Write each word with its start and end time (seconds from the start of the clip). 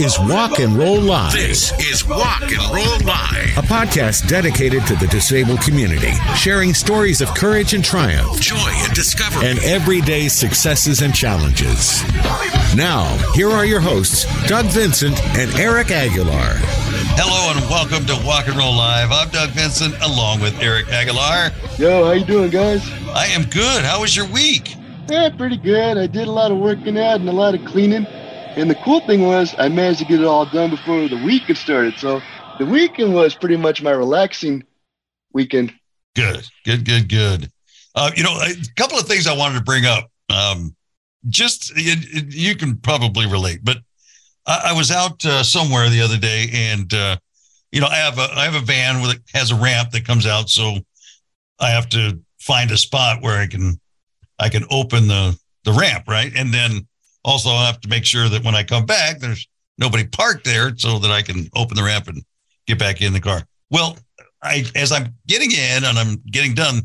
is 0.00 0.18
Walk 0.18 0.58
and 0.58 0.76
Roll 0.76 0.98
Live. 1.00 1.32
This 1.32 1.72
is 1.78 2.06
Walk 2.06 2.42
and 2.42 2.74
Roll 2.74 2.98
Live. 3.06 3.56
a 3.58 3.62
podcast 3.62 4.26
dedicated 4.28 4.86
to 4.86 4.94
the 4.96 5.06
disabled 5.08 5.60
community, 5.60 6.12
sharing 6.34 6.72
stories 6.72 7.20
of 7.20 7.28
courage 7.34 7.74
and 7.74 7.84
triumph 7.84 8.40
Joy 8.40 8.56
and 8.56 8.94
discovery. 8.94 9.46
and 9.46 9.58
everyday 9.60 10.28
successes 10.28 11.02
and 11.02 11.14
challenges. 11.14 12.02
Now, 12.74 13.04
here 13.34 13.50
are 13.50 13.64
your 13.66 13.80
hosts, 13.80 14.24
Doug 14.48 14.66
Vincent 14.66 15.22
and 15.36 15.52
Eric 15.58 15.90
Aguilar. 15.90 16.54
Hello 17.16 17.52
and 17.54 17.68
welcome 17.68 18.06
to 18.06 18.26
Walk 18.26 18.48
and 18.48 18.56
Roll 18.56 18.74
Live. 18.74 19.10
I'm 19.12 19.28
Doug 19.28 19.50
Vincent 19.50 19.94
along 20.02 20.40
with 20.40 20.58
Eric 20.62 20.88
Aguilar. 20.88 21.50
Yo, 21.78 22.06
how 22.06 22.12
you 22.12 22.24
doing, 22.24 22.50
guys? 22.50 22.88
I 23.14 23.26
am 23.26 23.42
good. 23.44 23.84
How 23.84 24.00
was 24.00 24.16
your 24.16 24.26
week? 24.26 24.76
Yeah, 25.10 25.28
pretty 25.36 25.56
good. 25.58 25.98
I 25.98 26.06
did 26.06 26.26
a 26.28 26.32
lot 26.32 26.50
of 26.50 26.58
working 26.58 26.96
out 26.98 27.20
and 27.20 27.28
a 27.28 27.32
lot 27.32 27.54
of 27.54 27.64
cleaning. 27.66 28.06
And 28.56 28.68
the 28.68 28.74
cool 28.76 29.00
thing 29.00 29.22
was 29.22 29.54
I 29.58 29.68
managed 29.68 30.00
to 30.00 30.04
get 30.04 30.20
it 30.20 30.26
all 30.26 30.46
done 30.46 30.70
before 30.70 31.08
the 31.08 31.22
weekend 31.22 31.58
started. 31.58 31.94
So 31.98 32.20
the 32.58 32.66
weekend 32.66 33.14
was 33.14 33.34
pretty 33.34 33.56
much 33.56 33.82
my 33.82 33.92
relaxing 33.92 34.64
weekend. 35.32 35.72
Good, 36.16 36.44
good, 36.64 36.84
good, 36.84 37.08
good. 37.08 37.50
Uh, 37.94 38.10
you 38.16 38.22
know, 38.22 38.32
a 38.32 38.54
couple 38.76 38.98
of 38.98 39.06
things 39.06 39.26
I 39.26 39.36
wanted 39.36 39.58
to 39.58 39.64
bring 39.64 39.86
up. 39.86 40.10
Um, 40.28 40.74
just 41.28 41.76
you, 41.76 41.94
you 42.28 42.56
can 42.56 42.76
probably 42.76 43.26
relate, 43.26 43.60
but 43.62 43.78
I, 44.46 44.66
I 44.66 44.72
was 44.72 44.90
out 44.90 45.24
uh, 45.24 45.42
somewhere 45.42 45.88
the 45.88 46.00
other 46.00 46.16
day, 46.16 46.48
and 46.52 46.92
uh, 46.92 47.16
you 47.72 47.80
know, 47.80 47.86
I 47.86 47.96
have 47.96 48.18
a 48.18 48.28
I 48.34 48.44
have 48.44 48.54
a 48.54 48.64
van 48.64 49.02
with 49.02 49.20
has 49.34 49.50
a 49.50 49.56
ramp 49.56 49.90
that 49.90 50.06
comes 50.06 50.26
out, 50.26 50.48
so 50.48 50.78
I 51.58 51.70
have 51.70 51.88
to 51.90 52.20
find 52.40 52.70
a 52.70 52.76
spot 52.76 53.22
where 53.22 53.38
I 53.38 53.46
can 53.46 53.80
I 54.38 54.48
can 54.48 54.64
open 54.70 55.08
the 55.08 55.38
the 55.64 55.72
ramp, 55.72 56.08
right, 56.08 56.32
and 56.34 56.54
then 56.54 56.86
also 57.24 57.50
I 57.50 57.66
have 57.66 57.80
to 57.80 57.88
make 57.88 58.04
sure 58.04 58.28
that 58.28 58.44
when 58.44 58.54
I 58.54 58.62
come 58.62 58.86
back, 58.86 59.18
there's 59.18 59.46
nobody 59.78 60.06
parked 60.06 60.44
there, 60.44 60.76
so 60.76 60.98
that 60.98 61.10
I 61.10 61.22
can 61.22 61.48
open 61.54 61.76
the 61.76 61.82
ramp 61.82 62.08
and 62.08 62.22
get 62.66 62.78
back 62.78 63.00
in 63.02 63.12
the 63.12 63.20
car. 63.20 63.42
Well, 63.70 63.98
I 64.42 64.64
as 64.74 64.92
I'm 64.92 65.14
getting 65.26 65.52
in 65.52 65.84
and 65.84 65.98
I'm 65.98 66.16
getting 66.30 66.54
done, 66.54 66.82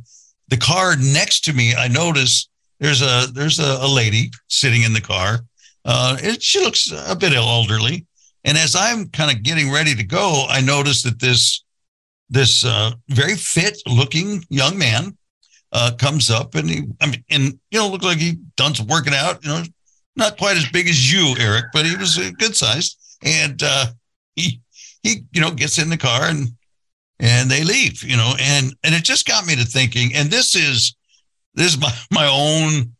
the 0.50 0.58
car 0.58 0.95
next 0.97 1.44
to 1.45 1.53
me, 1.53 1.73
I 1.75 1.88
notice 1.88 2.50
there's 2.80 3.02
a 3.02 3.28
there's 3.33 3.59
a, 3.59 3.80
a 3.81 3.88
lady 3.88 4.31
sitting 4.47 4.83
in 4.83 4.94
the 4.94 5.02
car. 5.02 5.39
Uh, 5.86 6.17
and 6.23 6.41
she 6.41 6.59
looks 6.59 6.91
a 6.91 7.16
bit 7.16 7.33
elderly. 7.33 8.06
And 8.44 8.58
as 8.58 8.75
I'm 8.75 9.08
kind 9.09 9.36
of 9.36 9.44
getting 9.44 9.72
ready 9.72 9.94
to 9.95 10.03
go, 10.03 10.45
I 10.50 10.61
notice 10.61 11.03
that 11.03 11.19
this 11.19 11.63
this 12.30 12.66
uh, 12.66 12.91
very 13.09 13.36
fit 13.36 13.81
looking 13.88 14.44
young 14.50 14.78
man 14.78 15.16
uh, 15.72 15.91
comes 15.97 16.31
up 16.31 16.56
and 16.56 16.69
he 16.69 16.83
I 17.02 17.08
mean 17.08 17.23
and 17.30 17.59
you 17.72 17.80
know 17.80 17.89
looked 17.89 18.03
like 18.03 18.17
he 18.17 18.38
done 18.56 18.75
some 18.75 18.88
working 18.88 19.13
out. 19.13 19.44
You 19.44 19.50
know, 19.50 19.63
not 20.16 20.38
quite 20.38 20.58
as 20.58 20.70
big 20.70 20.88
as 20.88 21.12
you, 21.12 21.36
Eric, 21.40 21.66
but 21.74 21.86
he 21.86 21.96
was 21.96 22.18
good 22.38 22.56
sized. 22.56 22.98
And 23.24 23.62
uh, 23.64 23.88
he 24.36 24.62
he 25.04 25.24
you 25.32 25.42
know 25.42 25.52
gets 25.52 25.78
in 25.78 25.90
the 25.90 25.98
car 25.98 26.24
and 26.24 26.50
and 27.20 27.50
they 27.50 27.64
leave. 27.64 28.04
You 28.04 28.18
know, 28.18 28.34
and 28.40 28.74
and 28.84 28.96
it 28.96 29.04
just 29.04 29.28
got 29.28 29.46
me 29.46 29.56
to 29.56 29.66
thinking. 29.66 30.14
And 30.16 30.30
this 30.30 30.56
is 30.56 30.96
this 31.54 31.74
is 31.74 31.80
my 31.80 31.92
my 32.12 32.28
own 32.28 32.92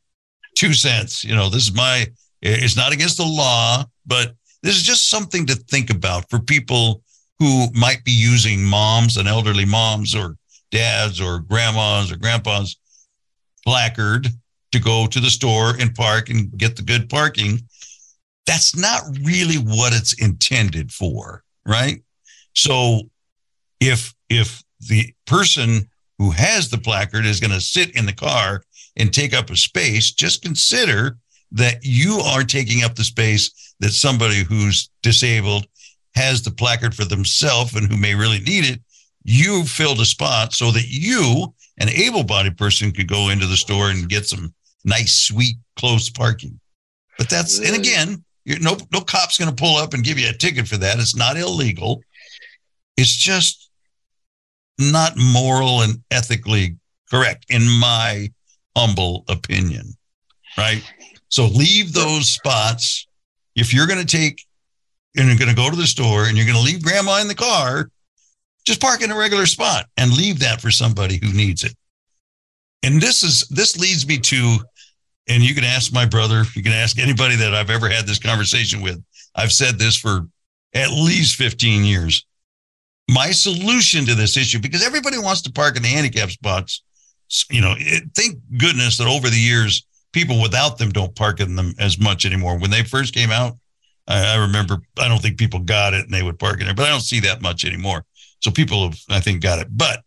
two 0.56 0.74
cents. 0.74 1.24
You 1.24 1.36
know, 1.36 1.50
this 1.50 1.64
is 1.64 1.74
my 1.74 2.08
it's 2.42 2.78
not 2.78 2.94
against 2.94 3.18
the 3.18 3.26
law, 3.26 3.84
but 4.06 4.34
this 4.62 4.76
is 4.76 4.84
just 4.84 5.10
something 5.10 5.46
to 5.48 5.56
think 5.56 5.90
about 5.90 6.30
for 6.30 6.40
people 6.40 7.02
who 7.40 7.68
might 7.74 8.04
be 8.04 8.12
using 8.12 8.64
moms 8.64 9.18
and 9.18 9.28
elderly 9.28 9.66
moms 9.66 10.16
or 10.16 10.38
dads 10.72 11.20
or 11.20 11.40
grandmas 11.40 12.12
or 12.12 12.18
grandpas 12.18 12.78
placard 13.66 14.28
to 14.76 14.82
go 14.82 15.08
to 15.08 15.20
the 15.20 15.30
store 15.30 15.74
and 15.80 15.96
park 15.96 16.30
and 16.30 16.56
get 16.58 16.76
the 16.76 16.82
good 16.82 17.10
parking. 17.10 17.62
That's 18.46 18.76
not 18.76 19.02
really 19.24 19.56
what 19.56 19.94
it's 19.94 20.14
intended 20.22 20.92
for, 20.92 21.44
right? 21.66 22.02
So 22.54 23.02
if 23.80 24.14
if 24.30 24.64
the 24.82 25.14
person 25.26 25.90
who 26.20 26.32
has 26.32 26.70
the 26.70 26.78
placard 26.78 27.26
is 27.26 27.40
going 27.40 27.52
to 27.52 27.62
sit 27.62 27.96
in 27.96 28.06
the 28.06 28.14
car 28.14 28.64
and 28.98 29.14
take 29.14 29.34
up 29.34 29.50
a 29.50 29.56
space, 29.56 30.12
just 30.12 30.42
consider 30.42 31.18
that 31.52 31.80
you 31.84 32.20
are 32.20 32.44
taking 32.44 32.84
up 32.84 32.96
the 32.96 33.04
space 33.04 33.74
that 33.80 33.92
somebody 33.92 34.44
who's 34.44 34.90
disabled 35.04 35.68
has 36.16 36.42
the 36.42 36.52
placard 36.52 36.96
for 36.96 37.06
themselves 37.06 37.76
and 37.76 37.92
who 37.92 37.98
may 37.98 38.16
really 38.16 38.40
need 38.40 38.66
it. 38.66 38.82
You 39.24 39.64
filled 39.64 40.00
a 40.00 40.06
spot 40.06 40.54
so 40.54 40.72
that 40.72 40.88
you, 40.88 41.54
an 41.78 41.90
able 41.90 42.24
bodied 42.24 42.58
person, 42.58 42.92
could 42.92 43.08
go 43.08 43.30
into 43.30 43.48
the 43.48 43.58
store 43.58 43.90
and 43.90 44.08
get 44.08 44.26
some 44.26 44.54
nice, 44.86 45.28
sweet, 45.28 45.58
close 45.76 46.10
parking. 46.10 46.60
But 47.18 47.30
that's, 47.30 47.60
and 47.60 47.76
again, 47.76 48.24
you're, 48.46 48.60
no, 48.60 48.78
no 48.94 49.02
cop's 49.02 49.38
going 49.38 49.50
to 49.50 49.56
pull 49.56 49.78
up 49.78 49.94
and 49.94 50.04
give 50.04 50.20
you 50.20 50.30
a 50.30 50.34
ticket 50.34 50.68
for 50.68 50.78
that. 50.78 51.00
It's 51.00 51.16
not 51.16 51.38
illegal. 51.38 52.02
It's 52.96 53.16
just 53.16 53.70
not 54.78 55.18
moral 55.18 55.82
and 55.82 56.02
ethically 56.12 56.78
correct, 57.10 57.46
in 57.50 57.64
my 57.80 58.32
humble 58.78 59.24
opinion. 59.28 59.94
Right. 60.58 60.84
So 61.30 61.48
leave 61.48 61.94
those 61.94 62.30
spots. 62.30 63.08
If 63.56 63.74
you're 63.74 63.88
going 63.88 64.06
to 64.06 64.18
take 64.18 64.46
and 65.18 65.28
you're 65.28 65.38
going 65.38 65.50
to 65.50 65.56
go 65.56 65.70
to 65.70 65.76
the 65.76 65.88
store 65.88 66.26
and 66.26 66.38
you're 66.38 66.46
going 66.46 66.58
to 66.58 66.64
leave 66.64 66.84
grandma 66.84 67.20
in 67.22 67.28
the 67.28 67.36
car, 67.36 67.90
just 68.66 68.82
park 68.82 69.02
in 69.02 69.12
a 69.12 69.18
regular 69.18 69.46
spot 69.46 69.86
and 69.98 70.12
leave 70.12 70.40
that 70.40 70.62
for 70.62 70.72
somebody 70.72 71.20
who 71.24 71.32
needs 71.34 71.64
it. 71.64 71.74
And 72.84 73.02
this 73.02 73.24
is 73.24 73.48
this 73.48 73.78
leads 73.78 74.08
me 74.08 74.18
to, 74.20 74.58
and 75.28 75.44
you 75.44 75.56
can 75.56 75.64
ask 75.64 75.94
my 75.94 76.06
brother, 76.06 76.44
you 76.56 76.64
can 76.64 76.72
ask 76.72 77.00
anybody 77.00 77.36
that 77.36 77.54
I've 77.54 77.70
ever 77.70 77.90
had 77.90 78.06
this 78.06 78.20
conversation 78.20 78.82
with. 78.82 79.04
I've 79.36 79.52
said 79.52 79.80
this 79.80 79.96
for 79.96 80.28
at 80.74 80.92
least 80.92 81.36
15 81.36 81.84
years. 81.84 82.26
My 83.10 83.32
solution 83.32 84.06
to 84.06 84.16
this 84.16 84.38
issue, 84.38 84.60
because 84.60 84.86
everybody 84.86 85.18
wants 85.18 85.42
to 85.44 85.52
park 85.52 85.78
in 85.78 85.84
the 85.84 85.90
handicap 85.90 86.32
spots, 86.32 86.84
you 87.50 87.62
know, 87.62 87.76
it, 87.78 88.04
thank 88.16 88.38
goodness 88.58 88.98
that 88.98 89.08
over 89.08 89.30
the 89.30 89.40
years, 89.40 89.86
people 90.12 90.42
without 90.42 90.78
them 90.78 90.92
don't 90.92 91.16
park 91.16 91.40
in 91.40 91.56
them 91.56 91.74
as 91.80 92.00
much 92.00 92.26
anymore. 92.26 92.58
When 92.58 92.72
they 92.72 92.84
first 92.84 93.14
came 93.14 93.32
out, 93.32 93.58
I, 94.08 94.36
I 94.36 94.38
remember, 94.38 94.78
I 95.00 95.08
don't 95.08 95.22
think 95.22 95.38
people 95.38 95.60
got 95.60 95.94
it 95.94 96.06
and 96.06 96.14
they 96.14 96.24
would 96.24 96.40
park 96.40 96.60
in 96.60 96.66
there, 96.66 96.76
but 96.76 96.86
I 96.86 96.90
don't 96.90 97.02
see 97.02 97.20
that 97.22 97.42
much 97.42 97.66
anymore. 97.66 98.06
So 98.42 98.52
people 98.52 98.84
have, 98.84 99.00
I 99.10 99.20
think, 99.20 99.42
got 99.42 99.60
it. 99.60 99.68
But 99.72 100.04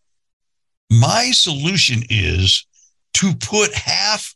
my 0.90 1.30
solution 1.32 2.02
is 2.08 2.66
to 3.14 3.34
put 3.34 3.74
half 3.74 4.34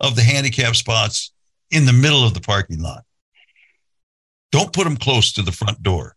of 0.00 0.16
the 0.16 0.22
handicap 0.22 0.76
spots 0.76 1.32
in 1.70 1.86
the 1.86 1.92
middle 1.92 2.24
of 2.24 2.34
the 2.34 2.40
parking 2.40 2.80
lot. 2.80 3.04
Don't 4.52 4.72
put 4.72 4.84
them 4.84 4.96
close 4.96 5.32
to 5.32 5.42
the 5.42 5.52
front 5.52 5.82
door 5.82 6.16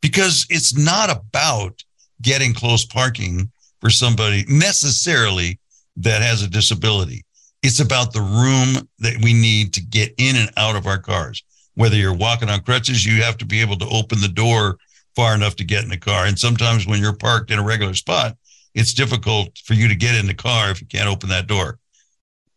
because 0.00 0.46
it's 0.50 0.76
not 0.76 1.10
about 1.10 1.82
getting 2.22 2.54
close 2.54 2.84
parking 2.84 3.50
for 3.80 3.90
somebody 3.90 4.44
necessarily 4.48 5.58
that 5.96 6.22
has 6.22 6.42
a 6.42 6.48
disability. 6.48 7.24
It's 7.62 7.80
about 7.80 8.12
the 8.12 8.20
room 8.20 8.88
that 8.98 9.22
we 9.22 9.32
need 9.32 9.72
to 9.74 9.80
get 9.80 10.14
in 10.18 10.36
and 10.36 10.50
out 10.56 10.76
of 10.76 10.86
our 10.86 10.98
cars. 10.98 11.42
Whether 11.74 11.96
you're 11.96 12.14
walking 12.14 12.48
on 12.48 12.60
crutches, 12.60 13.04
you 13.04 13.22
have 13.22 13.36
to 13.38 13.46
be 13.46 13.60
able 13.60 13.76
to 13.78 13.88
open 13.88 14.20
the 14.20 14.28
door 14.28 14.76
far 15.16 15.34
enough 15.34 15.56
to 15.56 15.64
get 15.64 15.82
in 15.82 15.90
the 15.90 15.96
car. 15.96 16.26
And 16.26 16.38
sometimes 16.38 16.86
when 16.86 17.00
you're 17.00 17.16
parked 17.16 17.50
in 17.50 17.58
a 17.58 17.64
regular 17.64 17.94
spot, 17.94 18.36
it's 18.74 18.94
difficult 18.94 19.58
for 19.64 19.74
you 19.74 19.88
to 19.88 19.94
get 19.94 20.16
in 20.16 20.26
the 20.26 20.34
car 20.34 20.70
if 20.70 20.80
you 20.80 20.86
can't 20.86 21.08
open 21.08 21.28
that 21.30 21.46
door. 21.46 21.78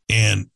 And 0.09 0.49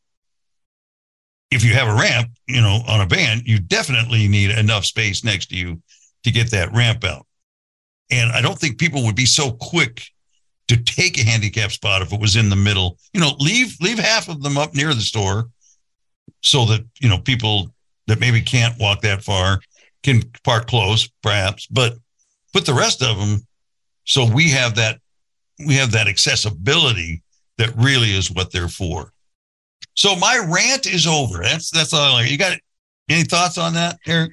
if 1.50 1.64
you 1.64 1.74
have 1.74 1.88
a 1.88 1.94
ramp, 1.94 2.30
you 2.46 2.60
know, 2.60 2.80
on 2.88 3.00
a 3.00 3.06
van, 3.06 3.42
you 3.44 3.58
definitely 3.58 4.26
need 4.28 4.50
enough 4.50 4.84
space 4.84 5.22
next 5.22 5.46
to 5.50 5.56
you 5.56 5.82
to 6.24 6.30
get 6.30 6.50
that 6.50 6.72
ramp 6.72 7.04
out. 7.04 7.26
And 8.10 8.32
I 8.32 8.40
don't 8.40 8.58
think 8.58 8.78
people 8.78 9.04
would 9.04 9.16
be 9.16 9.26
so 9.26 9.52
quick 9.52 10.02
to 10.68 10.76
take 10.76 11.18
a 11.18 11.24
handicap 11.24 11.70
spot 11.70 12.02
if 12.02 12.12
it 12.12 12.20
was 12.20 12.36
in 12.36 12.48
the 12.48 12.56
middle. 12.56 12.98
You 13.12 13.20
know, 13.20 13.32
leave 13.38 13.76
leave 13.80 13.98
half 13.98 14.28
of 14.28 14.42
them 14.42 14.56
up 14.56 14.74
near 14.74 14.94
the 14.94 15.00
store 15.00 15.50
so 16.40 16.64
that, 16.66 16.84
you 17.00 17.08
know, 17.08 17.18
people 17.18 17.74
that 18.06 18.20
maybe 18.20 18.40
can't 18.40 18.78
walk 18.78 19.02
that 19.02 19.22
far 19.22 19.60
can 20.02 20.22
park 20.44 20.66
close 20.66 21.08
perhaps, 21.22 21.66
but 21.66 21.94
put 22.52 22.66
the 22.66 22.74
rest 22.74 23.02
of 23.02 23.18
them 23.18 23.46
so 24.04 24.24
we 24.24 24.50
have 24.50 24.74
that 24.76 25.00
we 25.66 25.74
have 25.74 25.92
that 25.92 26.08
accessibility 26.08 27.22
that 27.58 27.74
really 27.76 28.14
is 28.14 28.30
what 28.30 28.50
they're 28.50 28.68
for. 28.68 29.12
So 30.02 30.16
my 30.16 30.36
rant 30.50 30.92
is 30.92 31.06
over. 31.06 31.44
That's 31.44 31.70
that's 31.70 31.92
all 31.92 32.00
I 32.00 32.12
like. 32.12 32.28
You 32.28 32.36
got 32.36 32.58
any 33.08 33.22
thoughts 33.22 33.56
on 33.56 33.74
that, 33.74 34.00
Eric? 34.04 34.32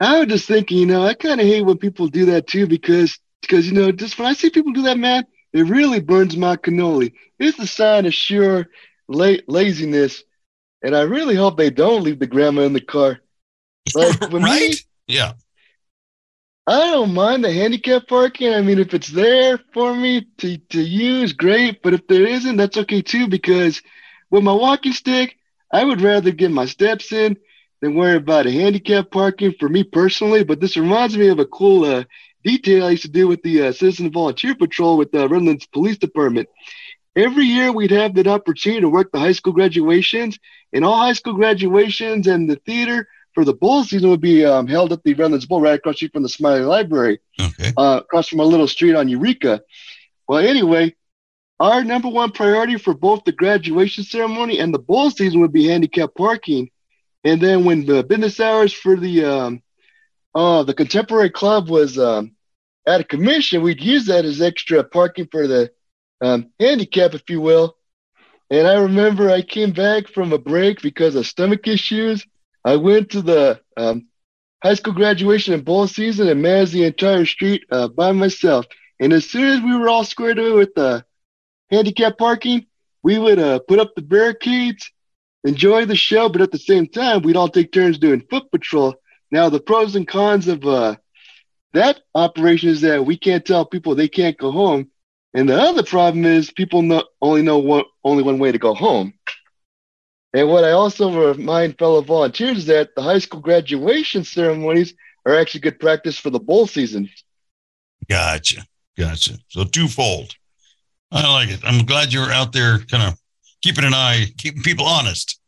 I 0.00 0.18
was 0.18 0.26
just 0.26 0.48
thinking, 0.48 0.78
you 0.78 0.86
know, 0.86 1.06
I 1.06 1.14
kind 1.14 1.40
of 1.40 1.46
hate 1.46 1.62
when 1.62 1.78
people 1.78 2.08
do 2.08 2.24
that 2.26 2.48
too 2.48 2.66
because 2.66 3.16
because 3.40 3.68
you 3.68 3.72
know, 3.72 3.92
just 3.92 4.18
when 4.18 4.26
I 4.26 4.32
see 4.32 4.50
people 4.50 4.72
do 4.72 4.82
that, 4.82 4.98
man, 4.98 5.26
it 5.52 5.68
really 5.68 6.00
burns 6.00 6.36
my 6.36 6.56
cannoli. 6.56 7.12
It's 7.38 7.56
a 7.60 7.68
sign 7.68 8.04
of 8.04 8.14
sure 8.14 8.66
la- 9.06 9.36
laziness, 9.46 10.24
and 10.82 10.96
I 10.96 11.02
really 11.02 11.36
hope 11.36 11.56
they 11.56 11.70
don't 11.70 12.02
leave 12.02 12.18
the 12.18 12.26
grandma 12.26 12.62
in 12.62 12.72
the 12.72 12.80
car. 12.80 13.20
Like 13.94 14.20
right? 14.32 14.70
me, 14.70 14.76
yeah. 15.06 15.34
I 16.66 16.80
don't 16.90 17.14
mind 17.14 17.44
the 17.44 17.52
handicap 17.52 18.08
parking. 18.08 18.52
I 18.52 18.60
mean, 18.60 18.80
if 18.80 18.92
it's 18.92 19.10
there 19.10 19.56
for 19.72 19.94
me 19.94 20.26
to, 20.38 20.56
to 20.56 20.82
use, 20.82 21.32
great. 21.32 21.80
But 21.80 21.94
if 21.94 22.08
there 22.08 22.26
isn't, 22.26 22.56
that's 22.56 22.78
okay 22.78 23.02
too, 23.02 23.28
because 23.28 23.80
with 24.34 24.42
my 24.44 24.52
walking 24.52 24.92
stick, 24.92 25.38
I 25.72 25.84
would 25.84 26.00
rather 26.00 26.32
get 26.32 26.50
my 26.50 26.66
steps 26.66 27.12
in 27.12 27.36
than 27.80 27.94
worry 27.94 28.16
about 28.16 28.46
a 28.46 28.50
handicap 28.50 29.10
parking 29.12 29.54
for 29.60 29.68
me 29.68 29.84
personally. 29.84 30.42
But 30.42 30.60
this 30.60 30.76
reminds 30.76 31.16
me 31.16 31.28
of 31.28 31.38
a 31.38 31.46
cool 31.46 31.84
uh, 31.84 32.04
detail 32.42 32.84
I 32.86 32.90
used 32.90 33.04
to 33.04 33.08
do 33.08 33.28
with 33.28 33.42
the 33.42 33.62
uh, 33.68 33.72
Citizen 33.72 34.10
Volunteer 34.10 34.56
Patrol 34.56 34.96
with 34.96 35.12
the 35.12 35.28
Redlands 35.28 35.66
Police 35.66 35.98
Department. 35.98 36.48
Every 37.14 37.44
year 37.44 37.70
we'd 37.72 37.92
have 37.92 38.14
that 38.16 38.26
opportunity 38.26 38.80
to 38.80 38.88
work 38.88 39.12
the 39.12 39.20
high 39.20 39.32
school 39.32 39.52
graduations, 39.52 40.36
and 40.72 40.84
all 40.84 40.96
high 40.96 41.12
school 41.12 41.34
graduations 41.34 42.26
and 42.26 42.50
the 42.50 42.56
theater 42.66 43.06
for 43.34 43.44
the 43.44 43.54
bowl 43.54 43.84
season 43.84 44.10
would 44.10 44.20
be 44.20 44.44
um, 44.44 44.66
held 44.66 44.92
at 44.92 45.04
the 45.04 45.14
Redlands 45.14 45.46
Bowl 45.46 45.60
right 45.60 45.74
across 45.78 45.94
the 45.94 45.96
street 45.98 46.12
from 46.12 46.24
the 46.24 46.28
Smiley 46.28 46.62
Library, 46.62 47.20
Okay. 47.40 47.72
uh, 47.76 48.00
across 48.02 48.28
from 48.28 48.40
a 48.40 48.44
little 48.44 48.66
street 48.66 48.96
on 48.96 49.08
Eureka. 49.08 49.62
Well, 50.26 50.40
anyway, 50.40 50.94
our 51.60 51.84
number 51.84 52.08
one 52.08 52.32
priority 52.32 52.76
for 52.76 52.94
both 52.94 53.24
the 53.24 53.32
graduation 53.32 54.04
ceremony 54.04 54.58
and 54.58 54.74
the 54.74 54.78
bowl 54.78 55.10
season 55.10 55.40
would 55.40 55.52
be 55.52 55.68
handicap 55.68 56.10
parking. 56.16 56.70
And 57.22 57.40
then 57.40 57.64
when 57.64 57.86
the 57.86 58.02
business 58.02 58.40
hours 58.40 58.72
for 58.72 58.96
the 58.96 59.24
um, 59.24 59.62
uh, 60.34 60.64
the 60.64 60.74
contemporary 60.74 61.30
club 61.30 61.68
was 61.68 61.98
um, 61.98 62.32
at 62.86 63.00
a 63.00 63.04
commission, 63.04 63.62
we'd 63.62 63.82
use 63.82 64.06
that 64.06 64.24
as 64.24 64.42
extra 64.42 64.82
parking 64.82 65.28
for 65.30 65.46
the 65.46 65.70
um, 66.20 66.50
handicap, 66.58 67.14
if 67.14 67.22
you 67.30 67.40
will. 67.40 67.76
And 68.50 68.66
I 68.66 68.74
remember 68.74 69.30
I 69.30 69.42
came 69.42 69.72
back 69.72 70.08
from 70.08 70.32
a 70.32 70.38
break 70.38 70.82
because 70.82 71.14
of 71.14 71.26
stomach 71.26 71.66
issues. 71.66 72.26
I 72.64 72.76
went 72.76 73.10
to 73.10 73.22
the 73.22 73.60
um, 73.76 74.08
high 74.62 74.74
school 74.74 74.92
graduation 74.92 75.54
and 75.54 75.64
bowl 75.64 75.86
season 75.86 76.28
and 76.28 76.42
managed 76.42 76.72
the 76.72 76.84
entire 76.84 77.26
street 77.26 77.64
uh, 77.70 77.88
by 77.88 78.12
myself. 78.12 78.66
And 79.00 79.12
as 79.12 79.30
soon 79.30 79.44
as 79.44 79.60
we 79.60 79.76
were 79.76 79.88
all 79.88 80.04
squared 80.04 80.38
away 80.38 80.52
with 80.52 80.74
the 80.74 81.04
handicap 81.74 82.18
parking, 82.18 82.66
we 83.02 83.18
would 83.18 83.38
uh, 83.38 83.58
put 83.60 83.78
up 83.78 83.94
the 83.94 84.02
barricades, 84.02 84.90
enjoy 85.44 85.84
the 85.84 85.96
show, 85.96 86.28
but 86.28 86.40
at 86.40 86.52
the 86.52 86.58
same 86.58 86.86
time, 86.86 87.22
we'd 87.22 87.36
all 87.36 87.48
take 87.48 87.72
turns 87.72 87.98
doing 87.98 88.24
foot 88.30 88.50
patrol. 88.50 88.94
Now, 89.30 89.48
the 89.48 89.60
pros 89.60 89.96
and 89.96 90.06
cons 90.06 90.48
of 90.48 90.64
uh, 90.64 90.96
that 91.72 92.00
operation 92.14 92.70
is 92.70 92.80
that 92.82 93.04
we 93.04 93.16
can't 93.16 93.44
tell 93.44 93.66
people 93.66 93.94
they 93.94 94.08
can't 94.08 94.38
go 94.38 94.50
home. 94.50 94.90
And 95.34 95.48
the 95.48 95.60
other 95.60 95.82
problem 95.82 96.24
is 96.24 96.52
people 96.52 96.82
know, 96.82 97.04
only 97.20 97.42
know 97.42 97.58
one, 97.58 97.84
only 98.04 98.22
one 98.22 98.38
way 98.38 98.52
to 98.52 98.58
go 98.58 98.74
home. 98.74 99.14
And 100.32 100.48
what 100.48 100.64
I 100.64 100.70
also 100.72 101.32
remind 101.32 101.78
fellow 101.78 102.00
volunteers 102.00 102.58
is 102.58 102.66
that 102.66 102.94
the 102.94 103.02
high 103.02 103.18
school 103.18 103.40
graduation 103.40 104.24
ceremonies 104.24 104.94
are 105.26 105.36
actually 105.36 105.60
good 105.60 105.80
practice 105.80 106.18
for 106.18 106.30
the 106.30 106.40
bowl 106.40 106.66
season. 106.66 107.10
Gotcha. 108.08 108.66
Gotcha. 108.96 109.38
So 109.48 109.64
twofold. 109.64 110.34
I 111.14 111.32
like 111.32 111.48
it. 111.48 111.60
I'm 111.64 111.86
glad 111.86 112.12
you're 112.12 112.32
out 112.32 112.52
there 112.52 112.80
kind 112.80 113.04
of 113.04 113.18
keeping 113.62 113.84
an 113.84 113.94
eye, 113.94 114.26
keeping 114.36 114.62
people 114.62 114.84
honest. 114.84 115.40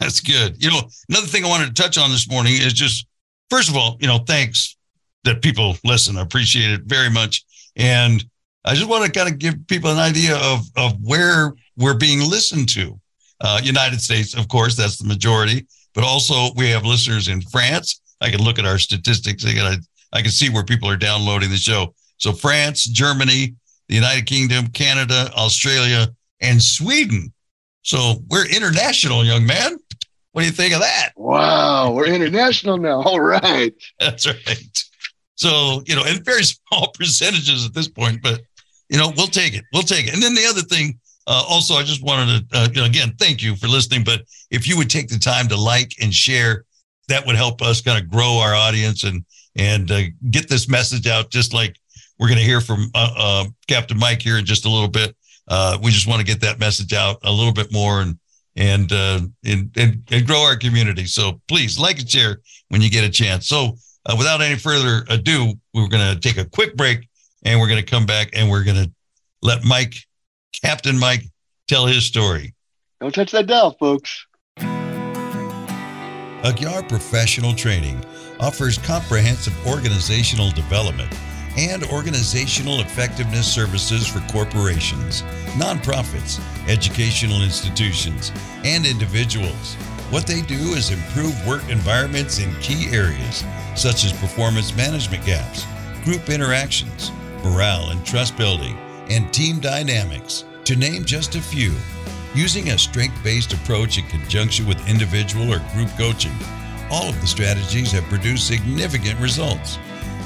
That's 0.00 0.20
good. 0.20 0.62
You 0.62 0.70
know, 0.70 0.80
another 1.10 1.26
thing 1.26 1.44
I 1.44 1.48
wanted 1.48 1.76
to 1.76 1.82
touch 1.82 1.98
on 1.98 2.10
this 2.10 2.28
morning 2.28 2.54
is 2.54 2.72
just, 2.72 3.06
first 3.50 3.68
of 3.68 3.76
all, 3.76 3.98
you 4.00 4.06
know, 4.06 4.18
thanks 4.18 4.76
that 5.24 5.42
people 5.42 5.76
listen. 5.84 6.16
I 6.16 6.22
appreciate 6.22 6.70
it 6.70 6.82
very 6.86 7.10
much. 7.10 7.44
And 7.76 8.24
I 8.64 8.74
just 8.74 8.88
want 8.88 9.04
to 9.04 9.12
kind 9.12 9.30
of 9.30 9.38
give 9.38 9.54
people 9.68 9.90
an 9.90 9.98
idea 9.98 10.36
of, 10.36 10.60
of 10.76 10.94
where 11.02 11.52
we're 11.76 11.96
being 11.96 12.20
listened 12.20 12.70
to. 12.70 12.98
Uh, 13.40 13.60
United 13.62 14.00
States, 14.00 14.34
of 14.34 14.48
course, 14.48 14.76
that's 14.76 14.96
the 14.96 15.06
majority, 15.06 15.66
but 15.94 16.04
also 16.04 16.54
we 16.56 16.70
have 16.70 16.86
listeners 16.86 17.28
in 17.28 17.42
France. 17.42 18.00
I 18.20 18.30
can 18.30 18.42
look 18.42 18.58
at 18.58 18.64
our 18.64 18.78
statistics. 18.78 19.44
I 19.44 19.52
can, 19.52 19.80
I 20.12 20.22
can 20.22 20.30
see 20.30 20.48
where 20.48 20.64
people 20.64 20.88
are 20.88 20.96
downloading 20.96 21.50
the 21.50 21.56
show. 21.56 21.94
So 22.18 22.32
France, 22.32 22.84
Germany, 22.84 23.56
the 23.92 23.96
United 23.96 24.24
Kingdom, 24.24 24.68
Canada, 24.68 25.30
Australia, 25.36 26.08
and 26.40 26.62
Sweden. 26.62 27.30
So 27.82 28.24
we're 28.30 28.46
international, 28.46 29.22
young 29.22 29.44
man. 29.44 29.76
What 30.30 30.40
do 30.40 30.46
you 30.46 30.52
think 30.52 30.72
of 30.72 30.80
that? 30.80 31.10
Wow, 31.14 31.92
we're 31.92 32.06
international 32.06 32.78
now. 32.78 33.02
All 33.02 33.20
right. 33.20 33.74
That's 34.00 34.26
right. 34.26 34.84
So, 35.34 35.82
you 35.84 35.94
know, 35.94 36.04
and 36.06 36.24
very 36.24 36.42
small 36.42 36.90
percentages 36.94 37.66
at 37.66 37.74
this 37.74 37.86
point, 37.86 38.22
but, 38.22 38.40
you 38.88 38.96
know, 38.96 39.12
we'll 39.14 39.26
take 39.26 39.52
it. 39.52 39.64
We'll 39.74 39.82
take 39.82 40.08
it. 40.08 40.14
And 40.14 40.22
then 40.22 40.34
the 40.34 40.46
other 40.46 40.62
thing, 40.62 40.98
uh, 41.26 41.44
also, 41.46 41.74
I 41.74 41.82
just 41.82 42.02
wanted 42.02 42.48
to, 42.50 42.58
uh, 42.58 42.68
you 42.72 42.80
know, 42.80 42.86
again, 42.86 43.14
thank 43.18 43.42
you 43.42 43.56
for 43.56 43.68
listening. 43.68 44.04
But 44.04 44.22
if 44.50 44.66
you 44.66 44.78
would 44.78 44.88
take 44.88 45.08
the 45.08 45.18
time 45.18 45.48
to 45.48 45.56
like 45.58 45.92
and 46.00 46.14
share, 46.14 46.64
that 47.08 47.26
would 47.26 47.36
help 47.36 47.60
us 47.60 47.82
kind 47.82 48.02
of 48.02 48.10
grow 48.10 48.38
our 48.38 48.54
audience 48.54 49.04
and 49.04 49.22
and 49.54 49.90
uh, 49.90 50.00
get 50.30 50.48
this 50.48 50.66
message 50.66 51.06
out. 51.06 51.30
Just 51.30 51.52
like 51.52 51.76
we're 52.22 52.28
going 52.28 52.38
to 52.38 52.44
hear 52.44 52.60
from 52.60 52.88
uh, 52.94 53.12
uh, 53.16 53.44
Captain 53.66 53.98
Mike 53.98 54.22
here 54.22 54.38
in 54.38 54.44
just 54.44 54.64
a 54.64 54.68
little 54.68 54.86
bit. 54.86 55.16
Uh, 55.48 55.76
we 55.82 55.90
just 55.90 56.06
want 56.06 56.20
to 56.20 56.24
get 56.24 56.40
that 56.42 56.60
message 56.60 56.92
out 56.92 57.18
a 57.24 57.32
little 57.32 57.52
bit 57.52 57.72
more 57.72 58.00
and 58.00 58.16
and 58.54 58.92
uh, 58.92 59.18
and, 59.44 59.76
and 59.76 60.04
and 60.08 60.24
grow 60.24 60.40
our 60.40 60.56
community. 60.56 61.04
So 61.06 61.40
please 61.48 61.80
like 61.80 61.98
and 61.98 62.08
share 62.08 62.38
when 62.68 62.80
you 62.80 62.90
get 62.90 63.02
a 63.02 63.10
chance. 63.10 63.48
So 63.48 63.76
uh, 64.06 64.14
without 64.16 64.40
any 64.40 64.56
further 64.56 65.04
ado, 65.10 65.54
we're 65.74 65.88
going 65.88 66.14
to 66.14 66.20
take 66.20 66.38
a 66.38 66.48
quick 66.48 66.76
break 66.76 67.08
and 67.44 67.58
we're 67.58 67.66
going 67.66 67.84
to 67.84 67.90
come 67.90 68.06
back 68.06 68.30
and 68.34 68.48
we're 68.48 68.62
going 68.62 68.84
to 68.84 68.92
let 69.42 69.64
Mike, 69.64 69.96
Captain 70.62 70.96
Mike, 70.96 71.24
tell 71.66 71.86
his 71.86 72.04
story. 72.04 72.54
Don't 73.00 73.12
touch 73.12 73.32
that 73.32 73.48
dial, 73.48 73.72
folks. 73.80 74.26
Aguiar 76.44 76.88
Professional 76.88 77.52
Training 77.52 78.04
offers 78.38 78.78
comprehensive 78.78 79.54
organizational 79.66 80.50
development 80.52 81.12
and 81.56 81.84
organizational 81.84 82.80
effectiveness 82.80 83.46
services 83.52 84.06
for 84.06 84.20
corporations, 84.32 85.22
nonprofits, 85.56 86.40
educational 86.68 87.42
institutions, 87.42 88.32
and 88.64 88.86
individuals. 88.86 89.74
What 90.10 90.26
they 90.26 90.42
do 90.42 90.74
is 90.74 90.90
improve 90.90 91.46
work 91.46 91.68
environments 91.68 92.38
in 92.38 92.54
key 92.56 92.88
areas 92.94 93.44
such 93.74 94.04
as 94.04 94.12
performance 94.12 94.76
management 94.76 95.24
gaps, 95.24 95.66
group 96.04 96.28
interactions, 96.28 97.10
morale 97.42 97.90
and 97.90 98.04
trust 98.04 98.36
building, 98.36 98.76
and 99.10 99.32
team 99.32 99.60
dynamics, 99.60 100.44
to 100.64 100.76
name 100.76 101.04
just 101.04 101.34
a 101.34 101.40
few. 101.40 101.72
Using 102.34 102.70
a 102.70 102.78
strength 102.78 103.22
based 103.22 103.52
approach 103.52 103.98
in 103.98 104.06
conjunction 104.06 104.66
with 104.66 104.88
individual 104.88 105.52
or 105.52 105.58
group 105.74 105.90
coaching, 105.98 106.32
all 106.90 107.08
of 107.08 107.20
the 107.20 107.26
strategies 107.26 107.92
have 107.92 108.04
produced 108.04 108.46
significant 108.46 109.18
results. 109.20 109.78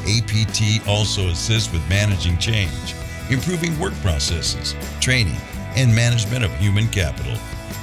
APT 0.06 0.86
also 0.88 1.28
assists 1.28 1.72
with 1.72 1.88
managing 1.88 2.36
change, 2.38 2.94
improving 3.30 3.78
work 3.78 3.94
processes, 4.02 4.74
training, 5.00 5.40
and 5.76 5.94
management 5.94 6.44
of 6.44 6.52
human 6.58 6.88
capital. 6.88 7.38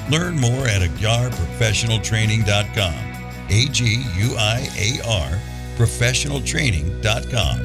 Learn 0.09 0.37
more 0.39 0.67
at 0.67 0.81
aguiarprofessionaltraining.com. 0.81 3.11
A 3.49 3.65
G 3.67 4.03
U 4.17 4.35
I 4.37 4.67
A 4.77 4.99
R 5.07 5.39
professionaltraining.com. 5.75 7.63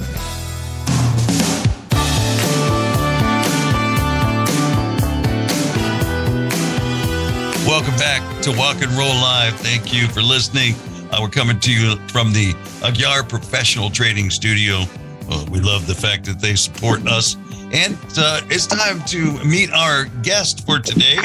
Welcome 7.66 7.96
back 7.96 8.42
to 8.42 8.52
Walk 8.52 8.80
and 8.80 8.90
Roll 8.92 9.08
Live. 9.08 9.54
Thank 9.60 9.92
you 9.92 10.08
for 10.08 10.22
listening. 10.22 10.74
Uh, 11.10 11.20
we're 11.22 11.30
coming 11.30 11.58
to 11.58 11.72
you 11.72 11.96
from 12.08 12.34
the 12.34 12.52
Aguiar 12.82 13.26
Professional 13.26 13.88
Trading 13.88 14.28
Studio. 14.28 14.82
Uh, 15.30 15.46
we 15.50 15.58
love 15.58 15.86
the 15.86 15.94
fact 15.94 16.26
that 16.26 16.38
they 16.38 16.54
support 16.54 17.06
us. 17.06 17.36
And 17.72 17.96
uh, 18.18 18.42
it's 18.50 18.66
time 18.66 19.02
to 19.06 19.42
meet 19.42 19.70
our 19.72 20.04
guest 20.22 20.66
for 20.66 20.78
today. 20.78 21.16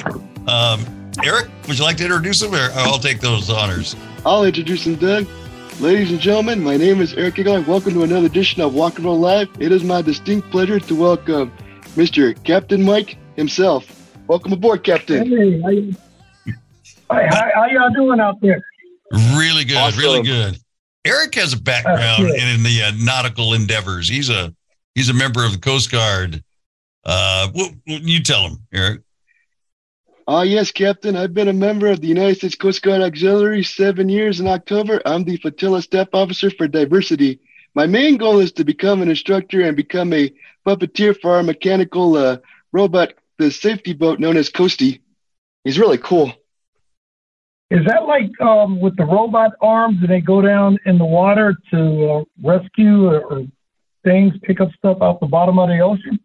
Um, 0.47 0.85
Eric, 1.21 1.49
would 1.67 1.77
you 1.77 1.83
like 1.83 1.97
to 1.97 2.05
introduce 2.05 2.41
him? 2.41 2.55
Or 2.55 2.69
I'll 2.75 2.97
take 2.97 3.19
those 3.19 3.49
honors. 3.49 3.97
I'll 4.25 4.45
introduce 4.45 4.87
him, 4.87 4.95
Doug. 4.95 5.27
Ladies 5.81 6.11
and 6.11 6.19
gentlemen, 6.19 6.63
my 6.63 6.77
name 6.77 7.01
is 7.01 7.13
Eric 7.15 7.39
Aguilar. 7.39 7.61
Welcome 7.61 7.93
to 7.95 8.03
another 8.03 8.27
edition 8.27 8.61
of 8.61 8.73
Walk 8.73 8.95
and 8.95 9.05
Roll 9.05 9.19
Live. 9.19 9.49
It 9.59 9.73
is 9.73 9.83
my 9.83 10.01
distinct 10.01 10.49
pleasure 10.49 10.79
to 10.79 10.95
welcome 10.95 11.51
Mr. 11.95 12.41
Captain 12.45 12.81
Mike 12.81 13.17
himself. 13.35 13.85
Welcome 14.27 14.53
aboard, 14.53 14.85
Captain. 14.85 15.27
Hey, 15.27 15.61
how, 15.61 15.69
you, 15.69 15.93
Hi, 17.11 17.27
how, 17.29 17.51
how 17.53 17.65
y'all 17.65 17.93
doing 17.93 18.21
out 18.21 18.39
there? 18.39 18.63
Really 19.13 19.63
good, 19.65 19.77
Awesome. 19.77 20.00
really 20.00 20.24
good. 20.24 20.58
Eric 21.05 21.36
has 21.36 21.53
a 21.53 21.62
background 21.62 22.24
good. 22.27 22.36
in 22.39 22.63
the 22.63 22.82
uh, 22.84 22.91
nautical 22.98 23.53
endeavors. 23.53 24.08
He's 24.10 24.29
a 24.29 24.53
he's 24.96 25.10
a 25.10 25.13
member 25.13 25.46
of 25.46 25.51
the 25.51 25.58
Coast 25.60 25.91
Guard. 25.91 26.43
Uh, 27.05 27.50
well, 27.53 27.72
you 27.86 28.24
tell 28.24 28.48
him, 28.48 28.58
Eric. 28.74 29.01
Ah, 30.27 30.43
yes, 30.43 30.72
Captain. 30.72 31.17
I've 31.17 31.34
been 31.34 31.50
a 31.50 31.53
member 31.53 31.88
of 31.88 32.00
the 32.00 32.08
United 32.08 32.38
States 32.38 32.55
Coast 32.55 32.82
Guard 32.82 33.01
Auxiliary 33.01 33.63
seven 33.63 34.08
years 34.08 34.39
in 34.39 34.48
October. 34.48 35.01
I'm 35.05 35.25
the 35.25 35.36
Flotilla 35.38 35.82
Staff 35.82 36.08
Officer 36.13 36.50
for 36.50 36.67
Diversity. 36.67 37.41
My 37.75 37.86
main 37.88 38.15
goal 38.17 38.39
is 38.39 38.53
to 38.53 38.63
become 38.63 39.01
an 39.01 39.10
instructor 39.10 39.62
and 39.62 39.75
become 39.75 40.13
a 40.13 40.34
puppeteer 40.65 41.20
for 41.20 41.36
our 41.36 41.43
mechanical 41.43 42.15
uh, 42.15 42.38
robot, 42.72 43.13
the 43.38 43.51
safety 43.51 43.91
boat 43.93 44.20
known 44.20 44.38
as 44.38 44.50
Coastie. 44.50 45.01
He's 45.65 45.77
really 45.77 45.98
cool. 45.98 46.32
Is 47.70 47.86
that 47.88 48.03
like 48.05 48.29
um, 48.41 48.79
with 48.79 48.96
the 48.98 49.05
robot 49.05 49.53
arms 49.62 49.98
and 50.01 50.10
they 50.10 50.22
go 50.22 50.41
down 50.41 50.77
in 50.86 50.98
the 50.98 51.05
water 51.05 51.55
to 51.72 52.10
uh, 52.12 52.24
rescue 52.43 53.08
or, 53.08 53.22
or 53.22 53.43
things, 54.03 54.34
pick 54.43 54.62
up 54.62 54.70
stuff 54.77 54.98
out 55.01 55.20
the 55.20 55.25
bottom 55.25 55.58
of 55.58 55.70
the 55.70 55.79
ocean? 55.79 56.20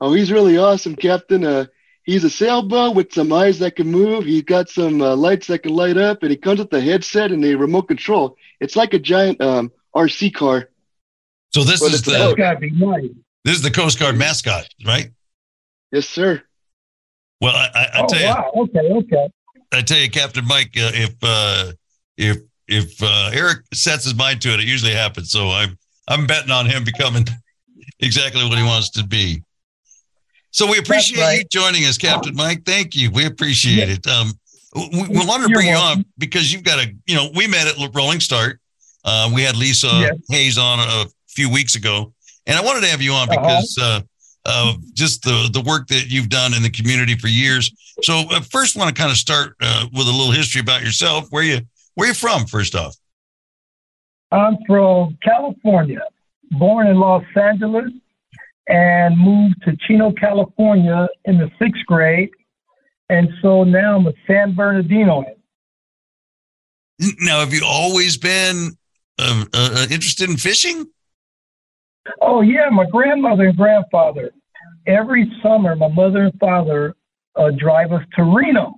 Oh, 0.00 0.12
he's 0.12 0.30
really 0.30 0.58
awesome, 0.58 0.94
Captain. 0.96 1.44
Uh, 1.44 1.66
he's 2.02 2.24
a 2.24 2.28
sailboat 2.30 2.94
with 2.94 3.12
some 3.14 3.32
eyes 3.32 3.58
that 3.60 3.76
can 3.76 3.86
move. 3.90 4.24
He's 4.24 4.42
got 4.42 4.68
some 4.68 5.00
uh, 5.00 5.16
lights 5.16 5.46
that 5.46 5.60
can 5.62 5.72
light 5.74 5.96
up, 5.96 6.22
and 6.22 6.30
he 6.30 6.36
comes 6.36 6.58
with 6.58 6.72
a 6.74 6.80
headset 6.80 7.32
and 7.32 7.42
a 7.44 7.54
remote 7.54 7.88
control. 7.88 8.36
It's 8.60 8.76
like 8.76 8.92
a 8.92 8.98
giant 8.98 9.40
um, 9.40 9.72
RC 9.96 10.34
car. 10.34 10.68
So 11.54 11.62
this 11.64 11.80
Well, 11.80 11.90
is 11.94 12.00
it's 12.00 12.08
a- 12.08 12.34
That's 12.36 12.60
the 12.60 12.68
be 12.68 12.70
nice. 12.72 13.04
this 13.44 13.54
is 13.56 13.62
the 13.62 13.70
Coast 13.70 13.98
Guard 13.98 14.18
mascot, 14.18 14.66
right? 14.84 15.10
Yes, 15.92 16.08
sir. 16.08 16.42
Well, 17.40 17.54
I, 17.54 17.70
I, 17.74 17.84
I 17.84 18.02
Oh 18.02 18.06
tell 18.06 18.20
you, 18.20 18.26
wow. 18.26 18.50
Okay. 18.56 18.90
Okay. 18.90 19.28
I 19.72 19.82
tell 19.82 19.98
you, 19.98 20.10
Captain 20.10 20.46
Mike, 20.46 20.72
uh, 20.76 20.90
if 20.94 21.14
uh, 21.22 21.72
if 22.16 22.38
if 22.68 23.02
uh, 23.02 23.30
Eric 23.32 23.58
sets 23.72 24.04
his 24.04 24.14
mind 24.14 24.40
to 24.42 24.54
it, 24.54 24.60
it 24.60 24.66
usually 24.66 24.92
happens. 24.92 25.30
So 25.30 25.50
I'm 25.50 25.76
I'm 26.08 26.26
betting 26.26 26.50
on 26.50 26.66
him 26.66 26.84
becoming 26.84 27.24
exactly 28.00 28.42
what 28.48 28.56
he 28.58 28.64
wants 28.64 28.90
to 28.90 29.06
be. 29.06 29.42
So 30.50 30.70
we 30.70 30.78
appreciate 30.78 31.20
right. 31.20 31.38
you 31.38 31.44
joining 31.50 31.82
us, 31.84 31.98
Captain 31.98 32.34
Mike. 32.34 32.64
Thank 32.64 32.94
you. 32.94 33.10
We 33.10 33.26
appreciate 33.26 33.88
it. 33.88 34.06
Um, 34.06 34.30
we, 34.74 35.02
we 35.08 35.26
wanted 35.26 35.44
to 35.44 35.48
You're 35.50 35.56
bring 35.58 35.66
you 35.68 35.74
welcome. 35.74 36.00
on 36.00 36.04
because 36.18 36.52
you've 36.52 36.62
got 36.62 36.78
a, 36.78 36.92
you 37.06 37.14
know, 37.16 37.28
we 37.34 37.46
met 37.48 37.66
at 37.66 37.74
Rolling 37.94 38.20
Start. 38.20 38.60
Uh, 39.04 39.30
we 39.34 39.42
had 39.42 39.56
Lisa 39.56 39.88
Yes. 39.88 40.14
Hayes 40.30 40.58
on 40.58 40.78
a 40.78 41.06
few 41.28 41.50
weeks 41.50 41.74
ago, 41.74 42.12
and 42.46 42.56
I 42.56 42.62
wanted 42.62 42.82
to 42.82 42.86
have 42.88 43.02
you 43.02 43.12
on 43.12 43.28
Uh-huh. 43.28 43.40
because 43.40 43.78
uh, 43.80 44.00
of 44.46 44.76
just 44.94 45.22
the 45.22 45.48
the 45.52 45.60
work 45.60 45.88
that 45.88 46.06
you've 46.08 46.28
done 46.28 46.54
in 46.54 46.62
the 46.62 46.70
community 46.70 47.16
for 47.16 47.28
years. 47.28 47.70
So 48.02 48.24
uh, 48.30 48.40
first, 48.40 48.76
want 48.76 48.94
to 48.94 49.00
kind 49.00 49.10
of 49.10 49.16
start 49.16 49.56
uh, 49.60 49.86
with 49.92 50.06
a 50.06 50.10
little 50.10 50.32
history 50.32 50.60
about 50.60 50.82
yourself. 50.82 51.26
Where 51.30 51.42
you 51.42 51.60
where 51.94 52.08
you 52.08 52.14
from? 52.14 52.46
First 52.46 52.74
off, 52.74 52.96
I'm 54.30 54.56
from 54.66 55.16
California, 55.22 56.02
born 56.52 56.86
in 56.88 56.98
Los 56.98 57.24
Angeles, 57.36 57.90
and 58.68 59.18
moved 59.18 59.62
to 59.64 59.76
Chino, 59.86 60.12
California 60.12 61.08
in 61.24 61.38
the 61.38 61.50
sixth 61.58 61.84
grade. 61.86 62.30
And 63.08 63.28
so 63.42 63.64
now 63.64 63.96
I'm 63.96 64.06
a 64.06 64.12
San 64.26 64.54
Bernardino. 64.54 65.24
now 67.20 67.40
have 67.40 67.52
you 67.52 67.62
always 67.64 68.16
been 68.16 68.76
uh, 69.18 69.44
uh, 69.52 69.86
interested 69.90 70.30
in 70.30 70.36
fishing? 70.36 70.86
Oh, 72.20 72.40
yeah, 72.40 72.68
my 72.70 72.86
grandmother 72.86 73.44
and 73.48 73.56
grandfather. 73.56 74.30
Every 74.86 75.30
summer, 75.42 75.74
my 75.76 75.88
mother 75.88 76.24
and 76.24 76.38
father 76.38 76.94
uh, 77.36 77.50
drive 77.58 77.92
us 77.92 78.02
to 78.16 78.22
Reno, 78.24 78.74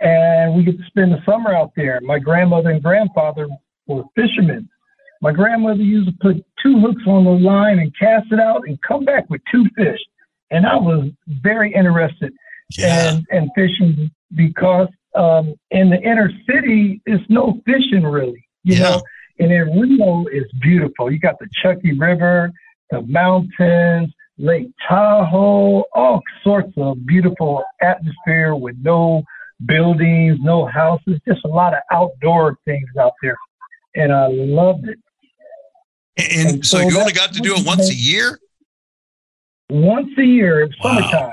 and 0.00 0.54
we 0.54 0.64
get 0.64 0.78
to 0.78 0.84
spend 0.86 1.12
the 1.12 1.18
summer 1.26 1.54
out 1.54 1.72
there. 1.76 2.00
My 2.02 2.18
grandmother 2.18 2.70
and 2.70 2.82
grandfather 2.82 3.48
were 3.86 4.04
fishermen. 4.14 4.68
My 5.20 5.32
grandmother 5.32 5.82
used 5.82 6.08
to 6.08 6.14
put 6.20 6.44
two 6.62 6.80
hooks 6.80 7.02
on 7.06 7.24
the 7.24 7.30
line 7.30 7.78
and 7.78 7.92
cast 7.98 8.26
it 8.32 8.40
out 8.40 8.62
and 8.66 8.80
come 8.82 9.04
back 9.04 9.28
with 9.30 9.40
two 9.50 9.64
fish. 9.76 9.98
And 10.50 10.66
I 10.66 10.76
was 10.76 11.08
very 11.42 11.72
interested 11.72 12.32
Yeah, 12.76 13.14
and, 13.14 13.26
and 13.30 13.50
fishing 13.54 14.10
because 14.34 14.88
um, 15.14 15.54
in 15.70 15.90
the 15.90 16.00
inner 16.00 16.30
city, 16.50 17.00
it's 17.06 17.22
no 17.28 17.60
fishing 17.66 18.04
really, 18.04 18.44
you 18.64 18.76
Yeah. 18.76 18.82
know. 18.82 19.02
And 19.38 19.50
in 19.52 19.78
Reno, 19.80 20.24
it's 20.30 20.52
beautiful. 20.60 21.10
You 21.10 21.18
got 21.18 21.38
the 21.38 21.48
Truckee 21.60 21.92
River, 21.98 22.52
the 22.90 23.02
mountains, 23.02 24.12
Lake 24.38 24.68
Tahoe, 24.88 25.84
all 25.94 26.22
sorts 26.44 26.72
of 26.76 27.04
beautiful 27.06 27.62
atmosphere 27.80 28.54
with 28.54 28.76
no 28.80 29.22
buildings, 29.66 30.38
no 30.40 30.66
houses, 30.66 31.18
just 31.26 31.44
a 31.44 31.48
lot 31.48 31.72
of 31.74 31.80
outdoor 31.90 32.58
things 32.64 32.88
out 33.00 33.12
there. 33.22 33.36
And 33.94 34.12
I 34.12 34.26
loved 34.28 34.88
it. 34.88 34.98
and, 36.18 36.48
and 36.56 36.66
so, 36.66 36.78
so 36.78 36.88
you 36.88 36.98
only 36.98 37.12
got 37.12 37.32
to 37.34 37.40
do 37.40 37.54
it 37.54 37.66
once 37.66 37.90
a 37.90 37.94
year. 37.94 38.38
Once 39.70 40.10
a 40.18 40.22
year, 40.24 40.62
it's 40.62 40.74
Wow. 40.82 40.96
summertime. 40.98 41.32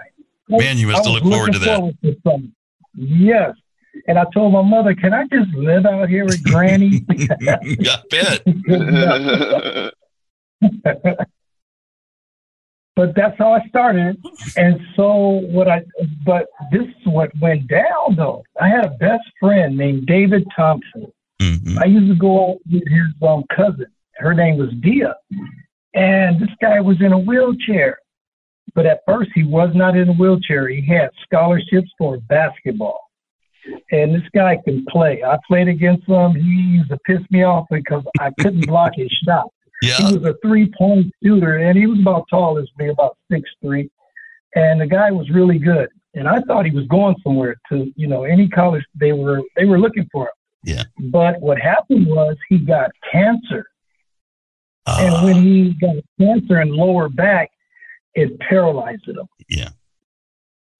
Man, 0.50 0.78
you 0.78 0.88
must 0.88 1.06
I 1.06 1.12
have 1.12 1.14
was 1.14 1.24
looked 1.24 1.34
forward 1.36 1.54
to 1.54 1.60
that. 1.60 2.24
to. 2.26 2.52
Yes. 2.96 3.54
And 4.08 4.18
I 4.18 4.26
told 4.34 4.54
my 4.54 4.62
mother, 4.62 4.96
can 4.96 5.14
I 5.14 5.26
just 5.32 5.54
live 5.56 5.86
out 5.86 6.10
here 6.10 6.26
with 6.26 6.44
Granny? 6.44 7.06
I 7.10 7.98
bet. 8.10 8.44
but 12.96 13.16
that's 13.16 13.38
how 13.38 13.54
I 13.54 13.68
started. 13.68 14.22
And 14.58 14.80
so 14.96 15.42
what 15.52 15.68
I, 15.68 15.84
but 16.26 16.48
this 16.72 16.84
is 16.84 17.06
what 17.06 17.32
went 17.42 17.68
down 17.68 18.16
though. 18.16 18.44
I 18.60 18.68
had 18.68 18.86
a 18.86 18.92
best 19.00 19.24
friend 19.40 19.78
named 19.78 20.08
David 20.08 20.46
Thompson. 20.56 21.12
Mhm. 21.42 21.78
I 21.80 21.86
used 21.86 22.12
to 22.12 22.16
go 22.16 22.52
out 22.52 22.58
with 22.70 22.88
his 22.88 23.08
um, 23.22 23.44
cousin. 23.56 23.88
Her 24.16 24.34
name 24.34 24.58
was 24.58 24.70
Dia. 24.82 25.16
And 25.94 26.40
this 26.40 26.50
guy 26.62 26.82
was 26.82 27.02
in 27.02 27.14
a 27.14 27.20
wheelchair. 27.20 28.00
But 28.76 28.86
at 28.86 29.02
first, 29.08 29.32
he 29.34 29.44
was 29.44 29.72
not 29.74 29.98
in 29.98 30.10
a 30.10 30.14
wheelchair. 30.14 30.68
He 30.68 30.86
had 30.86 31.10
scholarships 31.24 31.90
for 31.98 32.18
basketball. 32.28 33.09
And 33.92 34.14
this 34.16 34.28
guy 34.34 34.58
can 34.64 34.86
play. 34.86 35.24
I 35.24 35.38
played 35.48 35.68
against 35.68 36.08
him. 36.08 36.34
He 36.34 36.42
used 36.78 36.90
to 36.90 36.98
piss 37.06 37.20
me 37.30 37.44
off 37.44 37.66
because 37.70 38.04
I 38.20 38.32
couldn't 38.40 38.68
block 38.68 38.94
his 38.96 39.12
shot. 39.26 39.48
Yeah, 39.82 39.98
He 39.98 40.18
was 40.18 40.24
a 40.26 40.36
three 40.42 40.72
point 40.78 41.14
shooter, 41.24 41.58
and 41.58 41.78
he 41.78 41.88
was 41.88 42.00
about 42.00 42.26
tall 42.30 42.58
as 42.58 42.68
me, 42.78 42.90
about 42.90 43.18
six 43.32 43.50
three. 43.62 43.90
And 44.56 44.82
the 44.82 44.88
guy 44.88 45.12
was 45.12 45.30
really 45.30 45.60
good. 45.60 45.90
And 46.16 46.28
I 46.28 46.42
thought 46.42 46.66
he 46.66 46.72
was 46.72 46.86
going 46.88 47.16
somewhere 47.24 47.56
to, 47.72 47.92
you 47.96 48.08
know, 48.08 48.24
any 48.24 48.48
college 48.50 48.84
they 48.96 49.14
were 49.14 49.42
they 49.56 49.66
were 49.66 49.80
looking 49.80 50.08
for 50.12 50.24
him. 50.24 50.34
Yeah. 50.66 50.84
But 51.12 51.40
what 51.40 51.60
happened 51.60 52.08
was 52.08 52.36
he 52.50 52.58
got 52.58 52.92
cancer. 53.12 53.66
Uh, 54.86 54.98
And 55.02 55.26
when 55.26 55.44
he 55.44 55.74
got 55.80 55.96
cancer 56.20 56.60
in 56.62 56.76
lower 56.76 57.08
back, 57.10 57.50
it 58.16 58.38
paralyzed 58.40 59.08
him. 59.08 59.20
Yeah. 59.48 59.70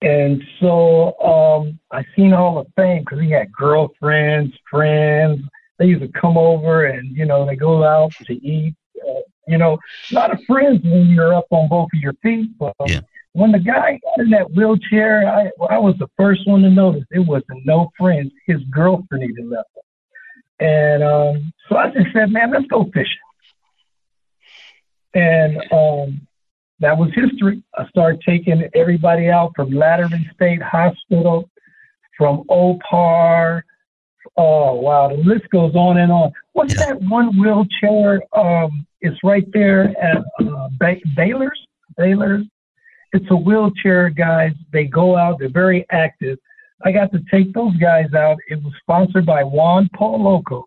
And 0.02 0.42
so 0.60 1.18
um, 1.20 1.78
I 1.90 2.04
seen 2.16 2.32
all 2.32 2.64
the 2.64 2.70
fame 2.74 3.00
because 3.04 3.20
he 3.20 3.30
had 3.30 3.52
girlfriends, 3.52 4.54
friends. 4.70 5.42
They 5.78 5.86
used 5.86 6.02
to 6.02 6.20
come 6.20 6.38
over 6.38 6.86
and, 6.86 7.14
you 7.16 7.26
know, 7.26 7.46
they 7.46 7.56
go 7.56 7.84
out 7.84 8.14
to 8.26 8.32
eat. 8.32 8.74
Uh, 8.96 9.20
you 9.46 9.58
know, 9.58 9.78
a 10.10 10.14
lot 10.14 10.32
of 10.32 10.38
friends 10.46 10.80
when 10.84 11.06
you're 11.06 11.34
up 11.34 11.46
on 11.50 11.68
both 11.68 11.88
of 11.94 12.00
your 12.00 12.14
feet. 12.22 12.56
But 12.58 12.74
Yeah. 12.86 13.00
when 13.32 13.52
the 13.52 13.58
guy 13.58 13.98
got 14.04 14.24
in 14.24 14.30
that 14.30 14.50
wheelchair, 14.52 15.28
I, 15.28 15.50
I 15.68 15.78
was 15.78 15.96
the 15.98 16.08
first 16.16 16.46
one 16.46 16.62
to 16.62 16.70
notice 16.70 17.04
it 17.10 17.20
wasn't 17.20 17.66
no 17.66 17.90
friends. 17.98 18.32
His 18.46 18.62
girlfriend 18.70 19.24
even 19.30 19.50
left 19.50 19.68
him. 19.74 20.66
And 20.66 21.02
um, 21.02 21.52
so 21.68 21.76
I 21.76 21.90
just 21.90 22.12
said, 22.12 22.30
man, 22.30 22.52
let's 22.52 22.66
go 22.66 22.84
fishing. 22.84 23.16
And 25.14 25.58
um, 25.72 26.26
that 26.80 26.96
was 26.96 27.10
history. 27.14 27.62
I 27.76 27.86
started 27.88 28.20
taking 28.26 28.68
everybody 28.74 29.28
out 29.28 29.52
from 29.54 29.70
Lanterman 29.70 30.32
State 30.34 30.62
Hospital, 30.62 31.48
from 32.16 32.44
OPAR. 32.50 33.62
Oh, 34.36 34.74
wow. 34.74 35.08
The 35.08 35.16
list 35.22 35.48
goes 35.50 35.74
on 35.74 35.98
and 35.98 36.10
on. 36.12 36.32
What's 36.52 36.74
Yeah. 36.78 36.86
that 36.86 37.02
one 37.02 37.38
wheelchair? 37.38 38.22
Um, 38.32 38.86
it's 39.00 39.18
right 39.24 39.46
there 39.52 39.88
at 40.00 40.18
uh, 40.18 40.68
ba- 40.78 40.96
Baylor's. 41.16 41.60
Baylor's. 41.96 42.44
It's 43.12 43.26
a 43.30 43.36
wheelchair, 43.36 44.08
guys. 44.10 44.52
They 44.72 44.84
go 44.84 45.16
out, 45.16 45.38
they're 45.38 45.48
very 45.48 45.84
active. 45.90 46.38
I 46.84 46.92
got 46.92 47.10
to 47.12 47.20
take 47.30 47.52
those 47.52 47.76
guys 47.76 48.12
out. 48.14 48.38
It 48.48 48.62
was 48.62 48.72
sponsored 48.80 49.26
by 49.26 49.42
Juan 49.42 49.88
Pollo 49.94 50.16
Loco. 50.18 50.66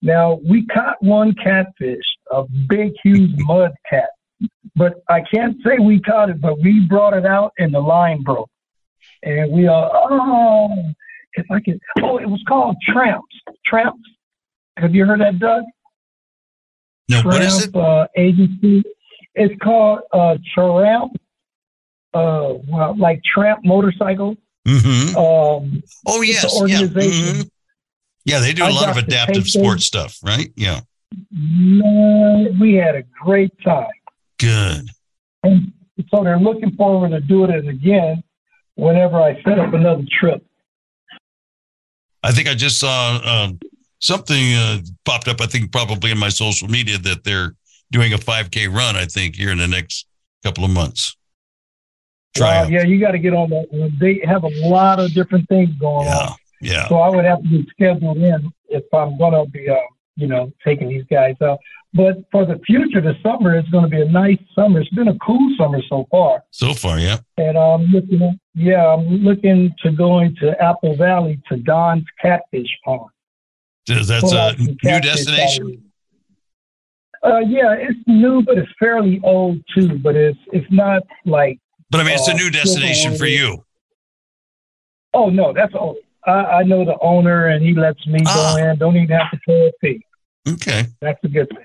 Now, 0.00 0.40
we 0.48 0.66
caught 0.66 1.02
one 1.02 1.34
catfish, 1.34 2.04
a 2.30 2.44
big, 2.68 2.92
huge 3.02 3.32
mud 3.40 3.72
cat. 3.88 4.10
But 4.74 5.02
I 5.08 5.20
can't 5.20 5.56
say 5.64 5.78
we 5.78 6.00
caught 6.00 6.30
it, 6.30 6.40
but 6.40 6.58
we 6.60 6.80
brought 6.88 7.14
it 7.14 7.26
out 7.26 7.52
and 7.58 7.72
the 7.74 7.80
line 7.80 8.22
broke. 8.22 8.48
And 9.22 9.52
we 9.52 9.66
are, 9.66 9.90
oh, 9.92 10.74
if 11.34 11.46
I 11.50 11.60
could, 11.60 11.78
oh, 12.02 12.18
it 12.18 12.28
was 12.28 12.42
called 12.48 12.76
Tramps. 12.88 13.34
Tramps. 13.66 14.00
Have 14.78 14.94
you 14.94 15.04
heard 15.04 15.20
that, 15.20 15.38
Doug? 15.38 15.64
no, 17.08 17.22
Tramp 17.22 17.26
what 17.34 17.42
is 17.42 17.64
it? 17.66 17.76
Uh, 17.76 18.06
agency. 18.16 18.82
It's 19.34 19.54
called 19.62 20.00
uh, 20.12 20.36
Tramp, 20.54 21.12
uh, 22.14 22.54
well, 22.68 22.96
like 22.98 23.22
Tramp 23.24 23.64
Motorcycle. 23.64 24.36
hmm 24.66 25.16
Um, 25.16 25.82
Oh 26.06 26.22
yes, 26.22 26.44
an 26.60 26.68
yeah, 26.68 26.80
organization. 26.80 27.36
mhm. 27.36 27.50
yeah. 28.24 28.40
They 28.40 28.52
do 28.52 28.62
a 28.64 28.66
I 28.66 28.70
lot 28.70 28.88
of 28.90 28.96
adaptive 28.96 29.46
sports 29.48 29.84
stuff, 29.84 30.18
right? 30.22 30.52
Yeah, 30.56 30.80
man, 31.30 32.58
we 32.60 32.74
had 32.74 32.94
a 32.96 33.02
great 33.24 33.52
time. 33.62 33.86
Good. 34.42 34.88
And 35.44 35.72
so 36.10 36.22
they're 36.24 36.38
looking 36.38 36.72
forward 36.72 37.10
to 37.10 37.20
doing 37.20 37.50
it 37.50 37.66
again 37.68 38.22
whenever 38.74 39.16
I 39.20 39.40
set 39.42 39.58
up 39.58 39.72
another 39.74 40.04
trip. 40.20 40.44
I 42.22 42.30
think 42.32 42.48
I 42.48 42.54
just 42.54 42.78
saw 42.78 43.20
um, 43.24 43.58
something 44.00 44.54
uh, 44.54 44.78
popped 45.04 45.28
up. 45.28 45.40
I 45.40 45.46
think 45.46 45.72
probably 45.72 46.10
in 46.10 46.18
my 46.18 46.28
social 46.28 46.68
media 46.68 46.98
that 46.98 47.24
they're 47.24 47.54
doing 47.90 48.12
a 48.12 48.18
5K 48.18 48.72
run. 48.74 48.96
I 48.96 49.04
think 49.06 49.34
here 49.36 49.50
in 49.50 49.58
the 49.58 49.68
next 49.68 50.06
couple 50.44 50.64
of 50.64 50.70
months. 50.70 51.16
Try 52.36 52.62
Wow, 52.62 52.68
yeah, 52.68 52.82
you 52.84 52.98
got 52.98 53.10
to 53.10 53.18
get 53.18 53.34
on 53.34 53.50
that. 53.50 53.66
one. 53.70 53.92
They 54.00 54.20
have 54.24 54.44
a 54.44 54.68
lot 54.68 54.98
of 55.00 55.12
different 55.12 55.48
things 55.48 55.70
going 55.78 56.06
Yeah. 56.06 56.16
on. 56.18 56.36
Yeah. 56.60 56.88
So 56.88 56.96
I 56.96 57.10
would 57.10 57.24
have 57.24 57.42
to 57.42 57.48
be 57.48 57.66
scheduled 57.70 58.18
in 58.18 58.50
if 58.68 58.84
I'm 58.94 59.18
going 59.18 59.32
to 59.44 59.50
be, 59.50 59.68
uh, 59.68 59.74
you 60.16 60.28
know, 60.28 60.52
taking 60.64 60.88
these 60.88 61.04
guys 61.10 61.34
out. 61.42 61.58
But 61.94 62.24
for 62.32 62.46
the 62.46 62.58
future, 62.66 63.02
the 63.02 63.14
summer 63.22 63.58
is 63.58 63.66
going 63.68 63.84
to 63.84 63.90
be 63.90 64.00
a 64.00 64.06
nice 64.08 64.38
summer. 64.54 64.80
It's 64.80 64.88
been 64.90 65.08
a 65.08 65.18
cool 65.18 65.54
summer 65.58 65.80
so 65.90 66.06
far. 66.10 66.42
So 66.50 66.72
far, 66.72 66.98
yeah. 66.98 67.18
And 67.36 67.58
I'm 67.58 67.82
looking, 67.86 68.38
yeah, 68.54 68.86
I'm 68.94 69.06
looking 69.18 69.74
to 69.82 69.90
going 69.92 70.34
to 70.40 70.58
Apple 70.62 70.96
Valley 70.96 71.38
to 71.50 71.58
Don's 71.58 72.04
Catfish 72.20 72.68
Pond. 72.84 73.10
That's 73.86 74.32
a 74.32 74.54
new 74.56 75.00
destination. 75.00 75.84
Uh, 77.24 77.38
yeah, 77.40 77.74
it's 77.78 77.98
new, 78.06 78.42
but 78.42 78.56
it's 78.58 78.70
fairly 78.78 79.20
old 79.22 79.58
too. 79.76 79.98
But 79.98 80.16
it's 80.16 80.38
it's 80.52 80.66
not 80.72 81.02
like 81.24 81.58
But 81.90 82.00
I 82.00 82.04
mean, 82.04 82.14
it's 82.14 82.26
a 82.28 82.32
Uh, 82.32 82.36
new 82.36 82.50
destination 82.50 83.16
for 83.16 83.26
you. 83.26 83.64
oh 85.14 85.28
no, 85.30 85.52
that's 85.52 85.74
old. 85.74 85.96
I, 86.26 86.30
I 86.32 86.62
know 86.62 86.84
the 86.84 86.96
owner, 87.00 87.48
and 87.48 87.62
he 87.64 87.74
lets 87.74 88.04
me 88.06 88.20
Ah. 88.26 88.54
go 88.56 88.64
in. 88.70 88.78
Don't 88.78 88.96
even 88.96 89.16
have 89.16 89.30
to 89.30 89.38
pay 89.46 89.68
a 89.68 89.72
fee. 89.80 90.06
Okay. 90.48 90.86
That's 91.00 91.22
a 91.22 91.28
good 91.28 91.48
thing. 91.50 91.58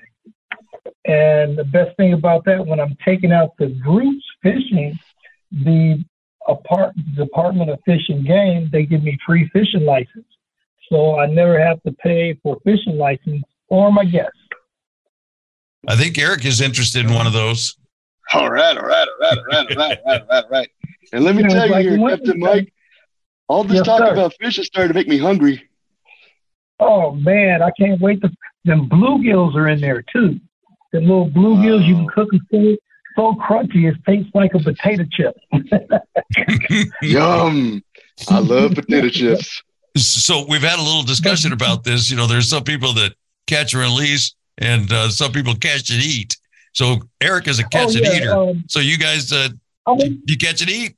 And 1.04 1.56
the 1.56 1.64
best 1.64 1.96
thing 1.96 2.12
about 2.12 2.44
that, 2.44 2.64
when 2.66 2.80
I'm 2.80 2.96
taking 3.04 3.32
out 3.32 3.50
the 3.58 3.68
groups 3.68 4.24
fishing, 4.42 4.98
the 5.50 6.04
apart, 6.46 6.94
Department 7.16 7.70
of 7.70 7.78
Fish 7.84 8.08
and 8.08 8.26
Game, 8.26 8.68
they 8.72 8.84
give 8.84 9.02
me 9.02 9.18
free 9.26 9.48
fishing 9.52 9.84
license. 9.84 10.26
So 10.90 11.18
I 11.18 11.26
never 11.26 11.58
have 11.58 11.82
to 11.82 11.92
pay 11.92 12.34
for 12.42 12.58
fishing 12.64 12.96
license 12.96 13.44
or 13.68 13.92
my 13.92 14.04
guests. 14.04 14.32
I 15.86 15.96
think 15.96 16.18
Eric 16.18 16.44
is 16.44 16.60
interested 16.60 17.04
in 17.06 17.14
one 17.14 17.26
of 17.26 17.32
those. 17.32 17.76
All 18.32 18.50
right, 18.50 18.76
all 18.76 18.84
right, 18.84 19.08
all 19.08 19.18
right, 19.20 19.38
all 19.38 19.44
right, 19.44 19.70
all 19.70 19.76
right, 19.76 19.76
all 19.76 19.76
right, 19.76 19.98
all 20.06 20.26
right, 20.28 20.44
all 20.44 20.50
right. 20.50 20.68
And 21.12 21.24
let 21.24 21.34
me 21.34 21.42
You 21.42 21.48
know, 21.48 21.54
tell 21.54 21.66
you, 21.66 21.72
like 21.72 21.86
here, 21.86 22.08
Captain 22.08 22.38
Mike, 22.40 22.72
all 23.48 23.64
this 23.64 23.76
Yes, 23.76 23.86
talk 23.86 24.00
sir. 24.00 24.12
about 24.12 24.34
fish 24.38 24.58
is 24.58 24.66
starting 24.66 24.88
to 24.88 24.94
make 24.94 25.08
me 25.08 25.18
hungry. 25.18 25.62
Oh 26.80 27.12
man, 27.12 27.62
I 27.62 27.70
can't 27.78 28.00
wait 28.00 28.20
to. 28.22 28.30
Them 28.64 28.88
bluegills 28.88 29.54
are 29.54 29.68
in 29.68 29.80
there 29.80 30.02
too. 30.02 30.38
The 30.92 31.00
little 31.00 31.30
bluegills 31.30 31.86
you 31.86 31.94
can 31.96 32.08
cook 32.08 32.28
and 32.32 32.40
so 32.50 32.76
so 33.16 33.34
crunchy 33.34 33.90
it 33.90 33.96
tastes 34.06 34.30
like 34.34 34.54
a 34.54 34.60
potato 34.60 35.04
chip. 35.10 35.36
Yum! 37.02 37.82
I 38.30 38.38
love 38.38 38.74
potato 38.74 39.08
chips. 39.08 39.62
So 39.96 40.46
we've 40.48 40.62
had 40.62 40.78
a 40.78 40.82
little 40.82 41.02
discussion 41.02 41.52
about 41.52 41.82
this. 41.82 42.10
You 42.10 42.16
know, 42.16 42.26
there's 42.26 42.48
some 42.48 42.62
people 42.62 42.92
that 42.94 43.14
catch 43.48 43.74
and 43.74 43.82
release, 43.82 44.34
and 44.58 44.90
uh, 44.92 45.08
some 45.08 45.32
people 45.32 45.54
catch 45.56 45.90
and 45.90 46.00
eat. 46.00 46.36
So 46.72 46.98
Eric 47.20 47.48
is 47.48 47.58
a 47.58 47.64
catch 47.64 47.88
oh, 47.88 47.96
and 47.96 48.06
yeah, 48.06 48.14
eater. 48.14 48.32
um, 48.32 48.64
so 48.68 48.78
you 48.78 48.98
guys, 48.98 49.32
uh, 49.32 49.48
I 49.86 49.94
mean, 49.96 50.22
you 50.26 50.36
catch 50.36 50.60
and 50.60 50.70
eat. 50.70 50.96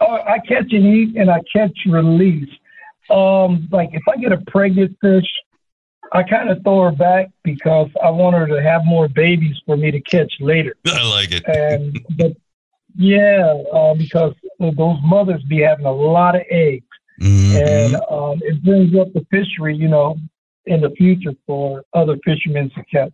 Uh, 0.00 0.04
I 0.26 0.38
catch 0.38 0.72
and 0.72 0.86
eat, 0.86 1.16
and 1.16 1.30
I 1.30 1.40
catch 1.52 1.76
release. 1.86 2.50
Um, 3.10 3.68
like 3.72 3.90
if 3.92 4.02
I 4.08 4.16
get 4.16 4.32
a 4.32 4.38
pregnant 4.46 4.96
fish, 5.00 5.26
I 6.14 6.22
kind 6.22 6.48
of 6.48 6.62
throw 6.62 6.82
her 6.84 6.92
back 6.92 7.30
because 7.42 7.90
I 8.02 8.08
want 8.10 8.36
her 8.36 8.46
to 8.46 8.62
have 8.62 8.82
more 8.84 9.08
babies 9.08 9.56
for 9.66 9.76
me 9.76 9.90
to 9.90 10.00
catch 10.00 10.32
later. 10.40 10.74
I 10.86 11.02
like 11.10 11.32
it. 11.32 11.42
And 11.46 12.00
but 12.16 12.32
yeah, 12.96 13.52
uh, 13.72 13.94
because 13.94 14.32
those 14.60 14.98
mothers 15.02 15.42
be 15.48 15.60
having 15.60 15.86
a 15.86 15.92
lot 15.92 16.36
of 16.36 16.42
eggs, 16.50 16.86
Mhm. 17.20 17.54
and 17.54 17.94
um, 18.10 18.40
it 18.42 18.62
brings 18.64 18.96
up 18.96 19.12
the 19.12 19.24
fishery, 19.30 19.76
you 19.76 19.86
know, 19.88 20.16
in 20.66 20.80
the 20.80 20.90
future 20.90 21.32
for 21.46 21.84
other 21.92 22.16
fishermen 22.24 22.70
to 22.70 22.84
catch. 22.84 23.12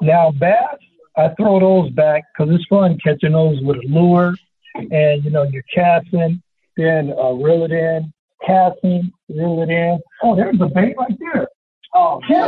Now 0.00 0.30
bass, 0.32 0.78
I 1.16 1.28
throw 1.36 1.60
those 1.60 1.90
back 1.92 2.24
because 2.32 2.52
it's 2.54 2.64
fun 2.66 2.98
catching 3.04 3.32
those 3.32 3.60
with 3.62 3.76
a 3.78 3.86
lure, 3.88 4.34
and 4.74 5.24
you 5.24 5.30
know 5.30 5.42
you're 5.44 5.64
casting, 5.74 6.42
then 6.76 7.12
uh, 7.20 7.32
reel 7.32 7.64
it 7.64 7.72
in, 7.72 8.12
casting, 8.46 9.12
reel 9.28 9.62
it 9.62 9.70
in. 9.70 10.00
Oh, 10.22 10.34
there's 10.36 10.60
a 10.60 10.66
bait 10.66 10.94
right 10.98 11.18
there. 11.18 11.48
Oh, 11.94 12.20
Kim, 12.26 12.38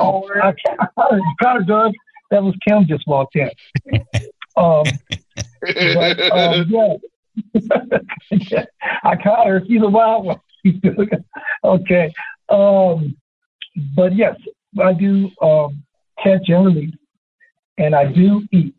I 0.43 0.53
caught 1.43 1.57
her, 1.57 1.63
Doug. 1.63 1.93
That 2.31 2.43
was 2.43 2.55
Kim 2.67 2.87
just 2.87 3.07
walked 3.07 3.37
in. 3.37 3.51
um, 4.57 4.85
but, 5.61 6.33
um, 6.33 6.67
yeah. 6.69 6.97
Yeah, 7.55 8.65
I 9.05 9.17
caught 9.17 9.47
her. 9.47 9.63
She's 9.67 9.83
a 9.83 9.89
wild 9.89 10.27
one. 10.27 10.41
She's 10.65 10.81
doing 10.81 11.09
it. 11.11 11.25
okay. 11.65 12.13
Um, 12.49 13.17
but 13.97 14.15
yes, 14.15 14.37
I 14.81 14.93
do 14.93 15.31
um, 15.41 15.83
catch 16.23 16.49
and 16.49 16.67
release, 16.67 16.95
and 17.79 17.95
I 17.95 18.13
do 18.13 18.47
eat. 18.53 18.75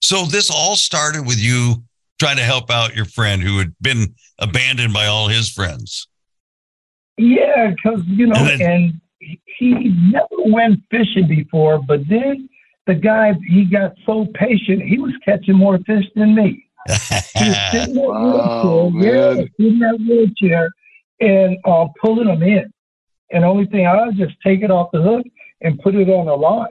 So 0.00 0.24
this 0.24 0.50
all 0.50 0.76
started 0.76 1.26
with 1.26 1.38
you 1.38 1.82
trying 2.18 2.36
to 2.38 2.42
help 2.42 2.70
out 2.70 2.96
your 2.96 3.04
friend 3.04 3.42
who 3.42 3.58
had 3.58 3.74
been 3.80 4.14
abandoned 4.38 4.94
by 4.94 5.06
all 5.06 5.28
his 5.28 5.50
friends. 5.50 6.07
Yeah, 7.18 7.70
because 7.70 8.04
you 8.06 8.26
know, 8.26 8.36
And 8.36 8.60
then- 8.60 8.70
and 8.70 9.00
he- 9.18 9.40
he 9.58 9.94
never 10.12 10.42
went 10.46 10.80
fishing 10.90 11.26
before, 11.26 11.78
but 11.82 12.06
then 12.08 12.48
the 12.86 12.94
guy 12.94 13.34
he 13.48 13.64
got 13.64 13.92
so 14.06 14.26
patient, 14.34 14.82
he 14.82 14.98
was 14.98 15.12
catching 15.24 15.54
more 15.56 15.78
fish 15.80 16.04
than 16.14 16.34
me. 16.34 16.64
He 16.86 16.94
was 16.94 17.56
sitting 17.72 17.96
in 17.96 18.02
that 18.02 18.92
wheelchair, 18.92 19.36
yeah, 19.36 19.66
in 19.66 19.78
that 19.80 19.98
wheelchair 20.08 20.70
and 21.20 21.58
uh, 21.64 21.86
pulling 22.00 22.28
them 22.28 22.42
in. 22.42 22.72
And 23.30 23.42
the 23.44 23.48
only 23.48 23.66
thing 23.66 23.86
I 23.86 24.06
would 24.06 24.16
just 24.16 24.34
take 24.42 24.62
it 24.62 24.70
off 24.70 24.90
the 24.92 25.02
hook 25.02 25.26
and 25.60 25.78
put 25.80 25.94
it 25.96 26.08
on 26.08 26.26
the 26.26 26.34
line. 26.36 26.68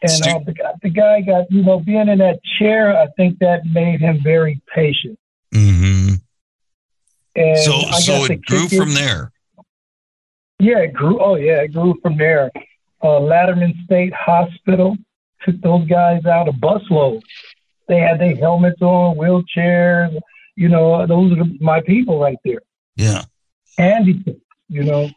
And 0.00 0.10
Stu- 0.10 0.30
uh, 0.30 0.38
the, 0.46 0.52
guy- 0.54 0.72
the 0.82 0.90
guy 0.90 1.20
got, 1.20 1.50
you 1.50 1.62
know, 1.62 1.80
being 1.80 2.08
in 2.08 2.18
that 2.18 2.40
chair, 2.58 2.96
I 2.96 3.08
think 3.16 3.38
that 3.40 3.60
made 3.66 4.00
him 4.00 4.20
very 4.22 4.60
patient. 4.74 5.18
hmm 5.52 6.01
And 7.34 7.58
So, 7.58 7.80
so 7.92 8.24
it 8.24 8.44
grew 8.44 8.68
kick 8.68 8.78
from 8.78 8.94
there. 8.94 9.30
Yeah, 10.58 10.78
it 10.80 10.92
grew. 10.92 11.18
Oh, 11.20 11.34
yeah, 11.36 11.62
it 11.62 11.72
grew 11.72 11.94
from 12.02 12.16
there. 12.18 12.50
Uh, 13.02 13.18
Lanterman 13.20 13.82
State 13.84 14.12
Hospital 14.14 14.96
took 15.44 15.60
those 15.60 15.88
guys 15.88 16.24
out 16.24 16.48
a 16.48 16.52
busload. 16.52 17.20
They 17.88 17.98
had 17.98 18.20
their 18.20 18.36
helmets 18.36 18.80
on, 18.80 19.16
wheelchairs. 19.16 20.16
You 20.54 20.68
know, 20.68 21.04
those 21.06 21.32
are 21.36 21.44
my 21.60 21.80
people 21.80 22.20
right 22.20 22.36
there. 22.44 22.60
Yeah. 22.96 23.22
Handicapped. 23.76 24.38
You 24.68 24.84
know, 24.84 25.10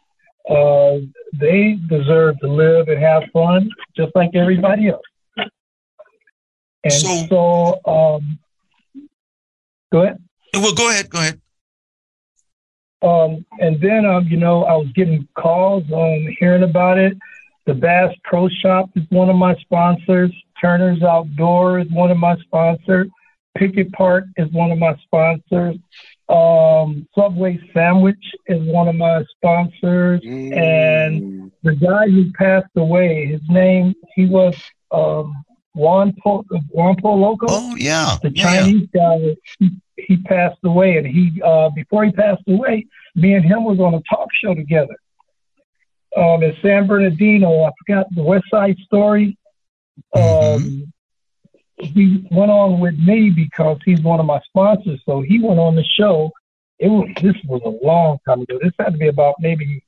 uh, 0.50 0.98
they 1.38 1.78
deserve 1.88 2.38
to 2.40 2.48
live 2.48 2.88
and 2.88 2.98
have 3.00 3.22
fun 3.32 3.70
just 3.96 4.10
like 4.16 4.30
everybody 4.34 4.88
else. 4.88 5.02
And 6.82 6.92
So- 6.92 7.26
so, 7.28 7.80
um, 7.90 8.38
go 9.92 10.02
ahead. 10.02 10.18
Well, 10.54 10.74
go 10.74 10.88
ahead. 10.90 11.08
Go 11.10 11.18
ahead. 11.20 11.40
Um, 13.02 13.44
and 13.60 13.80
then, 13.80 14.04
um, 14.06 14.26
you 14.26 14.36
know, 14.36 14.64
I 14.64 14.74
was 14.76 14.88
getting 14.94 15.26
calls 15.34 15.84
on 15.90 16.34
hearing 16.38 16.62
about 16.62 16.98
it. 16.98 17.16
The 17.66 17.74
Bass 17.74 18.14
Pro 18.24 18.48
Shop 18.48 18.88
is 18.96 19.04
one 19.10 19.28
of 19.28 19.36
my 19.36 19.54
sponsors. 19.56 20.32
Turner's 20.60 21.02
Outdoor 21.02 21.80
is 21.80 21.90
one 21.90 22.10
of 22.10 22.16
my 22.16 22.36
sponsors. 22.38 23.08
Picket 23.56 23.90
Park 23.92 24.24
is 24.36 24.50
one 24.52 24.70
of 24.70 24.78
my 24.78 24.94
sponsors. 25.04 25.76
Um, 26.28 27.06
Subway 27.14 27.58
Sandwich 27.72 28.22
is 28.46 28.60
one 28.70 28.88
of 28.88 28.96
my 28.96 29.24
sponsors. 29.36 30.20
Mm. 30.22 31.50
The 31.62 31.74
guy 31.74 32.08
who 32.08 32.32
passed 32.32 32.70
away, 32.76 33.26
his 33.26 33.40
name, 33.48 33.94
he 34.14 34.26
was 34.26 34.54
um, 34.90 35.32
Juan 35.74 36.14
Pollo 36.22 36.44
Juan 36.70 36.96
Pollo 36.96 37.16
Loco 37.16 37.46
Oh, 37.48 37.76
yeah. 37.76 38.16
the 38.22 38.30
Yeah, 38.30 38.52
yeah. 38.52 38.60
Chinese 38.62 38.88
guy, 38.94 39.36
he, 39.96 40.16
passed 40.18 40.58
away, 40.64 40.98
and 40.98 41.06
he 41.06 41.40
uh, 41.44 41.70
before 41.70 42.04
he 42.04 42.12
passed 42.12 42.42
away, 42.48 42.86
me 43.14 43.34
and 43.34 43.44
him 43.44 43.64
was 43.64 43.78
on 43.80 43.94
a 43.94 44.02
talk 44.08 44.28
show 44.42 44.54
together. 44.54 44.96
Um, 46.16 46.42
in 46.42 46.56
San 46.62 46.86
Bernardino, 46.86 47.64
I 47.64 47.70
forgot 47.86 48.06
the 48.14 48.22
West 48.22 48.44
Side 48.50 48.76
Story. 48.86 49.36
Um, 50.14 50.92
he 51.78 52.26
went 52.30 52.50
on 52.50 52.80
with 52.80 52.98
me 52.98 53.30
because 53.30 53.78
he's 53.84 54.00
one 54.00 54.18
of 54.20 54.26
my 54.26 54.40
sponsors, 54.46 55.00
so 55.04 55.20
he 55.20 55.40
went 55.40 55.60
on 55.60 55.76
the 55.76 55.84
show. 55.84 56.30
It 56.78 56.88
was 56.88 57.08
this 57.22 57.36
was 57.46 57.62
a 57.64 57.86
long 57.86 58.18
time 58.26 58.42
ago. 58.42 58.58
This 58.62 58.72
had 58.78 58.92
to 58.92 58.98
be 58.98 59.08
about 59.08 59.34
maybe 59.40 59.82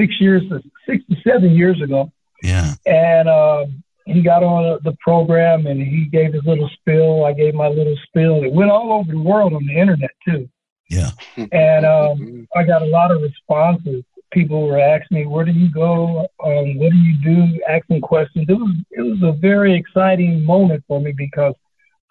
six 0.00 0.18
years, 0.20 0.42
six 0.88 1.04
to 1.10 1.16
seven 1.26 1.50
years 1.52 1.80
ago 1.82 2.10
Yeah. 2.42 2.72
and 2.86 3.28
um, 3.28 3.82
he 4.06 4.22
got 4.22 4.42
on 4.42 4.78
the 4.82 4.96
program 5.00 5.66
and 5.66 5.80
he 5.80 6.06
gave 6.06 6.32
his 6.32 6.42
little 6.44 6.68
spill. 6.80 7.24
I 7.24 7.32
gave 7.32 7.54
my 7.54 7.68
little 7.68 7.96
spill. 8.06 8.42
It 8.42 8.52
went 8.52 8.70
all 8.70 8.92
over 8.92 9.12
the 9.12 9.20
world 9.20 9.52
on 9.54 9.64
the 9.66 9.76
internet 9.76 10.10
too. 10.26 10.48
Yeah. 10.88 11.10
And 11.52 11.86
um, 11.86 12.48
I 12.56 12.64
got 12.64 12.82
a 12.82 12.86
lot 12.86 13.12
of 13.12 13.22
responses. 13.22 14.02
People 14.32 14.66
were 14.66 14.78
asking 14.78 15.18
me, 15.18 15.26
"Where 15.26 15.44
do 15.44 15.52
you 15.52 15.70
go? 15.70 16.20
Um, 16.44 16.78
what 16.78 16.90
do 16.90 16.96
you 16.96 17.16
do?" 17.22 17.60
Asking 17.68 18.00
questions. 18.00 18.46
It 18.48 18.54
was 18.54 18.74
it 18.90 19.02
was 19.02 19.22
a 19.22 19.32
very 19.32 19.74
exciting 19.74 20.44
moment 20.44 20.84
for 20.86 21.00
me 21.00 21.12
because 21.16 21.54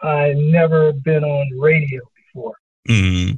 I 0.01 0.33
never 0.35 0.93
been 0.93 1.23
on 1.23 1.59
radio 1.59 2.01
before. 2.15 2.55
hmm 2.87 3.31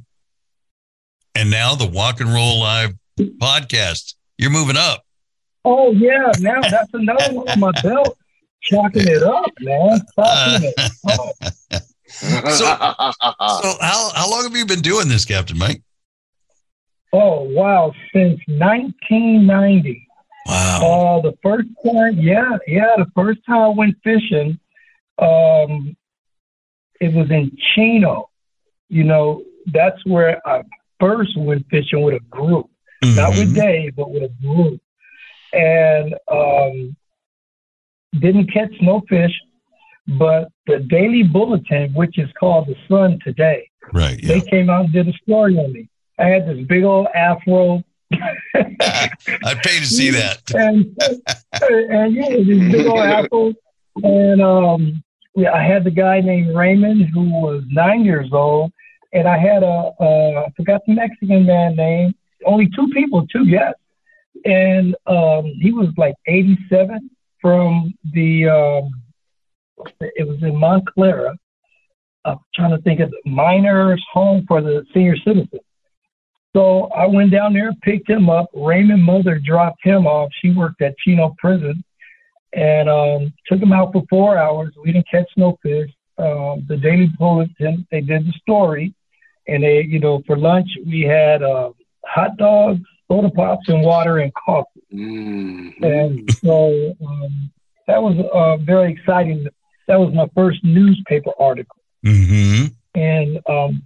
And 1.35 1.51
now 1.51 1.75
the 1.75 1.87
Walk 1.87 2.21
and 2.21 2.33
Roll 2.33 2.59
Live 2.59 2.93
podcast. 3.19 4.15
You're 4.37 4.51
moving 4.51 4.77
up. 4.77 5.03
Oh 5.63 5.91
yeah, 5.91 6.31
now 6.39 6.61
that's 6.61 6.93
another 6.93 7.33
one 7.33 7.47
on 7.49 7.59
my 7.59 7.71
belt. 7.83 8.17
Chalking 8.61 9.07
it 9.07 9.23
up, 9.23 9.51
man. 9.61 9.99
It 10.17 10.75
up. 11.09 11.35
So 12.11 12.65
how 13.81 14.11
how 14.13 14.29
long 14.29 14.43
have 14.43 14.55
you 14.55 14.65
been 14.65 14.81
doing 14.81 15.07
this, 15.07 15.25
Captain 15.25 15.57
Mike? 15.57 15.81
Oh 17.13 17.41
wow! 17.41 17.93
Since 18.13 18.39
1990. 18.47 20.07
Wow. 20.47 20.81
Uh, 20.81 21.21
the 21.21 21.37
first 21.43 21.67
time, 21.85 22.17
yeah, 22.19 22.57
yeah, 22.67 22.95
the 22.97 23.05
first 23.15 23.39
time 23.47 23.59
I 23.61 23.67
went 23.69 23.95
fishing, 24.03 24.59
um, 25.19 25.95
it 26.99 27.13
was 27.13 27.29
in 27.29 27.55
Chino. 27.73 28.29
You 28.89 29.03
know, 29.03 29.43
that's 29.67 30.03
where 30.05 30.45
I 30.47 30.63
first 30.99 31.37
went 31.37 31.65
fishing 31.69 32.01
with 32.01 32.15
a 32.15 32.19
group, 32.29 32.69
not 33.03 33.29
with 33.31 33.53
Mhm. 33.53 33.55
Dave, 33.55 33.95
but 33.95 34.11
with 34.11 34.23
a 34.23 34.33
group, 34.41 34.81
and 35.53 36.15
um, 36.31 36.95
didn't 38.19 38.51
catch 38.51 38.73
no 38.81 39.01
fish. 39.09 39.31
But 40.07 40.49
the 40.67 40.79
Daily 40.79 41.23
Bulletin, 41.23 41.93
which 41.93 42.17
is 42.17 42.29
called 42.39 42.67
the 42.67 42.75
Sun 42.89 43.19
today, 43.23 43.69
Right. 43.93 44.21
Yeah. 44.21 44.35
they 44.35 44.41
came 44.41 44.69
out 44.69 44.85
and 44.85 44.93
did 44.93 45.07
a 45.07 45.13
story 45.13 45.57
on 45.57 45.73
me. 45.73 45.89
I 46.19 46.25
had 46.27 46.47
this 46.47 46.65
big 46.67 46.83
old 46.83 47.07
afro. 47.15 47.83
I'd 48.55 49.59
pay 49.63 49.79
to 49.79 49.85
see 49.85 50.09
that. 50.11 50.41
and, 50.53 50.95
and 51.89 52.15
yeah, 52.15 52.29
this 52.29 52.71
big 52.71 52.85
old 52.87 52.99
apple. 52.99 53.53
And 54.03 54.41
um, 54.41 55.03
yeah, 55.35 55.53
I 55.53 55.63
had 55.63 55.83
the 55.83 55.91
guy 55.91 56.21
named 56.21 56.55
Raymond 56.55 57.09
who 57.13 57.29
was 57.29 57.63
nine 57.69 58.03
years 58.05 58.29
old, 58.31 58.71
and 59.13 59.27
I 59.27 59.37
had 59.37 59.63
a 59.63 59.91
uh, 59.99 60.49
forgot 60.55 60.81
the 60.87 60.93
Mexican 60.93 61.45
man 61.45 61.75
name. 61.75 62.13
Only 62.45 62.69
two 62.75 62.87
people, 62.93 63.25
two 63.27 63.49
guests, 63.49 63.79
and 64.45 64.95
um, 65.05 65.45
he 65.59 65.71
was 65.71 65.89
like 65.97 66.15
87 66.27 67.09
from 67.41 67.93
the. 68.13 68.47
Um, 68.47 68.91
it 69.99 70.27
was 70.27 70.37
in 70.43 70.55
Montclair. 70.55 71.33
I'm 72.23 72.37
trying 72.53 72.75
to 72.75 72.81
think 72.83 72.99
of 72.99 73.09
the 73.09 73.29
miners' 73.29 74.03
home 74.13 74.45
for 74.47 74.61
the 74.61 74.85
senior 74.93 75.15
citizens. 75.17 75.61
So 76.55 76.89
I 76.95 77.07
went 77.07 77.31
down 77.31 77.53
there, 77.53 77.71
picked 77.81 78.09
him 78.09 78.29
up. 78.29 78.49
Raymond 78.53 79.03
mother 79.03 79.39
dropped 79.43 79.83
him 79.83 80.05
off. 80.05 80.29
She 80.41 80.51
worked 80.51 80.81
at 80.81 80.97
Chino 80.99 81.33
Prison, 81.39 81.83
and 82.53 82.89
um, 82.89 83.33
took 83.47 83.59
him 83.59 83.73
out 83.73 83.93
for 83.93 84.03
four 84.09 84.37
hours. 84.37 84.73
We 84.83 84.91
didn't 84.91 85.09
catch 85.09 85.29
no 85.37 85.57
fish. 85.63 85.89
Um, 86.17 86.65
the 86.67 86.77
Daily 86.77 87.09
Bulletin, 87.17 87.87
they 87.89 88.01
did 88.01 88.27
the 88.27 88.33
story, 88.41 88.93
and 89.47 89.63
they, 89.63 89.81
you 89.81 89.99
know, 89.99 90.21
for 90.27 90.37
lunch 90.37 90.67
we 90.85 91.01
had 91.01 91.41
uh, 91.41 91.71
hot 92.05 92.37
dogs, 92.37 92.81
soda 93.07 93.29
pops, 93.31 93.67
and 93.69 93.81
water 93.81 94.19
and 94.19 94.31
coffee. 94.33 94.67
Mm. 94.93 95.81
And 95.83 96.31
so 96.43 96.95
um, 97.05 97.51
that 97.87 98.01
was 98.01 98.17
uh, 98.33 98.57
very 98.57 98.91
exciting. 98.91 99.47
That 99.87 99.99
was 99.99 100.13
my 100.13 100.29
first 100.35 100.63
newspaper 100.63 101.31
article. 101.39 101.77
hmm 102.03 102.65
And 102.95 103.39
um, 103.47 103.83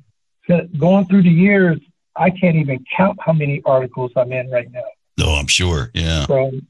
going 0.78 1.06
through 1.06 1.24
the 1.24 1.30
years, 1.30 1.80
I 2.16 2.30
can't 2.30 2.56
even 2.56 2.84
count 2.96 3.18
how 3.22 3.34
many 3.34 3.62
articles 3.66 4.12
I'm 4.16 4.32
in 4.32 4.50
right 4.50 4.72
now. 4.72 4.84
Oh, 5.22 5.36
I'm 5.36 5.48
sure. 5.48 5.92
Yeah. 5.94 6.26
From, 6.26 6.66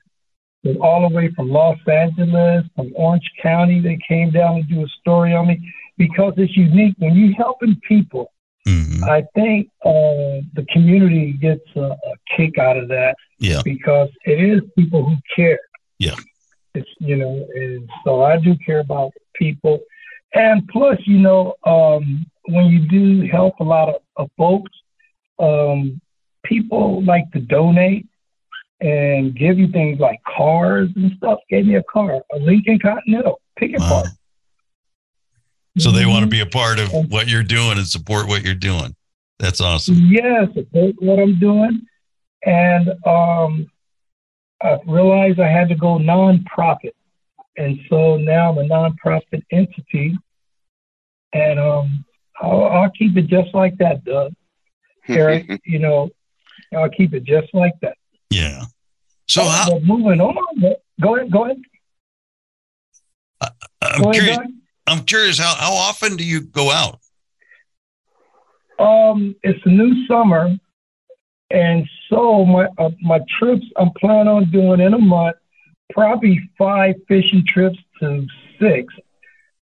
from 0.64 0.82
all 0.82 1.08
the 1.08 1.16
way 1.16 1.30
from 1.36 1.50
Los 1.50 1.78
Angeles, 1.88 2.66
from 2.76 2.92
Orange 2.96 3.30
County, 3.42 3.80
they 3.80 3.98
came 4.08 4.32
down 4.32 4.56
to 4.58 4.64
do 4.64 4.84
a 4.84 4.88
story 5.00 5.34
on 5.34 5.48
me 5.48 5.74
because 5.98 6.34
it's 6.38 6.56
unique. 6.56 6.96
When 6.98 7.16
you're 7.16 7.36
helping 7.36 7.80
people, 7.88 8.32
hmm 8.68 9.04
I 9.04 9.24
think 9.36 9.70
uh, 9.86 10.42
the 10.58 10.66
community 10.72 11.34
gets 11.34 11.62
a, 11.76 11.82
a 12.12 12.14
kick 12.36 12.58
out 12.58 12.78
of 12.78 12.88
that 12.90 13.16
Yeah. 13.40 13.62
because 13.64 14.10
it 14.26 14.40
is 14.42 14.62
people 14.78 15.04
who 15.06 15.16
care. 15.36 15.60
Yeah. 16.00 16.16
It's 16.74 16.90
you 17.00 17.16
know, 17.16 17.48
and 17.56 17.88
so 18.04 18.24
I 18.24 18.38
do 18.38 18.56
care 18.66 18.80
about 18.80 19.12
people, 19.36 19.80
and 20.34 20.68
plus, 20.68 20.98
you 21.06 21.20
know, 21.20 21.54
um, 21.66 22.26
when 22.50 22.66
you 22.66 22.80
do 22.90 23.28
help 23.32 23.54
a 23.60 23.64
lot 23.64 23.88
of, 23.90 23.96
of 24.18 24.30
folks, 24.38 24.72
um, 25.40 26.02
people 26.44 27.02
like 27.06 27.32
to 27.32 27.40
donate 27.40 28.06
and 28.82 29.34
give 29.38 29.58
you 29.58 29.68
things 29.72 30.00
like 30.00 30.20
cars 30.38 30.90
and 30.98 31.14
stuff. 31.18 31.40
Gave 31.50 31.66
me 31.66 31.76
a 31.76 31.84
car, 31.84 32.22
a 32.34 32.38
Lincoln 32.40 32.78
Continental. 32.80 33.40
Pick 33.58 33.72
it 33.72 33.80
Wow. 33.80 34.02
apart. 34.02 34.08
So 35.78 35.92
they 35.92 36.06
want 36.06 36.22
to 36.24 36.28
Mhm. 36.28 36.32
be 36.32 36.40
a 36.40 36.46
part 36.46 36.80
of 36.80 36.90
what 37.12 37.28
you're 37.28 37.44
doing 37.44 37.78
and 37.78 37.86
support 37.88 38.28
what 38.28 38.44
you're 38.44 38.54
doing. 38.56 38.96
That's 39.40 39.60
awesome. 39.60 39.96
Yes, 40.10 40.54
support 40.54 40.96
what 41.00 41.20
I'm 41.20 41.38
doing. 41.40 41.82
And 42.46 42.90
um, 43.06 43.70
I 44.64 44.78
realized 44.88 45.40
I 45.40 45.50
had 45.50 45.68
to 45.70 45.76
go 45.76 45.98
nonprofit. 45.98 46.92
And 47.58 47.80
so 47.90 48.18
now 48.18 48.52
I'm 48.52 48.58
a 48.58 48.64
nonprofit 48.64 49.44
entity. 49.52 50.16
And 51.34 51.60
um, 51.60 52.06
I'll, 52.42 52.64
I'll 52.66 52.92
keep 52.92 53.18
it 53.18 53.28
just 53.28 53.54
like 53.54 53.78
that, 53.80 54.06
Doug. 54.06 54.34
Eric, 55.10 55.62
you 55.66 55.80
know, 55.80 56.10
I'll 56.76 56.90
keep 56.90 57.14
it 57.14 57.26
just 57.26 57.54
like 57.54 57.74
that. 57.82 57.98
Yeah. 58.30 58.64
So 59.28 59.42
Oh, 59.44 59.50
how, 59.50 59.72
but 59.72 59.84
moving 59.84 60.22
on. 60.22 60.74
Go 61.02 61.16
ahead. 61.18 61.32
Go 61.32 61.46
ahead. 61.46 61.58
I'm 63.82 64.02
Go 64.02 64.10
ahead, 64.12 64.14
curious. 64.14 64.38
Doug. 64.38 64.46
I'm 64.88 65.04
curious. 65.06 65.40
How 65.40 65.56
how 65.56 65.74
often 65.74 66.16
do 66.16 66.24
you 66.24 66.42
go 66.42 66.72
out? 66.72 67.00
Um, 68.78 69.36
it's 69.44 69.60
a 69.66 69.70
new 69.70 70.06
summer, 70.06 70.56
and 71.50 71.88
so 72.10 72.46
my 72.46 72.68
uh, 72.78 72.92
my 73.02 73.20
trips 73.40 73.66
I'm 73.78 73.92
planning 74.00 74.28
on 74.28 74.52
doing 74.52 74.82
in 74.82 74.94
a 74.94 75.00
month, 75.00 75.38
probably 75.92 76.40
five 76.58 76.96
fishing 77.08 77.44
trips 77.48 77.78
to 78.02 78.26
six. 78.60 78.94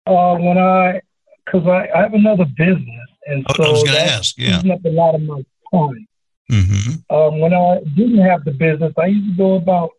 Uh, 0.05 0.36
when 0.36 0.57
I, 0.57 0.99
because 1.45 1.65
I, 1.65 1.88
I 1.95 2.01
have 2.01 2.13
another 2.13 2.45
business, 2.57 3.07
and 3.25 3.45
I 3.47 3.53
so 3.55 3.71
was 3.71 3.83
going 3.83 3.95
to 3.95 4.03
that's 4.03 4.12
ask. 4.12 4.38
Yeah. 4.38 4.73
up 4.73 4.83
a 4.83 4.89
lot 4.89 5.15
of 5.15 5.21
my 5.21 5.41
time. 5.71 6.07
hmm 6.49 6.91
Um, 7.09 7.39
when 7.39 7.53
I 7.53 7.79
didn't 7.95 8.19
have 8.19 8.43
the 8.43 8.51
business, 8.51 8.93
I 8.97 9.05
used 9.05 9.31
to 9.31 9.38
go 9.38 9.55
about 9.55 9.91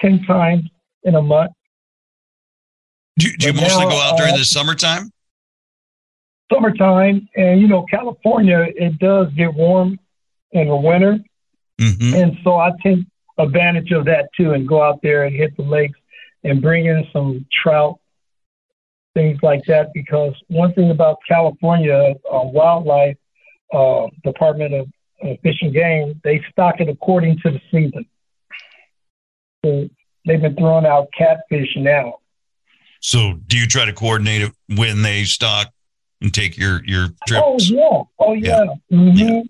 ten 0.00 0.22
times 0.24 0.68
in 1.02 1.16
a 1.16 1.22
month. 1.22 1.52
Do, 3.22 3.36
do 3.36 3.46
you 3.46 3.52
But 3.52 3.62
mostly 3.62 3.84
now, 3.84 3.90
go 3.90 4.00
out 4.00 4.16
during 4.16 4.34
uh, 4.34 4.38
the 4.38 4.44
summertime? 4.44 5.12
Summertime, 6.52 7.28
and 7.36 7.60
you 7.60 7.68
know, 7.68 7.84
California, 7.88 8.66
it 8.74 8.98
does 8.98 9.28
get 9.34 9.54
warm 9.54 9.98
in 10.50 10.68
the 10.68 10.76
winter. 10.76 11.18
hmm 11.80 12.14
And 12.14 12.36
so 12.42 12.56
I 12.56 12.72
take 12.82 12.98
advantage 13.38 13.92
of 13.92 14.06
that 14.06 14.28
too 14.36 14.52
and 14.52 14.66
go 14.66 14.82
out 14.82 15.00
there 15.02 15.24
and 15.24 15.34
hit 15.34 15.56
the 15.56 15.62
lakes 15.62 15.98
and 16.42 16.60
bring 16.60 16.86
in 16.86 17.06
some 17.12 17.46
trout, 17.62 18.00
things 19.14 19.38
like 19.42 19.62
that. 19.68 19.92
Because 19.94 20.34
one 20.48 20.74
thing 20.74 20.90
about 20.90 21.18
California 21.28 22.14
uh, 22.30 22.40
wildlife 22.42 23.16
uh, 23.72 24.08
Department 24.24 24.74
of 24.74 24.88
uh, 25.24 25.34
Fish 25.42 25.58
and 25.62 25.72
Game, 25.72 26.20
they 26.24 26.42
stock 26.50 26.80
it 26.80 26.88
according 26.88 27.38
to 27.44 27.52
the 27.52 27.60
season. 27.70 28.04
So 29.64 29.88
they've 30.26 30.42
been 30.42 30.56
throwing 30.56 30.86
out 30.86 31.06
catfish 31.16 31.76
now. 31.76 32.16
So 33.02 33.34
do 33.48 33.58
you 33.58 33.66
try 33.66 33.84
to 33.84 33.92
coordinate 33.92 34.42
it 34.42 34.52
when 34.76 35.02
they 35.02 35.24
stock 35.24 35.72
and 36.20 36.32
take 36.32 36.56
your 36.56 36.84
your 36.84 37.08
trips? 37.26 37.44
Oh 37.44 37.56
yeah, 37.60 38.02
oh 38.20 38.32
yeah. 38.32 38.66
hmm 38.90 39.40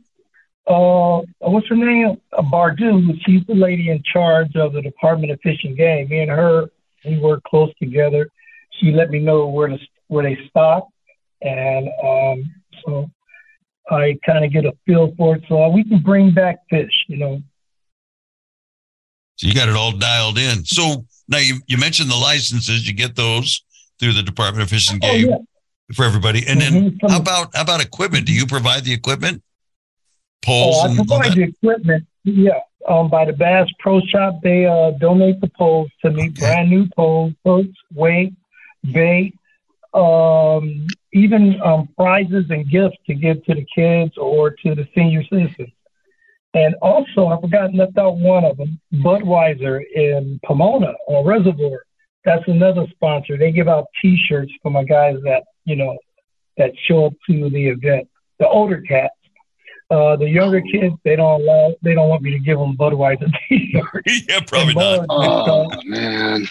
Uh, 0.67 1.21
what's 1.41 1.69
her 1.69 1.77
name? 1.77 2.21
Uh, 2.33 2.43
Bardu. 2.43 3.15
She's 3.27 3.45
the 3.47 3.55
lady 3.55 3.91
in 3.91 4.03
charge 4.11 4.57
of 4.57 4.73
the 4.73 4.81
Department 4.81 5.33
of 5.33 5.41
Fish 5.43 5.61
and 5.65 5.77
Game. 5.77 6.09
Me 6.09 6.21
and 6.21 6.31
her, 6.31 6.71
we 7.05 7.19
work 7.19 7.43
close 7.45 7.71
together. 7.81 8.31
She 8.81 8.91
let 8.91 9.11
me 9.11 9.19
know 9.19 9.47
where 9.49 9.69
to 9.69 9.79
where 10.09 10.25
they 10.25 10.39
stock, 10.49 10.89
and 11.43 11.89
um, 12.03 12.55
so 12.85 13.11
I 13.91 14.19
kind 14.25 14.47
of 14.47 14.51
get 14.51 14.65
a 14.65 14.73
feel 14.87 15.13
for 15.17 15.37
it. 15.37 15.45
So 15.47 15.69
we 15.69 15.85
can 15.85 16.01
bring 16.01 16.33
back 16.33 16.61
fish. 16.71 17.05
You 17.07 17.19
know. 17.19 17.43
So 19.37 19.47
you 19.47 19.55
got 19.55 19.69
it 19.69 19.77
all 19.77 19.93
dialed 19.93 20.39
in. 20.39 20.65
So 20.65 21.05
now 21.33 21.39
you, 21.39 21.57
you 21.67 21.77
mentioned 21.79 22.11
the 22.11 22.17
licenses. 22.17 22.87
You 22.87 22.95
get 22.95 23.17
those 23.17 23.63
through 23.99 24.13
the 24.13 24.23
Department 24.23 24.63
of 24.63 24.69
Fish 24.71 24.91
and 24.91 25.03
Oh 25.05 25.11
Game 25.13 25.31
yeah. 25.31 25.37
for 25.95 26.05
everybody. 26.05 26.45
And 26.47 26.61
then 26.61 26.73
Mhm. 26.73 27.01
From- 27.01 27.11
how 27.11 27.19
about 27.21 27.57
how 27.57 27.63
about 27.63 27.81
equipment? 27.85 28.27
Do 28.27 28.33
you 28.33 28.47
provide 28.47 28.85
the 28.85 28.93
equipment? 28.93 29.43
Oh, 29.45 30.47
Poles 30.47 30.85
I 30.85 30.89
and 30.91 30.99
all 31.01 31.05
provide 31.07 31.35
the 31.35 31.43
equipment. 31.45 32.07
Yeah. 32.25 32.61
Um, 32.89 33.09
by 33.09 33.25
the 33.25 33.33
Bass 33.33 33.69
Pro 33.79 34.01
Shop, 34.01 34.41
they 34.43 34.67
uh, 34.67 34.91
donate 34.93 35.41
the 35.41 35.49
poles 35.57 35.91
to 36.05 36.11
me, 36.11 36.25
Okay. 36.31 36.41
brand 36.41 36.69
new 36.71 36.89
poles, 36.97 37.33
hooks, 37.45 37.79
weight, 37.95 38.33
bait, 38.93 39.35
um, 39.95 40.87
even 41.13 41.61
um, 41.63 41.89
prizes 41.97 42.47
and 42.51 42.69
gifts 42.69 42.97
to 43.07 43.15
give 43.15 43.45
to 43.45 43.55
the 43.55 43.67
kids 43.75 44.17
or 44.19 44.51
to 44.51 44.75
the 44.75 44.89
senior 44.95 45.23
citizens. 45.25 45.71
And 46.55 46.75
also, 46.83 47.29
I 47.29 47.41
forgot 47.41 47.75
left 47.75 47.97
out 47.97 48.19
one 48.19 48.45
of 48.45 48.59
them, 48.59 48.79
Budweiser 48.95 49.81
in 49.95 50.39
Pomona 50.45 50.93
or 51.07 51.25
Reservoir. 51.25 51.83
That's 52.25 52.47
another 52.47 52.87
sponsor. 52.91 53.39
They 53.39 53.53
give 53.53 53.69
out 53.69 53.87
T-shirts 54.01 54.53
for 54.63 54.71
my 54.71 54.85
guys 54.85 55.17
that 55.25 55.45
you 55.65 55.77
know 55.77 55.97
that 56.59 56.73
show 56.87 57.07
up 57.07 57.15
to 57.29 57.49
the 57.51 57.69
event. 57.69 58.09
The 58.39 58.49
older 58.49 58.81
cats. 58.83 59.15
Uh, 59.91 60.17
the 60.17 60.29
younger 60.29 60.63
kids, 60.63 60.95
they 61.05 61.17
don't 61.17 61.43
allow, 61.43 61.75
they 61.83 61.93
don't 61.93 62.09
want 62.09 62.23
me 62.23 62.31
to 62.31 62.39
give 62.39 62.59
them 62.59 62.75
Budweiser 62.79 63.31
t-shirts. 63.49 64.23
yeah, 64.29 64.41
probably 64.47 64.73
not. 64.73 65.05
Oh 65.11 65.69
man. 65.85 66.47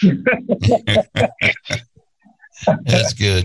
That's 2.84 3.14
good. 3.14 3.44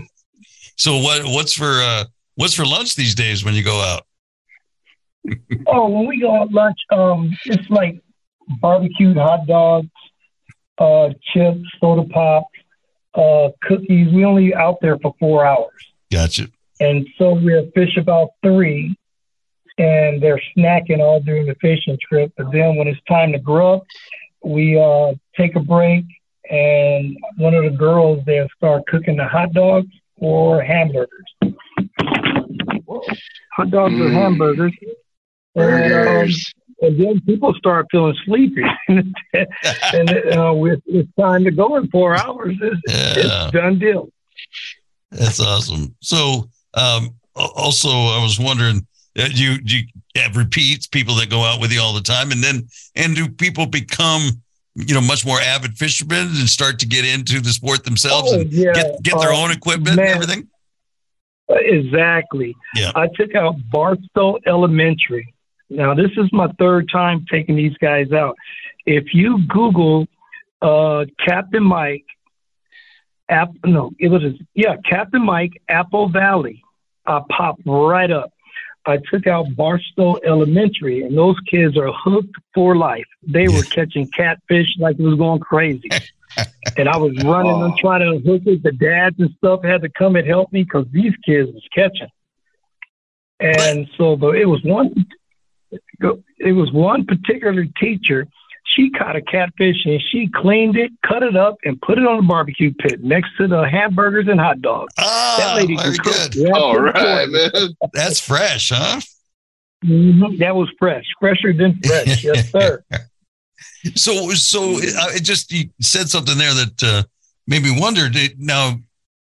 So 0.76 0.98
what 0.98 1.24
what's 1.24 1.52
for 1.52 1.82
uh 1.82 2.04
what's 2.36 2.54
for 2.54 2.64
lunch 2.64 2.94
these 2.94 3.16
days 3.16 3.44
when 3.44 3.54
you 3.54 3.64
go 3.64 3.80
out? 3.80 4.06
oh, 5.66 5.88
when 5.88 6.06
we 6.06 6.20
go 6.20 6.34
out 6.34 6.52
lunch, 6.52 6.78
um, 6.90 7.30
it's 7.44 7.68
like 7.70 8.00
barbecued 8.60 9.16
hot 9.16 9.46
dogs, 9.46 9.88
uh, 10.78 11.10
chips, 11.32 11.60
soda 11.80 12.04
pop, 12.08 12.44
uh, 13.14 13.48
cookies. 13.62 14.12
We 14.12 14.24
only 14.24 14.54
out 14.54 14.78
there 14.80 14.98
for 14.98 15.14
four 15.18 15.44
hours. 15.44 15.72
Gotcha. 16.10 16.48
And 16.80 17.06
so 17.18 17.34
we'll 17.34 17.70
fish 17.74 17.96
about 17.96 18.28
three, 18.42 18.96
and 19.78 20.22
they're 20.22 20.40
snacking 20.56 21.00
all 21.00 21.20
during 21.20 21.46
the 21.46 21.56
fishing 21.60 21.98
trip. 22.08 22.32
But 22.36 22.52
then 22.52 22.76
when 22.76 22.86
it's 22.88 23.00
time 23.08 23.32
to 23.32 23.38
grub, 23.38 23.82
we 24.44 24.78
uh, 24.80 25.14
take 25.36 25.56
a 25.56 25.60
break, 25.60 26.04
and 26.48 27.18
one 27.36 27.54
of 27.54 27.64
the 27.64 27.76
girls 27.76 28.24
there 28.24 28.46
start 28.56 28.86
cooking 28.86 29.16
the 29.16 29.26
hot 29.26 29.52
dogs 29.52 29.88
or 30.16 30.62
hamburgers. 30.62 31.08
Hot 33.56 33.70
dogs 33.70 33.94
or 33.94 34.08
Mm. 34.08 34.12
hamburgers. 34.12 34.72
And, 35.54 36.08
um, 36.08 36.28
and 36.80 37.00
then 37.00 37.20
people 37.22 37.52
start 37.54 37.86
feeling 37.90 38.14
sleepy, 38.24 38.62
and 38.88 39.14
uh, 39.32 40.54
it's, 40.64 40.82
it's 40.86 41.08
time 41.18 41.44
to 41.44 41.50
go 41.50 41.76
in 41.76 41.88
four 41.90 42.16
hours. 42.16 42.54
It's, 42.60 42.80
Yeah. 42.88 43.44
it's 43.46 43.52
done 43.52 43.78
deal. 43.78 44.08
That's 45.10 45.40
awesome. 45.40 45.94
So, 46.00 46.48
um, 46.74 47.10
also, 47.34 47.88
I 47.88 48.22
was 48.22 48.38
wondering, 48.38 48.86
uh, 49.18 49.28
you 49.32 49.60
do 49.60 49.78
you 49.78 49.84
have 50.16 50.36
repeats 50.36 50.86
people 50.86 51.14
that 51.16 51.30
go 51.30 51.40
out 51.42 51.60
with 51.60 51.72
you 51.72 51.80
all 51.80 51.94
the 51.94 52.00
time, 52.02 52.30
and 52.30 52.42
then 52.44 52.68
and 52.94 53.16
do 53.16 53.28
people 53.28 53.66
become 53.66 54.28
you 54.76 54.94
know 54.94 55.00
much 55.00 55.26
more 55.26 55.40
avid 55.40 55.76
fishermen 55.76 56.28
and 56.28 56.48
start 56.48 56.78
to 56.80 56.86
get 56.86 57.04
into 57.04 57.40
the 57.40 57.50
sport 57.50 57.84
themselves 57.84 58.30
Oh, 58.32 58.40
and 58.40 58.52
yeah. 58.52 58.72
get 58.74 59.02
get 59.02 59.18
their 59.20 59.32
Uh, 59.32 59.36
own 59.42 59.50
equipment 59.50 59.96
man. 59.96 60.06
and 60.06 60.14
everything? 60.14 60.48
Exactly. 61.48 62.54
Yeah. 62.76 62.92
I 62.94 63.08
took 63.16 63.34
out 63.34 63.54
Barstow 63.72 64.38
Elementary. 64.46 65.32
Now, 65.70 65.94
this 65.94 66.10
is 66.16 66.32
my 66.32 66.48
third 66.58 66.88
time 66.90 67.26
taking 67.30 67.56
these 67.56 67.76
guys 67.78 68.12
out. 68.12 68.36
If 68.86 69.12
you 69.12 69.46
Google 69.46 70.06
uh, 70.62 71.04
Captain 71.24 71.62
Mike, 71.62 72.04
App, 73.28 73.50
no, 73.64 73.90
it 73.98 74.08
was, 74.08 74.22
yeah, 74.54 74.76
Captain 74.88 75.22
Mike, 75.22 75.60
Apple 75.68 76.08
Valley, 76.08 76.62
I 77.04 77.20
popped 77.28 77.62
right 77.66 78.10
up. 78.10 78.32
I 78.86 78.98
took 79.12 79.26
out 79.26 79.54
Barstow 79.54 80.16
Elementary, 80.24 81.02
and 81.02 81.16
those 81.16 81.36
kids 81.50 81.76
are 81.76 81.92
hooked 81.92 82.34
for 82.54 82.74
life. 82.74 83.04
They 83.22 83.46
were 83.48 83.62
catching 83.62 84.08
catfish 84.08 84.68
like 84.78 84.98
it 84.98 85.02
was 85.02 85.18
going 85.18 85.40
crazy. 85.40 85.90
and 86.76 86.88
I 86.88 86.96
was 86.96 87.12
running 87.22 87.60
and 87.62 87.76
trying 87.76 88.00
to 88.00 88.18
hook 88.26 88.42
it. 88.46 88.62
The 88.62 88.72
dads 88.72 89.16
and 89.18 89.30
stuff 89.36 89.62
had 89.62 89.82
to 89.82 89.90
come 89.90 90.16
and 90.16 90.26
help 90.26 90.50
me 90.52 90.62
because 90.62 90.86
these 90.90 91.12
kids 91.24 91.50
was 91.52 91.66
catching. 91.74 92.08
And 93.40 93.88
so, 93.98 94.16
but 94.16 94.36
it 94.36 94.46
was 94.46 94.62
one, 94.64 95.06
it 96.38 96.52
was 96.52 96.72
one 96.72 97.04
particular 97.04 97.64
teacher. 97.80 98.26
She 98.76 98.90
caught 98.90 99.16
a 99.16 99.22
catfish 99.22 99.84
and 99.86 100.00
she 100.10 100.28
cleaned 100.28 100.76
it, 100.76 100.92
cut 101.06 101.22
it 101.22 101.36
up, 101.36 101.56
and 101.64 101.80
put 101.80 101.98
it 101.98 102.06
on 102.06 102.18
the 102.18 102.22
barbecue 102.22 102.72
pit 102.74 103.02
next 103.02 103.30
to 103.38 103.48
the 103.48 103.66
hamburgers 103.68 104.26
and 104.28 104.38
hot 104.38 104.60
dogs. 104.60 104.92
Ah, 104.98 105.36
That 105.38 105.56
lady 105.56 105.76
very 105.76 105.96
can 105.96 106.04
cook. 106.04 106.32
good. 106.32 106.52
All 106.52 106.78
right, 106.80 107.28
man. 107.28 107.50
That's 107.94 108.20
fresh, 108.20 108.70
huh? 108.74 109.00
Mhm. 109.84 110.38
That 110.38 110.54
was 110.54 110.68
fresh, 110.78 111.04
fresher 111.18 111.52
than 111.52 111.80
fresh. 111.84 112.22
yes, 112.24 112.50
sir. 112.50 112.82
So, 113.94 114.30
so 114.32 114.74
uh, 114.74 115.10
it 115.14 115.22
just 115.22 115.50
you 115.52 115.70
said 115.80 116.08
something 116.08 116.36
there 116.36 116.52
that 116.54 116.82
uh, 116.82 117.02
made 117.46 117.62
me 117.62 117.78
wonder. 117.80 118.08
Did, 118.08 118.38
now, 118.38 118.74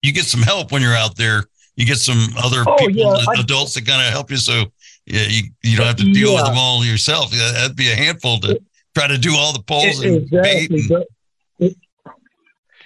you 0.02 0.12
get 0.12 0.24
some 0.24 0.42
help 0.42 0.72
when 0.72 0.82
you're 0.82 0.96
out 0.96 1.16
there. 1.16 1.44
You 1.76 1.86
get 1.86 1.98
some 1.98 2.26
other 2.36 2.64
Oh, 2.66 2.76
people, 2.76 2.94
yeah, 2.94 3.24
I- 3.28 3.40
adults 3.40 3.74
that 3.74 3.86
kind 3.86 4.04
of 4.06 4.12
help 4.12 4.30
you. 4.30 4.36
So, 4.36 4.52
yeah, 4.54 4.64
you 5.06 5.50
you 5.62 5.76
don't 5.76 5.86
have 5.86 5.96
to 5.96 6.12
deal 6.12 6.34
with 6.34 6.44
them 6.44 6.56
all 6.56 6.84
yourself. 6.84 7.32
Yeah, 7.34 7.52
That'd 7.52 7.76
be 7.76 7.90
a 7.90 7.94
handful 7.96 8.38
to 8.40 8.60
try 8.94 9.06
to 9.08 9.18
do 9.18 9.34
all 9.36 9.52
the 9.52 9.62
poles 9.62 10.00
and 10.04 10.28
bait. 10.30 10.70
exactly, 10.70 10.82
Doug. 10.88 11.02
It- 11.58 11.76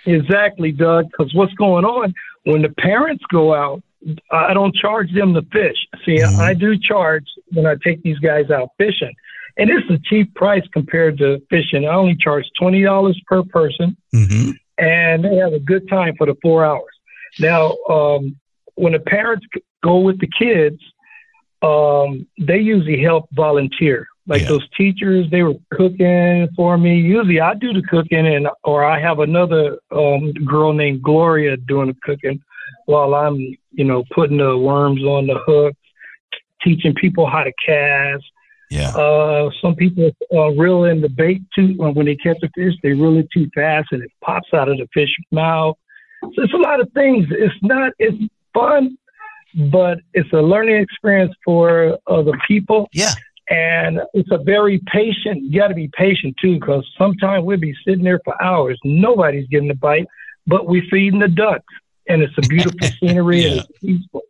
exactly, 0.04 0.72
Doug. 0.72 1.06
Because 1.10 1.34
what's 1.34 1.52
going 1.54 1.84
on 1.84 2.14
when 2.44 2.62
the 2.62 2.70
parents 2.70 3.24
go 3.30 3.54
out? 3.54 3.82
I 4.30 4.54
don't 4.54 4.74
charge 4.74 5.12
them 5.12 5.34
to 5.34 5.42
fish. 5.52 5.76
See, 6.04 6.18
Mhm. 6.18 6.38
I 6.38 6.54
do 6.54 6.78
charge 6.78 7.24
when 7.52 7.66
I 7.66 7.74
take 7.82 8.02
these 8.02 8.18
guys 8.20 8.50
out 8.50 8.68
fishing, 8.78 9.12
and 9.56 9.68
it's 9.68 9.88
a 9.90 9.98
cheap 9.98 10.32
price 10.34 10.62
compared 10.72 11.18
to 11.18 11.40
fishing. 11.50 11.86
I 11.86 11.94
only 11.94 12.14
charge 12.16 12.44
twenty 12.58 12.82
dollars 12.82 13.20
per 13.26 13.42
person, 13.42 13.96
Mhm. 14.14 14.54
and 14.78 15.24
they 15.24 15.36
have 15.36 15.52
a 15.54 15.58
good 15.58 15.88
time 15.88 16.14
for 16.16 16.26
the 16.26 16.36
four 16.40 16.64
hours. 16.64 16.92
Now, 17.40 17.76
um, 17.88 18.36
when 18.76 18.92
the 18.92 19.00
parents 19.00 19.44
go 19.82 19.98
with 19.98 20.20
the 20.20 20.28
kids, 20.28 20.80
um, 21.66 22.26
they 22.48 22.58
usually 22.58 23.00
help 23.02 23.24
volunteer. 23.32 24.06
Like 24.28 24.42
Yeah. 24.42 24.48
those 24.48 24.68
teachers, 24.76 25.30
they 25.30 25.42
were 25.42 25.54
cooking 25.70 26.48
for 26.56 26.76
me. 26.76 26.92
Usually, 27.00 27.40
I 27.40 27.54
do 27.54 27.72
the 27.72 27.82
cooking, 27.82 28.26
and 28.26 28.48
or 28.64 28.84
I 28.84 28.98
have 29.00 29.18
another 29.20 29.78
um, 29.92 30.32
girl 30.52 30.72
named 30.72 31.02
Gloria 31.02 31.56
doing 31.56 31.88
the 31.88 31.96
cooking 32.02 32.40
while 32.86 33.14
I'm, 33.14 33.36
you 33.72 33.84
know, 33.84 34.04
putting 34.14 34.38
the 34.38 34.56
worms 34.58 35.02
on 35.04 35.26
the 35.26 35.38
hook, 35.46 35.74
teaching 36.62 36.94
people 36.94 37.28
how 37.28 37.44
to 37.44 37.52
cast. 37.64 38.24
Yeah. 38.68 38.90
Uh, 38.96 39.50
some 39.62 39.76
people 39.76 40.10
uh, 40.34 40.48
reel 40.62 40.84
in 40.84 41.00
the 41.00 41.08
bait 41.08 41.42
too 41.54 41.74
when 41.76 42.06
they 42.06 42.16
catch 42.16 42.38
a 42.42 42.48
fish. 42.56 42.74
They 42.82 42.94
reel 42.94 43.16
it 43.18 43.28
too 43.32 43.48
fast 43.54 43.88
and 43.92 44.02
it 44.02 44.10
pops 44.24 44.52
out 44.52 44.68
of 44.68 44.78
the 44.78 44.88
fish's 44.92 45.24
mouth. 45.30 45.76
So 46.22 46.42
it's 46.42 46.52
a 46.52 46.56
lot 46.68 46.80
of 46.80 46.90
things. 46.92 47.26
It's 47.30 47.54
not. 47.62 47.92
It's 48.00 48.18
fun, 48.52 48.98
but 49.56 49.98
it's 50.14 50.32
a 50.32 50.40
learning 50.42 50.76
experience 50.76 51.34
for 51.44 51.98
other 52.06 52.32
people. 52.46 52.88
Yeah. 52.92 53.12
And 53.48 54.00
it's 54.12 54.30
a 54.32 54.38
very 54.38 54.80
patient. 54.86 55.42
You 55.44 55.60
got 55.60 55.68
to 55.68 55.74
be 55.74 55.88
patient 55.96 56.36
too, 56.40 56.58
because 56.58 56.84
sometimes 56.98 57.44
we'll 57.44 57.58
be 57.58 57.74
sitting 57.86 58.04
there 58.04 58.20
for 58.24 58.40
hours. 58.42 58.78
Nobody's 58.84 59.46
getting 59.48 59.70
a 59.70 59.74
bite, 59.74 60.06
but 60.46 60.66
we're 60.66 60.82
feeding 60.90 61.20
the 61.20 61.28
ducks, 61.28 61.64
and 62.08 62.22
it's 62.22 62.36
a 62.38 62.42
beautiful 62.42 62.88
scenery 63.00 63.44
and 63.44 63.54
Yeah. 63.56 63.62
it's 63.68 63.78
peaceful. 63.78 64.22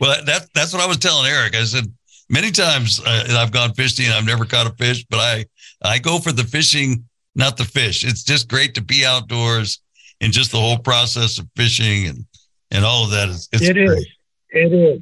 Well, 0.00 0.24
that 0.24 0.46
that's 0.54 0.72
what 0.72 0.80
I 0.80 0.86
was 0.86 0.98
telling 0.98 1.26
Eric. 1.30 1.54
I 1.56 1.64
said 1.64 1.84
many 2.30 2.50
times 2.52 3.00
uh, 3.04 3.24
and 3.28 3.36
I've 3.36 3.50
gone 3.50 3.74
fishing 3.74 4.06
and 4.06 4.14
I've 4.14 4.24
never 4.26 4.44
caught 4.44 4.66
a 4.66 4.74
fish, 4.76 5.04
but 5.10 5.18
I 5.18 5.44
I 5.84 5.98
go 5.98 6.18
for 6.18 6.32
the 6.32 6.44
fishing, 6.44 7.04
not 7.34 7.56
the 7.56 7.64
fish. 7.64 8.04
It's 8.04 8.22
just 8.22 8.48
great 8.48 8.74
to 8.76 8.80
be 8.82 9.04
outdoors 9.04 9.80
and 10.20 10.32
just 10.32 10.52
the 10.52 10.58
whole 10.58 10.78
process 10.78 11.38
of 11.38 11.46
fishing 11.56 12.06
and 12.06 12.24
and 12.70 12.84
all 12.86 13.04
of 13.04 13.10
that 13.10 13.28
is 13.28 13.48
it's 13.52 13.62
It 13.62 13.76
is. 13.76 14.06
It 14.52 14.72
is. 14.72 15.00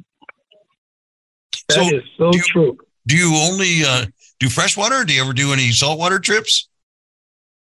That 1.69 1.93
is 1.93 2.03
So, 2.17 2.25
so 2.25 2.31
do 2.31 2.37
you- 2.37 2.43
true. 2.43 2.77
Do 3.07 3.17
you 3.17 3.35
only 3.35 3.83
uh, 3.83 4.05
do 4.39 4.47
freshwater? 4.47 5.03
Do 5.03 5.13
you 5.13 5.23
ever 5.23 5.33
do 5.33 5.53
any 5.53 5.71
saltwater 5.71 6.19
trips? 6.19 6.69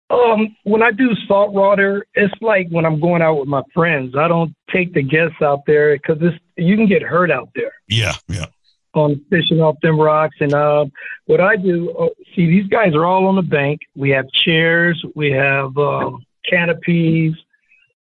Um, 0.08 0.54
when 0.62 0.80
I 0.80 0.92
do 0.92 1.08
saltwater, 1.26 2.06
it's 2.14 2.32
like 2.40 2.68
when 2.70 2.86
I'm 2.86 3.00
going 3.00 3.20
out 3.20 3.40
with 3.40 3.48
my 3.48 3.62
friends. 3.74 4.14
I 4.16 4.28
don't 4.28 4.54
take 4.72 4.94
the 4.94 5.02
guests 5.02 5.42
out 5.42 5.62
there 5.66 5.96
because 5.96 6.18
it's 6.20 6.36
you 6.56 6.76
can 6.76 6.86
get 6.86 7.02
hurt 7.02 7.32
out 7.32 7.48
there 7.56 7.72
Yeah, 7.88 8.12
yeah. 8.28 8.46
on 8.94 9.20
fishing 9.28 9.60
off 9.60 9.74
them 9.82 9.98
rocks. 9.98 10.36
And 10.38 10.54
uh, 10.54 10.84
what 11.26 11.40
I 11.40 11.56
do, 11.56 11.90
uh, 11.98 12.08
see, 12.36 12.46
these 12.46 12.68
guys 12.68 12.94
are 12.94 13.04
all 13.04 13.26
on 13.26 13.34
the 13.34 13.42
bank. 13.42 13.80
We 13.96 14.10
have 14.10 14.30
chairs, 14.30 15.04
we 15.16 15.32
have 15.32 15.76
um, 15.76 16.24
canopies, 16.48 17.34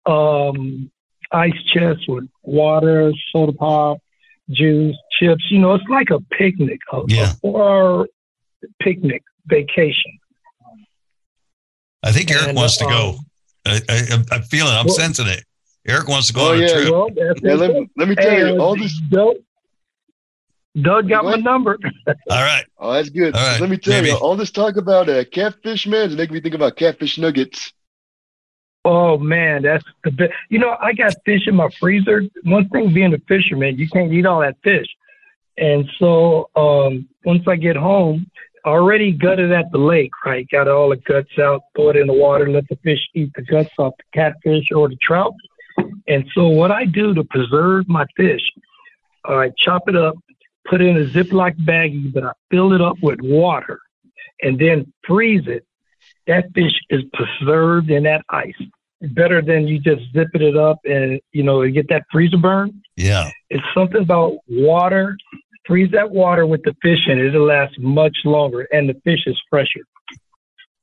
um, 0.05 0.91
ice 1.33 1.61
chests 1.67 2.07
with 2.07 2.27
water, 2.43 3.11
soda 3.31 3.51
pop, 3.53 3.97
juice, 4.49 4.95
chips. 5.19 5.43
You 5.49 5.59
know, 5.59 5.73
it's 5.73 5.83
like 5.89 6.09
a 6.11 6.19
picnic, 6.35 6.79
a, 6.91 7.01
Yeah. 7.07 7.31
a 7.31 7.35
four-hour 7.35 8.07
picnic 8.81 9.23
vacation. 9.47 10.19
I 12.03 12.11
think 12.11 12.31
Eric 12.31 12.49
And, 12.49 12.57
wants 12.57 12.77
to 12.77 12.85
um, 12.85 12.91
go. 12.91 13.15
I, 13.65 13.81
I, 13.89 13.95
I'm- 14.11 14.25
I'm 14.31 14.43
feeling. 14.43 14.73
I'm 14.73 14.85
Well- 14.87 14.95
sensing 14.95 15.27
it. 15.27 15.43
Eric 15.87 16.07
wants 16.07 16.27
to 16.27 16.33
go 16.33 16.41
Oh, 16.47 16.51
on 16.53 16.57
a 16.57 16.61
yeah. 16.61 16.67
trip. 16.73 16.91
Well, 16.91 17.09
Yeah, 17.41 17.53
let, 17.55 17.71
me- 17.73 17.89
let 17.97 18.07
me 18.07 18.15
tell 18.15 18.29
Hey, 18.29 18.53
you, 18.53 18.57
all 18.59 18.75
this. 18.75 18.97
Doug, 19.09 19.35
Doug 20.81 21.09
got 21.09 21.23
my 21.25 21.35
number. 21.35 21.77
All 22.07 22.41
right. 22.41 22.65
Oh, 22.79 22.93
that's 22.93 23.09
good. 23.09 23.35
All 23.35 23.45
right, 23.45 23.59
Let 23.61 23.69
me 23.69 23.77
tell 23.77 23.93
maybe. 24.01 24.07
you, 24.09 24.15
all 24.17 24.35
this 24.35 24.49
talk 24.49 24.75
about 24.77 25.07
uh, 25.07 25.23
catfish, 25.25 25.85
man, 25.85 26.09
is 26.09 26.15
making 26.15 26.33
me 26.33 26.41
think 26.41 26.55
about 26.55 26.77
catfish 26.77 27.17
nuggets. 27.19 27.73
Oh 28.85 29.17
man, 29.17 29.63
that's 29.63 29.85
the 30.03 30.11
best. 30.11 30.33
You 30.49 30.59
know, 30.59 30.75
I 30.81 30.93
got 30.93 31.15
fish 31.25 31.47
in 31.47 31.55
my 31.55 31.69
freezer. 31.79 32.23
One 32.43 32.67
thing 32.69 32.93
being 32.93 33.13
a 33.13 33.19
fisherman, 33.19 33.77
you 33.77 33.87
can't 33.87 34.11
eat 34.11 34.25
all 34.25 34.41
that 34.41 34.57
fish. 34.63 34.87
And 35.57 35.89
so 35.99 36.49
um, 36.55 37.07
once 37.23 37.43
I 37.47 37.55
get 37.55 37.75
home, 37.75 38.29
already 38.65 39.11
gutted 39.11 39.51
at 39.51 39.71
the 39.71 39.77
lake, 39.77 40.11
right? 40.25 40.47
Got 40.49 40.67
all 40.67 40.89
the 40.89 40.97
guts 40.97 41.37
out, 41.39 41.63
throw 41.75 41.89
it 41.89 41.95
in 41.95 42.07
the 42.07 42.13
water, 42.13 42.49
let 42.49 42.67
the 42.69 42.77
fish 42.77 42.99
eat 43.13 43.31
the 43.35 43.41
guts 43.41 43.69
off 43.77 43.93
the 43.97 44.03
catfish 44.13 44.65
or 44.73 44.89
the 44.89 44.97
trout. 45.01 45.33
And 46.07 46.25
so 46.33 46.47
what 46.47 46.71
I 46.71 46.85
do 46.85 47.13
to 47.13 47.23
preserve 47.23 47.87
my 47.87 48.05
fish, 48.15 48.41
I 49.25 49.51
chop 49.57 49.87
it 49.87 49.95
up, 49.95 50.15
put 50.67 50.81
it 50.81 50.87
in 50.87 50.97
a 50.97 51.05
Ziploc 51.05 51.55
baggie, 51.65 52.13
but 52.13 52.23
I 52.23 52.31
fill 52.51 52.73
it 52.73 52.81
up 52.81 52.97
with 53.01 53.19
water 53.21 53.79
and 54.41 54.59
then 54.59 54.91
freeze 55.05 55.47
it. 55.47 55.65
That 56.27 56.45
fish 56.53 56.73
is 56.89 57.01
preserved 57.13 57.89
in 57.89 58.03
that 58.03 58.23
ice. 58.29 58.53
Better 59.01 59.41
than 59.41 59.67
you 59.67 59.79
just 59.79 60.01
zipping 60.13 60.41
it 60.41 60.55
up 60.55 60.79
and, 60.85 61.19
you 61.33 61.43
know, 61.43 61.67
get 61.69 61.89
that 61.89 62.03
freezer 62.11 62.37
burn. 62.37 62.81
Yeah. 62.95 63.29
It's 63.49 63.63
something 63.75 64.01
about 64.01 64.37
water 64.47 65.17
freeze 65.65 65.91
that 65.91 66.11
water 66.11 66.45
with 66.45 66.63
the 66.63 66.75
fish 66.81 67.07
in 67.07 67.19
it. 67.19 67.27
It'll 67.27 67.45
last 67.45 67.79
much 67.79 68.17
longer, 68.25 68.67
and 68.71 68.89
the 68.89 68.95
fish 69.03 69.25
is 69.25 69.39
fresher. 69.49 69.81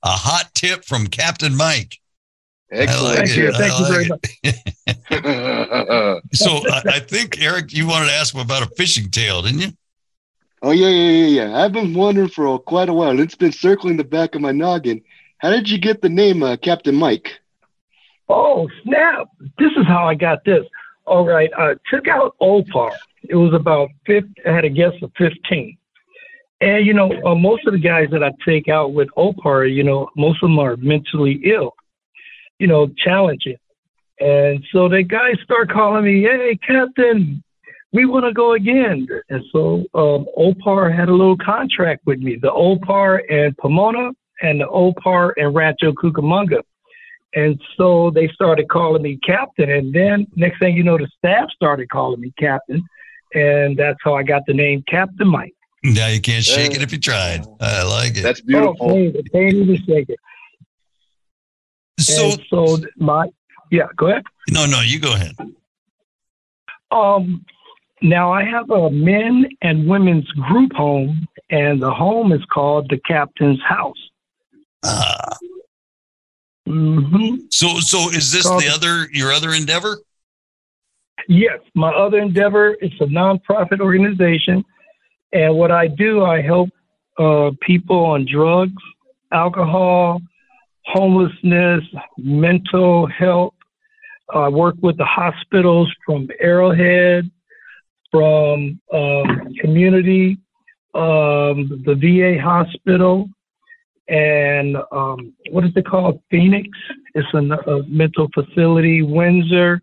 A 0.03 0.11
hot 0.11 0.51
tip 0.55 0.85
from 0.85 1.07
Captain 1.07 1.57
Mike. 1.57 1.99
Excellent. 2.73 3.19
like 3.19 3.27
Thank 3.27 3.37
you. 3.37 3.49
it. 3.49 3.55
Thank 3.57 3.73
I 3.73 3.79
you 3.79 3.87
very 3.93 4.09
like 4.09 4.21
much. 4.43 6.21
So 6.33 6.51
I, 6.51 6.83
I 6.87 7.01
think 7.01 7.43
Eric, 7.43 7.73
you 7.73 7.87
wanted 7.87 8.07
to 8.07 8.13
ask 8.13 8.35
him 8.35 8.41
about 8.41 8.63
a 8.63 8.67
fishing 8.77 9.11
tail, 9.11 9.43
didn't 9.43 9.61
you? 9.61 9.73
oh 10.63 10.71
yeah, 10.73 10.89
yeah, 10.89 11.11
yeah, 11.11 11.27
yeah. 11.49 11.63
I've 11.63 11.73
been 11.73 11.95
wondering 11.95 12.29
for 12.29 12.59
quite 12.59 12.89
a 12.89 12.95
while. 12.95 13.19
It's 13.19 13.35
been 13.35 13.53
circling 13.53 13.97
the 13.97 14.05
back 14.05 14.35
of 14.35 14.41
my 14.41 14.53
noggin. 14.53 15.03
How 15.41 15.49
did 15.49 15.71
you 15.71 15.79
get 15.79 16.03
the 16.03 16.09
name 16.11 16.43
uh, 16.43 16.57
Captain 16.59 16.95
Mike? 16.95 17.31
Oh, 18.29 18.69
snap. 18.85 19.29
This 19.59 19.73
is 19.77 19.87
how 19.87 20.07
I 20.07 20.15
got 20.15 20.45
this. 20.45 20.65
All 21.07 21.27
right. 21.27 21.51
I 21.57 21.75
took 21.91 22.07
out 22.07 22.37
OPARC. 22.43 22.93
It 23.23 23.37
was 23.37 23.55
about 23.55 23.89
50, 24.07 24.33
I 24.47 24.53
had 24.53 24.65
a 24.67 24.69
guess 24.69 24.93
of 25.03 25.11
15. 25.17 25.77
And, 26.61 26.87
you 26.87 26.93
know, 26.93 27.11
uh, 27.25 27.35
most 27.35 27.67
of 27.67 27.73
the 27.73 27.79
guys 27.79 28.09
that 28.13 28.23
I 28.23 28.33
take 28.47 28.69
out 28.69 28.93
with 28.93 29.09
OPARC, 29.17 29.75
you 29.75 29.83
know, 29.83 30.11
most 30.15 30.43
of 30.43 30.51
them 30.51 30.59
are 30.59 30.77
mentally 30.77 31.41
ill, 31.45 31.73
you 32.59 32.67
know, 32.67 32.89
challenging. 33.03 33.57
And 34.21 34.63
so 34.73 34.91
the 34.91 35.03
guys 35.03 35.37
start 35.43 35.73
calling 35.73 36.05
me, 36.05 36.23
hey, 36.23 36.59
Captain, 36.67 37.43
we 37.93 38.05
want 38.05 38.27
to 38.27 38.35
go 38.35 38.53
again. 38.53 39.09
And 39.31 39.43
so 39.51 39.85
um, 39.95 40.27
OPARC 40.37 40.95
had 40.95 41.09
a 41.09 41.15
little 41.15 41.39
contract 41.39 42.03
with 42.05 42.19
me, 42.19 42.37
the 42.37 42.51
OPARC 42.51 43.21
and 43.31 43.57
Pomona 43.57 44.11
and 44.43 44.61
the 44.61 44.67
OPARC 44.67 45.33
and 45.37 45.55
Rancho 45.55 45.93
Cucamonga. 45.93 46.63
And 47.35 47.61
so 47.77 48.11
they 48.11 48.29
started 48.29 48.69
calling 48.69 49.03
me 49.03 49.19
captain. 49.25 49.71
And 49.71 49.93
then 49.93 50.27
next 50.35 50.59
thing 50.59 50.77
you 50.77 50.83
know, 50.83 50.99
the 50.99 51.09
staff 51.19 51.51
started 51.51 51.89
calling 51.89 52.21
me 52.21 52.33
captain. 52.39 52.83
And 53.35 53.77
that's 53.77 53.99
how 54.03 54.15
I 54.15 54.25
got 54.25 54.43
the 54.47 54.55
name 54.55 54.83
Captain 54.89 55.29
Mike. 55.29 55.55
Now 55.83 56.09
you 56.09 56.21
can't 56.21 56.45
shake 56.45 56.75
it 56.75 56.83
if 56.83 56.93
you 56.93 56.99
tried. 56.99 57.47
I 57.61 57.85
like 57.85 58.17
it. 58.17 58.23
That's 58.23 58.41
beautiful. 58.41 58.77
Oh, 58.81 58.95
hey, 58.95 59.11
they 59.11 59.23
can't 59.23 59.55
even 59.55 59.77
shake 59.77 60.11
it. 60.11 60.19
so 61.99 62.33
and 62.33 62.43
so 62.51 62.79
my, 62.97 63.29
yeah, 63.71 63.87
go 63.97 64.09
ahead. 64.09 64.25
no, 64.51 64.67
no, 64.67 64.81
you 64.81 64.99
go 64.99 65.15
ahead. 65.15 65.37
Um, 66.91 67.45
now 68.03 68.33
I 68.33 68.45
have 68.45 68.69
a 68.71 68.91
men 68.91 69.47
and 69.63 69.89
women's 69.89 70.29
group 70.33 70.73
home, 70.73 71.27
and 71.51 71.81
the 71.81 71.93
home 71.93 72.33
is 72.33 72.45
called 72.53 72.91
the 72.91 72.99
Captain's 72.99 73.63
House. 73.63 74.10
Ah, 74.85 75.37
hmm 76.67 77.37
so 77.51 77.81
so 77.81 78.11
is 78.11 78.33
this 78.33 78.45
the 78.45 78.71
other 78.73 79.09
your 79.13 79.33
other 79.33 79.53
endeavor? 79.53 79.99
Yes, 81.29 81.61
my 81.75 81.91
other 81.91 82.19
endeavor 82.19 82.75
is 82.75 82.93
a 83.01 83.05
nonprofit 83.05 83.81
organization, 83.81 84.65
and 85.33 85.55
what 85.55 85.71
I 85.71 85.87
do, 85.87 86.25
I 86.25 86.41
help 86.41 86.71
uh, 87.19 87.51
people 87.61 87.99
on 87.99 88.27
drugs, 88.31 88.83
alcohol, 89.33 90.21
homelessness, 90.87 91.83
mental 92.17 93.07
health. 93.07 93.55
I 94.33 94.49
work 94.49 94.77
with 94.81 94.97
the 94.97 95.05
hospitals 95.05 95.93
from 96.07 96.29
Arrowhead, 96.41 97.31
from 98.11 98.81
um, 98.93 99.55
community, 99.61 100.39
um, 100.95 101.83
the 101.85 101.95
VA 101.97 102.41
hospital, 102.41 103.29
and 104.11 104.77
um, 104.93 105.33
what 105.51 105.65
is 105.65 105.71
it 105.77 105.87
called? 105.87 106.21
Phoenix. 106.31 106.69
It's 107.15 107.27
a, 107.33 107.39
a 107.39 107.83
mental 107.87 108.29
facility. 108.35 109.03
Windsor 109.03 109.81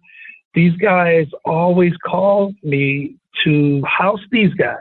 these 0.58 0.76
guys 0.78 1.28
always 1.46 1.94
call 2.04 2.52
me 2.64 3.16
to 3.44 3.84
house 3.86 4.20
these 4.32 4.52
guys. 4.56 4.80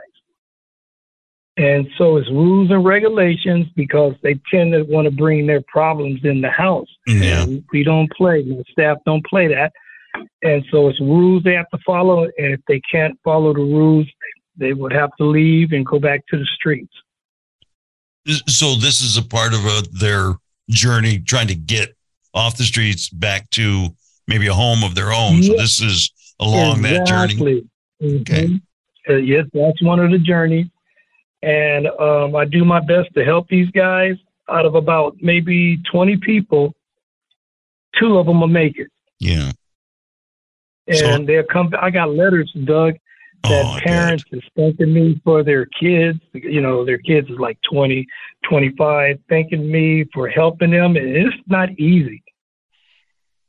And 1.55 1.87
so 1.99 2.17
it's 2.17 2.29
rules 2.31 2.71
and 2.71 2.83
regulations 2.83 3.67
because 3.75 4.13
they 4.23 4.39
tend 4.51 4.73
to 4.73 4.81
want 4.83 5.05
to 5.05 5.11
bring 5.11 5.45
their 5.45 5.61
problems 5.67 6.21
in 6.23 6.41
the 6.41 6.49
house. 6.49 6.87
Yeah. 7.05 7.43
And 7.43 7.63
we 7.71 7.83
don't 7.83 8.11
play, 8.11 8.41
the 8.41 8.63
staff 8.71 8.97
don't 9.05 9.23
play 9.27 9.47
that. 9.49 9.71
And 10.41 10.65
so 10.71 10.89
it's 10.89 10.99
rules 10.99 11.43
they 11.43 11.53
have 11.53 11.69
to 11.69 11.79
follow. 11.85 12.23
And 12.23 12.53
if 12.53 12.61
they 12.67 12.81
can't 12.91 13.19
follow 13.23 13.53
the 13.53 13.59
rules, 13.59 14.07
they 14.55 14.73
would 14.73 14.93
have 14.93 15.11
to 15.17 15.25
leave 15.25 15.73
and 15.73 15.85
go 15.85 15.99
back 15.99 16.25
to 16.29 16.39
the 16.39 16.47
streets. 16.55 16.93
So 18.47 18.75
this 18.75 19.01
is 19.01 19.17
a 19.17 19.23
part 19.23 19.53
of 19.53 19.65
uh 19.65 19.83
their 19.91 20.33
journey 20.69 21.19
trying 21.19 21.47
to 21.47 21.55
get 21.55 21.95
off 22.33 22.57
the 22.57 22.63
streets 22.63 23.09
back 23.09 23.49
to 23.51 23.87
maybe 24.27 24.47
a 24.47 24.53
home 24.53 24.83
of 24.83 24.95
their 24.95 25.11
own. 25.13 25.41
So 25.43 25.53
this 25.53 25.81
is 25.81 26.11
along 26.39 26.81
that 26.83 27.07
journey. 27.07 27.33
Exactly. 28.01 28.19
Okay. 28.21 28.59
Uh, 29.09 29.13
yes, 29.15 29.45
that's 29.53 29.81
one 29.81 29.99
of 29.99 30.11
the 30.11 30.19
journeys. 30.19 30.67
And 31.41 31.87
um, 31.87 32.35
I 32.35 32.45
do 32.45 32.65
my 32.65 32.79
best 32.81 33.13
to 33.15 33.23
help 33.23 33.47
these 33.47 33.69
guys. 33.71 34.15
Out 34.49 34.65
of 34.65 34.75
about 34.75 35.17
maybe 35.21 35.77
20 35.91 36.17
people, 36.17 36.73
two 37.99 38.17
of 38.17 38.25
them 38.27 38.39
will 38.39 38.47
make 38.47 38.77
it. 38.77 38.87
Yeah. 39.19 39.51
And 40.87 40.97
So- 40.97 41.23
they'll 41.25 41.43
come. 41.43 41.73
I 41.81 41.89
got 41.89 42.13
letters, 42.13 42.51
Doug, 42.65 42.95
that 43.49 43.65
Oh, 43.65 43.79
parents 43.83 44.23
is 44.31 44.43
thanking 44.55 44.93
me 44.93 45.21
for 45.23 45.43
their 45.43 45.65
kids. 45.65 46.19
You 46.33 46.61
know, 46.61 46.85
their 46.85 46.97
kids 46.97 47.29
is 47.29 47.37
like 47.37 47.57
20, 47.69 48.05
25, 48.49 49.19
thanking 49.29 49.71
me 49.71 50.05
for 50.13 50.27
helping 50.27 50.71
them. 50.71 50.95
And 50.95 51.07
it's 51.07 51.35
not 51.47 51.71
easy. 51.79 52.23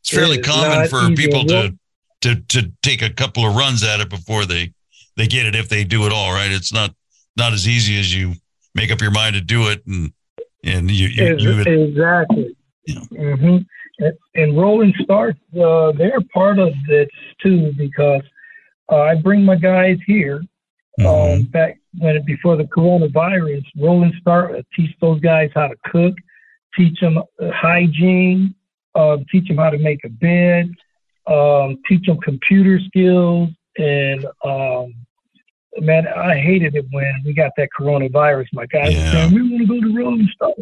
It's 0.01 0.11
fairly 0.11 0.39
It 0.39 0.45
common 0.45 0.89
for 0.89 1.09
people 1.15 1.45
to, 1.47 1.77
to 2.23 2.35
to 2.37 2.73
take 2.83 3.03
a 3.03 3.11
couple 3.11 3.45
of 3.45 3.55
runs 3.55 3.85
at 3.85 4.01
it 4.01 4.09
before 4.09 4.45
they 4.45 4.73
they 5.17 5.27
get 5.27 5.47
it 5.47 5.55
if 5.55 5.69
they 5.69 5.85
do 5.85 6.07
it 6.07 6.13
all 6.13 6.33
right. 6.33 6.51
It's 6.51 6.73
not 6.73 6.95
not 7.37 7.53
as 7.53 7.69
easy 7.69 7.99
as 7.99 8.15
you 8.15 8.35
make 8.75 8.91
up 8.91 9.01
your 9.01 9.11
mind 9.11 9.35
to 9.35 9.41
do 9.41 9.69
it 9.69 9.87
and 9.87 10.13
and 10.65 10.91
you 10.91 11.09
you, 11.09 11.37
you 11.37 11.57
would, 11.57 11.67
exactly. 11.67 12.57
Yeah. 12.87 13.01
hmm 13.11 13.59
And, 13.99 14.13
and 14.35 14.57
Rolling 14.57 14.95
Start, 15.03 15.37
uh, 15.61 15.93
they're 15.93 16.21
part 16.33 16.59
of 16.59 16.73
this 16.89 17.09
too 17.43 17.73
because 17.77 18.23
uh, 18.91 19.01
I 19.03 19.15
bring 19.17 19.45
my 19.45 19.57
guys 19.57 19.99
here. 20.07 20.43
Um, 21.01 21.05
Mhm. 21.07 21.51
back 21.53 21.79
when 21.99 22.21
before 22.25 22.57
the 22.57 22.65
coronavirus, 22.65 23.65
Rolling 23.79 24.13
Start 24.21 24.57
uh, 24.57 24.63
teach 24.75 24.95
those 25.01 25.21
guys 25.21 25.51
how 25.55 25.69
to 25.69 25.77
cook, 25.87 26.17
teach 26.77 26.99
them 27.01 27.19
uh, 27.19 27.51
hygiene, 27.53 28.55
uh, 28.97 29.19
teach 29.31 29.47
them 29.47 29.59
how 29.59 29.71
to 29.71 29.79
make 29.79 30.05
a 30.05 30.09
bed, 30.09 30.73
um, 31.29 31.79
teach 31.89 32.05
them 32.07 32.19
computer 32.19 32.81
skills, 32.81 33.51
and 33.79 34.27
um, 34.45 34.93
man, 35.79 36.09
I 36.09 36.37
hated 36.37 36.75
it 36.75 36.87
when 36.91 37.13
we 37.25 37.33
got 37.33 37.53
that 37.59 37.69
coronavirus. 37.79 38.47
My 38.53 38.67
guys 38.67 38.93
Yeah. 38.95 39.13
saying 39.13 39.35
we 39.35 39.43
want 39.43 39.61
to 39.61 39.67
go 39.67 39.81
to 39.81 39.97
Rolling 39.97 40.29
Start. 40.35 40.59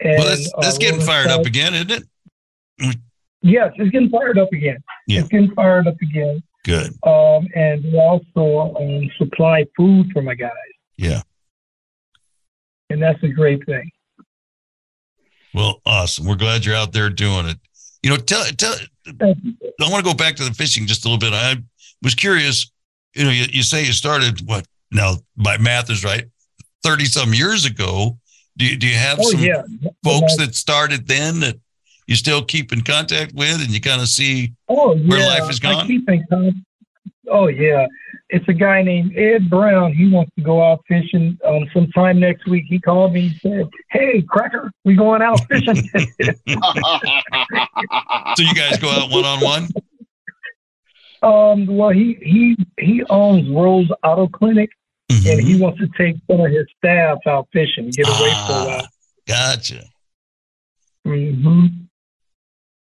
And, 0.00 0.18
well, 0.18 0.26
that's 0.28 0.50
that's 0.60 0.76
uh, 0.76 0.80
getting 0.80 1.00
fired 1.00 1.28
up 1.28 1.46
again, 1.46 1.74
isn't 1.74 1.90
it? 1.92 2.96
Yes, 3.42 3.72
it's 3.76 3.90
getting 3.90 4.10
fired 4.10 4.38
up 4.38 4.52
again. 4.52 4.78
Yeah. 5.06 5.20
It's 5.20 5.28
getting 5.28 5.52
fired 5.54 5.86
up 5.86 5.96
again. 6.02 6.42
Good. 6.64 6.92
Um, 7.04 7.46
and 7.54 7.82
we 7.84 7.98
also 7.98 8.74
um, 8.76 9.10
supply 9.18 9.64
food 9.76 10.10
for 10.12 10.22
my 10.22 10.34
guys, 10.34 10.50
Yeah. 10.96 11.22
and 12.90 13.00
that's 13.02 13.22
a 13.22 13.28
great 13.28 13.64
thing. 13.66 13.90
Well, 15.54 15.80
awesome. 15.86 16.26
We're 16.26 16.36
glad 16.36 16.64
you're 16.64 16.76
out 16.76 16.92
there 16.92 17.08
doing 17.10 17.46
it. 17.46 17.56
You 18.02 18.10
know, 18.10 18.16
tell 18.16 18.44
tell. 18.56 18.74
I 19.06 19.34
want 19.80 20.04
to 20.04 20.10
go 20.10 20.14
back 20.14 20.36
to 20.36 20.44
the 20.44 20.52
fishing 20.52 20.86
just 20.86 21.04
a 21.04 21.08
little 21.08 21.18
bit. 21.18 21.32
I 21.32 21.56
was 22.02 22.14
curious. 22.14 22.70
You 23.14 23.24
know, 23.24 23.30
you, 23.30 23.46
you 23.50 23.62
say 23.62 23.84
you 23.84 23.92
started 23.92 24.40
what 24.46 24.66
now? 24.92 25.14
My 25.36 25.56
math 25.58 25.90
is 25.90 26.04
right. 26.04 26.24
Thirty 26.84 27.06
some 27.06 27.32
years 27.34 27.64
ago. 27.64 28.18
Do 28.56 28.66
you, 28.66 28.76
do 28.76 28.86
you 28.88 28.94
have 28.96 29.18
Oh 29.20 29.30
some 29.30 29.40
yeah, 29.40 29.62
folks 30.04 30.36
that 30.36 30.54
started 30.54 31.06
then 31.08 31.40
that 31.40 31.56
you 32.08 32.16
still 32.16 32.42
keep 32.42 32.72
in 32.72 32.80
contact 32.82 33.32
with, 33.34 33.60
and 33.62 33.70
you 33.70 33.80
kind 33.80 34.00
of 34.02 34.08
see? 34.08 34.52
oh 34.68 34.94
yeah, 34.96 35.08
where 35.08 35.20
life 35.26 35.44
has 35.46 35.60
I 35.62 35.72
gone? 35.74 35.86
keep 35.86 36.08
in 36.08 36.26
con- 36.28 36.64
Oh 37.30 37.46
yeah, 37.48 37.86
it's 38.30 38.48
a 38.48 38.54
guy 38.54 38.80
named 38.82 39.14
Ed 39.16 39.50
Brown. 39.50 39.92
He 39.92 40.08
wants 40.10 40.32
to 40.36 40.42
go 40.42 40.62
out 40.62 40.80
fishing 40.88 41.38
um, 41.46 41.66
sometime 41.74 42.18
next 42.18 42.46
week. 42.48 42.64
He 42.68 42.80
called 42.80 43.12
me. 43.12 43.28
He 43.28 43.38
said, 43.48 43.68
"Hey, 43.90 44.22
Cracker, 44.22 44.72
we 44.84 44.96
going 44.96 45.22
out 45.22 45.38
fishing?" 45.46 45.88
So 48.36 48.42
you 48.44 48.54
guys 48.54 48.78
go 48.78 48.88
out 48.90 49.10
one 49.10 49.24
on 49.24 49.40
one. 49.42 49.68
um, 51.22 51.66
well, 51.66 51.90
he 51.90 52.16
he 52.22 52.56
he 52.78 53.02
owns 53.10 53.48
Rose 53.50 53.88
Auto 54.02 54.26
Clinic, 54.28 54.70
and 55.10 55.18
Mm-hmm. 55.22 55.46
he 55.46 55.56
wants 55.58 55.78
to 55.80 55.88
take 55.98 56.16
some 56.30 56.40
of 56.40 56.50
his 56.50 56.66
staff 56.78 57.18
out 57.26 57.48
fishing, 57.52 57.90
to 57.90 57.92
get 57.92 58.08
away 58.08 58.16
for 58.18 58.52
a 58.52 58.54
Ah, 58.54 58.64
while. 58.66 58.88
gotcha. 59.26 59.84
hmm 61.04 61.66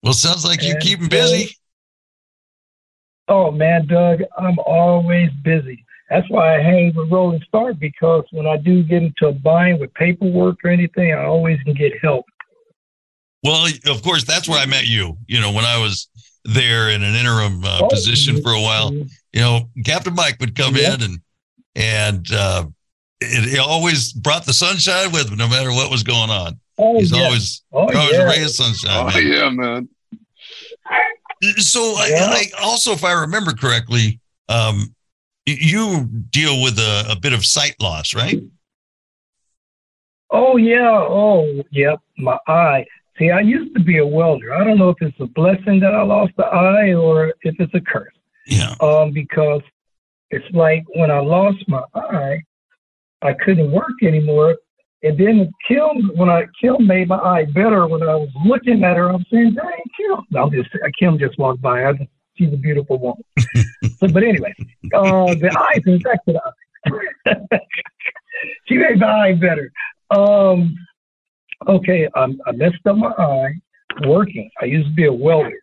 Well, 0.02 0.12
sounds 0.12 0.44
like 0.44 0.62
you 0.62 0.76
keep 0.80 1.00
'em 1.00 1.08
busy. 1.08 1.54
Oh 3.28 3.50
man, 3.50 3.86
Doug, 3.86 4.22
I'm 4.38 4.58
always 4.60 5.30
busy. 5.44 5.84
That's 6.08 6.28
why 6.28 6.56
I 6.56 6.62
hang 6.62 6.92
with 6.94 7.10
Rolling 7.10 7.40
Start 7.46 7.78
because 7.78 8.24
when 8.32 8.46
I 8.46 8.56
do 8.56 8.82
get 8.82 9.02
into 9.02 9.28
a 9.28 9.32
bind 9.32 9.78
with 9.78 9.94
paperwork 9.94 10.56
or 10.64 10.70
anything, 10.70 11.12
I 11.12 11.24
always 11.24 11.60
can 11.62 11.74
get 11.74 11.92
help. 12.02 12.24
Well, 13.44 13.68
of 13.86 14.02
course, 14.02 14.24
that's 14.24 14.48
where 14.48 14.58
I 14.58 14.66
met 14.66 14.86
you. 14.88 15.16
You 15.28 15.40
know, 15.40 15.52
when 15.52 15.64
I 15.64 15.78
was 15.78 16.08
there 16.44 16.90
in 16.90 17.02
an 17.04 17.14
interim 17.14 17.62
uh, 17.64 17.80
Oh, 17.82 17.88
position 17.88 18.42
for 18.42 18.50
a 18.52 18.60
while, 18.60 18.92
you 18.92 19.08
know, 19.40 19.70
Captain 19.84 20.14
Mike 20.14 20.38
would 20.40 20.56
come 20.56 20.74
Yeah. 20.76 20.94
in 20.94 21.02
and 21.02 21.20
and 21.76 22.32
uh, 22.32 22.66
it, 23.20 23.54
it 23.54 23.58
always 23.60 24.12
brought 24.12 24.44
the 24.44 24.52
sunshine 24.52 25.12
with 25.12 25.30
him, 25.30 25.38
no 25.38 25.48
matter 25.48 25.70
what 25.70 25.90
was 25.90 26.02
going 26.02 26.30
on. 26.30 26.58
Oh, 26.82 26.98
He's 26.98 27.12
yeah. 27.12 27.24
always 27.24 27.62
Oh, 27.72 27.78
always 27.80 28.12
yeah. 28.12 28.22
a 28.22 28.26
ray 28.26 28.42
of 28.42 28.50
sunshine. 28.50 28.90
Oh 28.90 29.04
man. 29.06 29.26
yeah, 29.32 29.50
man. 29.50 29.88
So 31.58 31.94
Yeah. 32.06 32.28
I, 32.30 32.46
I 32.58 32.62
also, 32.62 32.92
if 32.92 33.04
I 33.04 33.12
remember 33.12 33.52
correctly, 33.52 34.20
um, 34.48 34.94
you 35.46 36.04
deal 36.30 36.62
with 36.62 36.78
a, 36.78 37.06
a 37.10 37.16
bit 37.20 37.32
of 37.32 37.44
sight 37.44 37.74
loss, 37.80 38.14
right? 38.14 38.40
Oh 40.30 40.56
yeah. 40.56 40.90
Oh 40.90 41.62
yep. 41.70 42.00
My 42.18 42.38
eye. 42.46 42.86
See, 43.18 43.30
I 43.30 43.40
used 43.40 43.74
to 43.74 43.82
be 43.82 43.98
a 43.98 44.06
welder. 44.06 44.54
I 44.54 44.64
don't 44.64 44.78
know 44.78 44.88
if 44.90 44.96
it's 45.02 45.18
a 45.20 45.26
blessing 45.26 45.80
that 45.80 45.94
I 45.94 46.02
lost 46.02 46.32
the 46.36 46.44
eye 46.46 46.94
or 46.94 47.28
if 47.42 47.54
it's 47.58 47.74
a 47.74 47.80
curse. 47.80 48.14
Yeah. 48.46 48.74
Um, 48.80 49.12
because 49.12 49.60
it's 50.30 50.48
like 50.54 50.84
when 50.94 51.10
I 51.10 51.18
lost 51.20 51.58
my 51.68 51.82
eye, 51.94 52.40
I 53.22 53.34
couldn't 53.34 53.70
work 53.72 54.02
anymore. 54.02 54.56
And 55.02 55.16
then 55.18 55.50
Kim, 55.66 56.10
when 56.14 56.28
I 56.28 56.44
Kim 56.60 56.86
made 56.86 57.08
my 57.08 57.16
eye 57.18 57.46
better 57.46 57.86
when 57.86 58.02
I 58.02 58.14
was 58.16 58.28
looking 58.44 58.84
at 58.84 58.96
her, 58.96 59.08
I'm 59.10 59.24
saying, 59.32 59.54
"Dang, 59.54 59.82
Kim!" 59.96 60.26
No, 60.30 60.50
just 60.50 60.68
Kim 60.98 61.18
just 61.18 61.38
walked 61.38 61.62
by. 61.62 61.86
I 61.86 62.08
she's 62.36 62.52
a 62.52 62.56
beautiful 62.56 62.98
woman. 62.98 63.22
so, 63.98 64.08
but 64.08 64.22
anyway, 64.22 64.54
uh, 64.94 65.34
the 65.34 65.50
eyes 65.74 65.82
infected 65.86 66.36
eye. 66.36 67.58
she 68.68 68.76
made 68.76 68.98
my 68.98 69.06
eye 69.06 69.32
better. 69.34 69.72
Um, 70.10 70.74
okay, 71.66 72.08
um, 72.14 72.40
I 72.46 72.52
messed 72.52 72.86
up 72.86 72.96
my 72.96 73.12
eye 73.18 73.54
working. 74.06 74.50
I 74.60 74.66
used 74.66 74.88
to 74.88 74.94
be 74.94 75.06
a 75.06 75.12
welder 75.12 75.60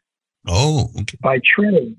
Oh, 0.47 0.89
okay. 1.01 1.17
by 1.21 1.39
trade. 1.55 1.95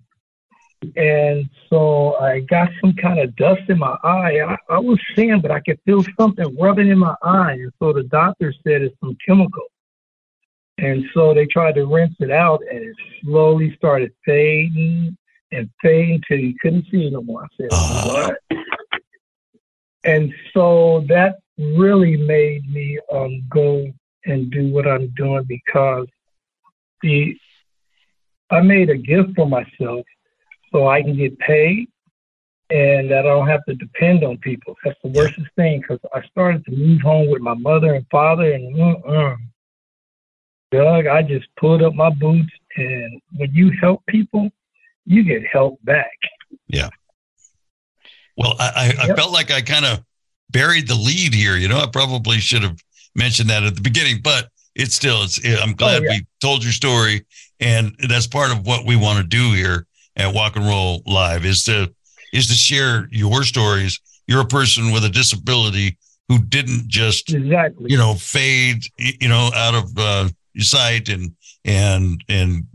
And 0.96 1.48
so 1.68 2.14
I 2.16 2.40
got 2.40 2.70
some 2.80 2.94
kind 2.94 3.18
of 3.18 3.34
dust 3.36 3.62
in 3.68 3.78
my 3.78 3.96
eye. 4.04 4.40
I, 4.40 4.56
I 4.70 4.78
was 4.78 4.98
seeing, 5.16 5.40
but 5.40 5.50
I 5.50 5.60
could 5.60 5.80
feel 5.84 6.04
something 6.18 6.56
rubbing 6.56 6.88
in 6.88 6.98
my 6.98 7.14
eye. 7.22 7.54
And 7.54 7.72
so 7.80 7.92
the 7.92 8.04
doctor 8.04 8.52
said 8.64 8.82
it's 8.82 8.94
some 9.00 9.16
chemical. 9.26 9.64
And 10.78 11.04
so 11.12 11.34
they 11.34 11.46
tried 11.46 11.74
to 11.74 11.86
rinse 11.86 12.14
it 12.20 12.30
out, 12.30 12.60
and 12.70 12.78
it 12.78 12.96
slowly 13.24 13.74
started 13.76 14.12
fading 14.24 15.16
and 15.50 15.68
fading 15.82 16.22
till 16.28 16.38
you 16.38 16.54
couldn't 16.62 16.86
see 16.90 17.06
it 17.06 17.12
no 17.12 17.22
more. 17.22 17.42
I 17.42 17.46
said, 17.56 17.70
Ah. 17.72 18.02
what? 18.04 18.38
And 20.04 20.32
so 20.54 21.04
that 21.08 21.40
really 21.58 22.16
made 22.16 22.70
me 22.70 22.98
um, 23.12 23.42
go 23.50 23.86
and 24.26 24.50
do 24.50 24.72
what 24.72 24.86
I'm 24.86 25.08
doing 25.16 25.44
because 25.48 26.06
the 27.02 27.36
I 28.50 28.60
made 28.60 28.88
a 28.88 28.96
gift 28.96 29.30
for 29.36 29.46
myself 29.46 30.06
so 30.72 30.88
I 30.88 31.02
can 31.02 31.16
get 31.16 31.38
paid 31.38 31.88
and 32.70 33.10
that 33.10 33.20
I 33.20 33.30
don't 33.30 33.48
have 33.48 33.64
to 33.64 33.74
depend 33.74 34.24
on 34.24 34.36
people. 34.38 34.76
That's 34.84 34.98
the 35.02 35.10
worst 35.10 35.38
thing 35.56 35.80
because 35.80 36.00
I 36.14 36.26
started 36.28 36.64
to 36.66 36.72
move 36.72 37.00
home 37.00 37.30
with 37.30 37.40
my 37.40 37.54
mother 37.54 37.94
and 37.94 38.06
father, 38.10 38.52
and 38.52 38.80
uh-uh. 38.80 39.36
Doug, 40.70 41.06
I 41.06 41.22
just 41.22 41.46
pulled 41.58 41.82
up 41.82 41.94
my 41.94 42.10
boots, 42.10 42.52
and 42.76 43.22
when 43.36 43.50
you 43.54 43.72
help 43.80 44.04
people, 44.06 44.50
you 45.06 45.22
get 45.22 45.46
help 45.50 45.82
back. 45.82 46.12
Yeah. 46.66 46.90
Well, 48.36 48.54
I, 48.58 48.94
I, 48.98 49.04
I 49.04 49.14
felt 49.14 49.32
like 49.32 49.50
I 49.50 49.62
kind 49.62 49.86
of 49.86 50.04
buried 50.50 50.86
the 50.86 50.94
lead 50.94 51.32
here. 51.32 51.56
You 51.56 51.68
know, 51.68 51.78
I 51.78 51.86
probably 51.86 52.38
should 52.38 52.62
have 52.62 52.78
mentioned 53.14 53.48
that 53.48 53.62
at 53.62 53.76
the 53.76 53.80
beginning, 53.80 54.20
but 54.22 54.50
it's 54.74 54.94
still, 54.94 55.22
it's, 55.22 55.38
I'm 55.42 55.70
oh, 55.70 55.74
glad 55.74 56.02
Oh, 56.02 56.04
yeah. 56.04 56.10
we 56.10 56.26
told 56.42 56.62
your 56.62 56.74
story. 56.74 57.24
And 57.60 57.96
that's 58.06 58.26
part 58.26 58.52
of 58.52 58.66
what 58.66 58.86
we 58.86 58.94
want 58.94 59.18
to 59.18 59.24
do 59.24 59.52
here 59.54 59.87
at 60.18 60.34
Walk 60.34 60.56
and 60.56 60.66
Roll 60.66 61.02
Live 61.06 61.44
is 61.44 61.64
to, 61.64 61.92
is 62.32 62.46
to 62.48 62.54
share 62.54 63.08
your 63.10 63.42
stories. 63.44 64.00
You're 64.26 64.42
a 64.42 64.46
person 64.46 64.92
with 64.92 65.04
a 65.04 65.08
disability 65.08 65.96
who 66.28 66.38
didn't 66.38 66.88
just, 66.88 67.32
Exactly. 67.32 67.86
you 67.90 67.96
know, 67.96 68.14
fade, 68.14 68.82
you 68.98 69.28
know, 69.28 69.50
out 69.54 69.74
of 69.74 69.90
uh, 69.96 70.28
your 70.52 70.64
sight 70.64 71.08
and, 71.08 71.34
and, 71.64 72.22
and, 72.28 72.66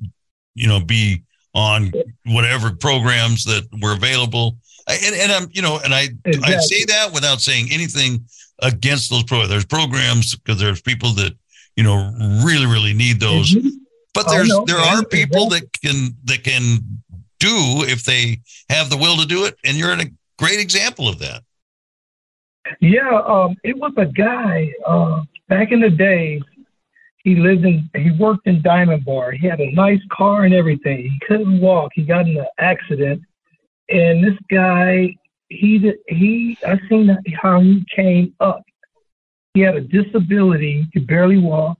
you 0.55 0.67
know, 0.67 0.79
be 0.79 1.21
on 1.53 1.91
whatever 2.25 2.71
programs 2.71 3.43
that 3.43 3.67
were 3.81 3.93
available. 3.93 4.57
I- 4.87 4.97
And, 5.05 5.15
and 5.15 5.31
I'm, 5.31 5.47
you 5.51 5.61
know, 5.61 5.79
and 5.83 5.93
I, 5.93 6.07
I 6.25 6.57
say 6.57 6.85
that 6.85 7.11
without 7.13 7.41
saying 7.41 7.67
anything 7.71 8.25
against 8.63 9.09
those 9.11 9.23
programs. 9.23 9.49
There's 9.51 9.65
programs 9.65 10.35
because 10.35 10.59
there's 10.59 10.81
people 10.81 11.11
that, 11.13 11.33
you 11.75 11.83
know, 11.83 12.11
really, 12.43 12.65
really 12.65 12.93
need 12.93 13.19
those. 13.19 13.53
Mhm. 13.53 13.69
But 14.15 14.25
Oh, 14.27 14.31
there's 14.33 14.51
there 14.67 14.77
are 14.77 15.03
people 15.05 15.49
that 15.49 15.63
can 15.81 16.15
that 16.25 16.43
can 16.43 17.01
do 17.43 17.83
if 17.87 18.03
they 18.03 18.39
have 18.69 18.89
the 18.89 18.97
will 18.97 19.17
to 19.17 19.25
do 19.25 19.45
it, 19.45 19.55
and 19.65 19.77
you're 19.77 19.93
in 19.93 19.99
a 19.99 20.11
great 20.37 20.59
example 20.59 21.07
of 21.07 21.19
that. 21.19 21.43
Yeah, 22.79 23.19
um, 23.25 23.55
it 23.63 23.77
was 23.77 23.93
a 23.97 24.05
guy 24.05 24.73
uh, 24.85 25.21
back 25.49 25.71
in 25.71 25.81
the 25.81 25.89
days. 25.89 26.41
He 27.17 27.35
lived 27.35 27.65
in, 27.65 27.89
he 27.95 28.11
worked 28.11 28.47
in 28.47 28.61
Diamond 28.61 29.05
Bar. 29.05 29.31
He 29.31 29.47
had 29.47 29.59
a 29.59 29.71
nice 29.71 30.01
car 30.11 30.43
and 30.43 30.53
everything. 30.53 31.03
He 31.03 31.19
couldn't 31.27 31.59
walk. 31.59 31.91
He 31.93 32.03
got 32.03 32.27
in 32.27 32.37
an 32.37 32.45
accident, 32.57 33.21
and 33.89 34.23
this 34.23 34.37
guy, 34.49 35.15
he 35.49 35.93
he, 36.07 36.57
I 36.65 36.79
seen 36.89 37.17
how 37.41 37.59
he 37.61 37.85
came 37.95 38.33
up. 38.39 38.63
He 39.53 39.61
had 39.61 39.75
a 39.75 39.81
disability. 39.81 40.81
He 40.81 40.99
could 40.99 41.07
barely 41.07 41.37
walk, 41.37 41.77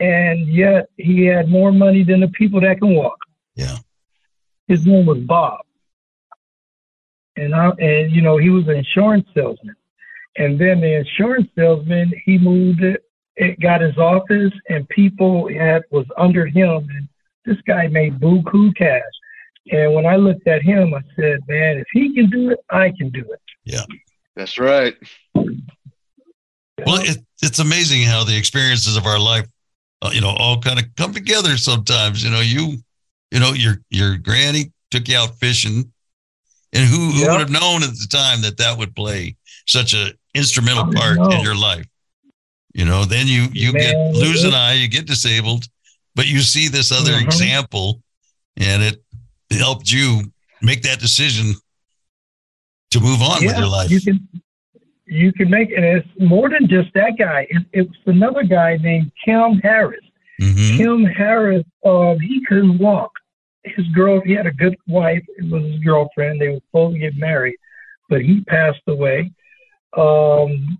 and 0.00 0.48
yet 0.48 0.88
he 0.96 1.26
had 1.26 1.48
more 1.48 1.72
money 1.72 2.02
than 2.02 2.20
the 2.20 2.28
people 2.28 2.60
that 2.62 2.80
can 2.80 2.94
walk. 2.94 3.18
Yeah. 3.54 3.78
His 4.70 4.86
name 4.86 5.04
was 5.04 5.18
Bob, 5.18 5.62
and 7.34 7.52
I, 7.56 7.70
and 7.70 8.12
you 8.12 8.22
know, 8.22 8.36
he 8.36 8.50
was 8.50 8.68
an 8.68 8.76
insurance 8.76 9.26
salesman. 9.34 9.74
And 10.36 10.60
then 10.60 10.80
the 10.80 10.94
insurance 10.94 11.48
salesman, 11.58 12.12
he 12.24 12.38
moved 12.38 12.80
it, 12.84 13.02
it 13.34 13.58
got 13.58 13.80
his 13.80 13.98
office, 13.98 14.52
and 14.68 14.88
people 14.88 15.52
had 15.52 15.82
was 15.90 16.06
under 16.16 16.46
him. 16.46 16.88
And 16.94 17.08
this 17.44 17.56
guy 17.66 17.88
made 17.88 18.20
buku 18.20 18.72
cash. 18.76 19.02
And 19.72 19.92
when 19.92 20.06
I 20.06 20.14
looked 20.14 20.46
at 20.46 20.62
him, 20.62 20.94
I 20.94 21.00
said, 21.16 21.40
"Man, 21.48 21.78
if 21.78 21.86
he 21.92 22.14
can 22.14 22.30
do 22.30 22.50
it, 22.50 22.60
I 22.70 22.92
can 22.96 23.10
do 23.10 23.22
it." 23.22 23.40
Yeah, 23.64 23.86
that's 24.36 24.56
right. 24.56 24.94
Well, 25.34 27.02
it, 27.02 27.18
it's 27.42 27.58
amazing 27.58 28.02
how 28.04 28.22
the 28.22 28.38
experiences 28.38 28.96
of 28.96 29.04
our 29.04 29.18
life, 29.18 29.48
uh, 30.00 30.10
you 30.12 30.20
know, 30.20 30.30
all 30.30 30.60
kind 30.60 30.78
of 30.78 30.84
come 30.96 31.12
together. 31.12 31.56
Sometimes, 31.56 32.22
you 32.22 32.30
know, 32.30 32.40
you, 32.40 32.78
you 33.30 33.40
know, 33.40 33.52
your 33.52 33.80
your 33.90 34.16
granny 34.16 34.72
took 34.90 35.08
you 35.08 35.16
out 35.16 35.36
fishing, 35.38 35.92
and 36.72 36.84
who, 36.88 37.10
who 37.10 37.20
Yeah. 37.20 37.32
would 37.32 37.40
have 37.40 37.50
known 37.50 37.82
at 37.82 37.90
the 37.90 38.06
time 38.10 38.42
that 38.42 38.56
that 38.58 38.76
would 38.78 38.94
play 38.94 39.36
such 39.66 39.94
a 39.94 40.12
instrumental 40.34 40.92
part 40.92 41.16
know. 41.16 41.30
in 41.30 41.40
your 41.42 41.54
life? 41.56 41.86
You 42.74 42.84
know, 42.84 43.04
then 43.04 43.26
you 43.26 43.48
you 43.52 43.72
get 43.72 43.94
lose 44.14 44.44
an 44.44 44.54
eye, 44.54 44.74
you 44.74 44.88
get 44.88 45.06
disabled, 45.06 45.64
but 46.14 46.26
you 46.28 46.40
see 46.40 46.68
this 46.68 46.92
other 46.92 47.12
Mhm. 47.12 47.24
example, 47.24 48.02
and 48.56 48.82
it 48.82 49.02
helped 49.50 49.90
you 49.90 50.32
make 50.62 50.82
that 50.82 51.00
decision 51.00 51.54
to 52.90 53.00
move 53.00 53.22
on 53.22 53.44
with 53.44 53.56
your 53.56 53.66
life. 53.68 53.90
You 53.90 54.00
can 54.00 54.28
you 55.06 55.32
can 55.32 55.50
make 55.50 55.70
and 55.72 55.84
it's 55.84 56.06
more 56.20 56.48
than 56.48 56.68
just 56.68 56.92
that 56.94 57.14
guy. 57.18 57.46
It, 57.50 57.62
it's 57.72 57.96
another 58.06 58.44
guy 58.44 58.76
named 58.76 59.10
Kim 59.24 59.58
Harris. 59.60 60.04
Mhm. 60.40 60.76
Kim 60.76 61.04
Harris, 61.04 61.64
um, 61.84 62.18
he 62.20 62.44
couldn't 62.46 62.78
walk. 62.78 63.10
His 63.64 63.86
girl, 63.88 64.20
he 64.24 64.32
had 64.32 64.46
a 64.46 64.52
good 64.52 64.76
wife. 64.88 65.22
It 65.36 65.50
was 65.50 65.62
his 65.64 65.80
girlfriend. 65.80 66.40
They 66.40 66.48
were 66.48 66.60
supposed 66.66 66.94
to 66.94 67.00
get 67.00 67.16
married, 67.16 67.56
but 68.08 68.22
he 68.22 68.42
passed 68.42 68.80
away. 68.86 69.30
Um, 69.96 70.78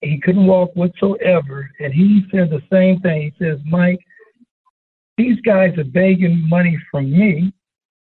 he 0.00 0.20
couldn't 0.20 0.46
walk 0.46 0.74
whatsoever, 0.74 1.70
and 1.80 1.92
he 1.92 2.24
said 2.30 2.50
the 2.50 2.62
same 2.72 3.00
thing. 3.00 3.22
He 3.22 3.44
says, 3.44 3.58
"Mike, 3.66 4.00
these 5.16 5.40
guys 5.40 5.76
are 5.78 5.84
begging 5.84 6.48
money 6.48 6.78
from 6.90 7.10
me, 7.10 7.52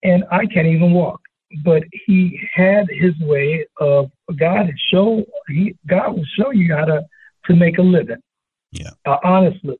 and 0.03 0.24
I 0.32 0.45
can't 0.45 0.68
even 0.68 0.91
walk." 0.91 1.22
But 1.64 1.84
he 2.05 2.39
had 2.53 2.88
his 2.89 3.18
way 3.20 3.66
of 3.80 4.11
God 4.38 4.72
show. 4.91 5.24
He 5.47 5.76
God 5.88 6.16
will 6.16 6.26
show 6.38 6.51
you 6.51 6.74
how 6.74 6.86
to 6.86 7.05
to 7.45 7.55
make 7.55 7.78
a 7.78 7.84
living. 7.84 8.22
Yeah. 8.72 8.89
uh, 9.05 9.18
honestly 9.24 9.78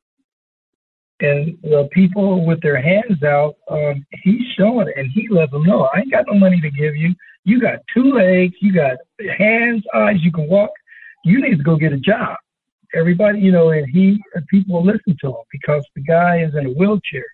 and 1.24 1.58
the 1.62 1.88
people 1.92 2.44
with 2.44 2.60
their 2.60 2.80
hands 2.80 3.22
out, 3.22 3.54
um, 3.70 4.04
he's 4.22 4.46
showing 4.58 4.88
it, 4.88 4.94
and 4.96 5.10
he 5.10 5.28
lets 5.30 5.52
them 5.52 5.64
know, 5.64 5.88
I 5.94 6.00
ain't 6.00 6.10
got 6.10 6.26
no 6.26 6.38
money 6.38 6.60
to 6.60 6.70
give 6.70 6.94
you. 6.96 7.14
You 7.44 7.60
got 7.60 7.78
two 7.94 8.12
legs, 8.12 8.54
you 8.60 8.72
got 8.74 8.96
hands, 9.38 9.82
eyes, 9.94 10.16
you 10.20 10.32
can 10.32 10.48
walk. 10.48 10.70
You 11.24 11.40
need 11.40 11.56
to 11.56 11.62
go 11.62 11.76
get 11.76 11.92
a 11.92 11.98
job. 11.98 12.36
Everybody, 12.94 13.40
you 13.40 13.52
know, 13.52 13.70
and 13.70 13.88
he 13.90 14.20
people 14.48 14.84
listen 14.84 15.16
to 15.20 15.28
him 15.28 15.44
because 15.50 15.84
the 15.96 16.02
guy 16.02 16.42
is 16.42 16.54
in 16.54 16.66
a 16.66 16.70
wheelchair, 16.70 17.24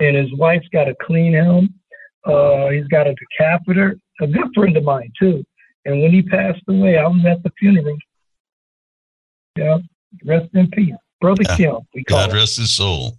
and 0.00 0.16
his 0.16 0.32
wife's 0.38 0.68
got 0.72 0.84
to 0.84 0.94
clean 1.02 1.34
him. 1.34 1.74
Uh, 2.24 2.68
he's 2.70 2.86
got 2.88 3.06
a 3.06 3.14
decapitor. 3.14 3.98
A 4.20 4.26
good 4.26 4.48
friend 4.54 4.76
of 4.76 4.84
mine 4.84 5.12
too. 5.20 5.44
And 5.84 6.00
when 6.00 6.12
he 6.12 6.22
passed 6.22 6.62
away, 6.68 6.96
I 6.96 7.06
was 7.06 7.24
at 7.28 7.42
the 7.42 7.50
funeral. 7.58 7.96
Yeah, 9.56 9.78
rest 10.24 10.48
in 10.54 10.68
peace, 10.70 10.94
brother 11.24 11.42
Yeah. 11.48 11.56
Kim. 11.56 11.76
We 11.94 12.04
call 12.04 12.18
God 12.18 12.30
him. 12.30 12.36
rest 12.36 12.56
his 12.58 12.74
soul. 12.74 13.16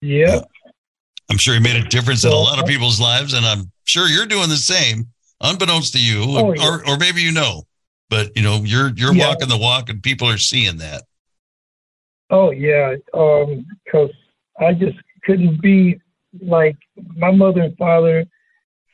Yeah. 0.00 0.40
I'm 1.30 1.36
sure 1.38 1.54
he 1.54 1.60
made 1.60 1.76
a 1.76 1.86
difference 1.88 2.24
in 2.24 2.32
a 2.32 2.34
lot 2.34 2.58
of 2.58 2.66
people's 2.66 3.00
lives, 3.00 3.34
and 3.34 3.44
I'm 3.44 3.70
sure 3.84 4.06
you're 4.08 4.26
doing 4.26 4.48
the 4.48 4.56
same. 4.56 5.08
unbeknownst 5.40 5.92
to 5.92 6.00
you, 6.00 6.24
Oh, 6.26 6.52
yeah. 6.52 6.66
or 6.66 6.88
or 6.88 6.96
maybe 6.96 7.20
you 7.22 7.30
know, 7.30 7.62
but 8.10 8.36
you 8.36 8.42
know 8.42 8.56
you're 8.64 8.90
you're 8.96 9.14
Yeah. 9.14 9.28
walking 9.28 9.48
the 9.48 9.56
walk, 9.56 9.88
and 9.88 10.02
people 10.02 10.28
are 10.28 10.36
seeing 10.38 10.78
that. 10.78 11.02
Oh 12.30 12.50
yeah, 12.50 12.96
um, 13.14 13.64
because 13.84 14.10
I 14.58 14.72
just 14.74 14.96
couldn't 15.24 15.60
be 15.62 16.00
like 16.40 16.76
my 17.16 17.30
mother 17.30 17.62
and 17.62 17.76
father. 17.76 18.24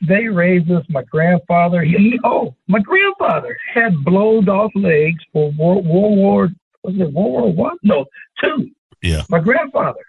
They 0.06 0.26
raised 0.28 0.70
us. 0.70 0.84
My 0.90 1.02
grandfather, 1.04 1.82
he 1.92 2.18
oh, 2.24 2.54
my 2.68 2.80
grandfather 2.80 3.56
had 3.72 4.04
blowed 4.04 4.48
off 4.50 4.70
legs 4.74 5.22
for 5.32 5.50
World, 5.52 5.86
World 5.86 6.18
War 6.18 6.50
was 6.84 6.94
it 6.96 7.12
World 7.12 7.32
War 7.32 7.52
One? 7.52 7.76
No, 7.82 8.04
two. 8.40 8.70
Yeah. 9.02 9.22
My 9.28 9.40
grandfather, 9.40 10.00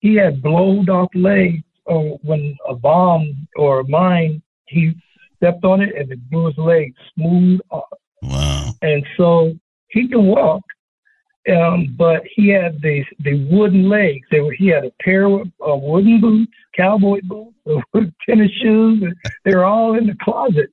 he 0.00 0.14
had 0.14 0.42
blowed 0.42 0.88
off 0.88 1.08
legs 1.14 1.62
uh, 1.88 1.94
when 2.22 2.56
a 2.68 2.74
bomb 2.74 3.46
or 3.56 3.80
a 3.80 3.88
mine. 3.88 4.42
He 4.66 4.92
stepped 5.36 5.64
on 5.64 5.80
it 5.80 5.94
and 5.96 6.10
it 6.10 6.30
blew 6.30 6.46
his 6.46 6.58
legs 6.58 6.94
smooth 7.14 7.60
off 7.70 7.84
Wow. 8.22 8.72
and 8.82 9.04
so 9.16 9.52
he 9.88 10.06
can 10.08 10.26
walk. 10.26 10.62
Um, 11.50 11.94
but 11.96 12.22
he 12.36 12.48
had 12.48 12.80
the 12.82 13.02
the 13.20 13.46
wooden 13.50 13.88
legs. 13.88 14.26
They 14.30 14.40
were 14.40 14.52
he 14.52 14.66
had 14.68 14.84
a 14.84 14.92
pair 15.02 15.24
of 15.24 15.48
uh, 15.66 15.74
wooden 15.74 16.20
boots, 16.20 16.52
cowboy 16.76 17.20
boots, 17.24 17.56
tennis 18.28 18.50
shoes. 18.62 19.02
They 19.44 19.54
were 19.54 19.64
all 19.64 19.96
in 19.96 20.06
the 20.06 20.14
closet. 20.22 20.70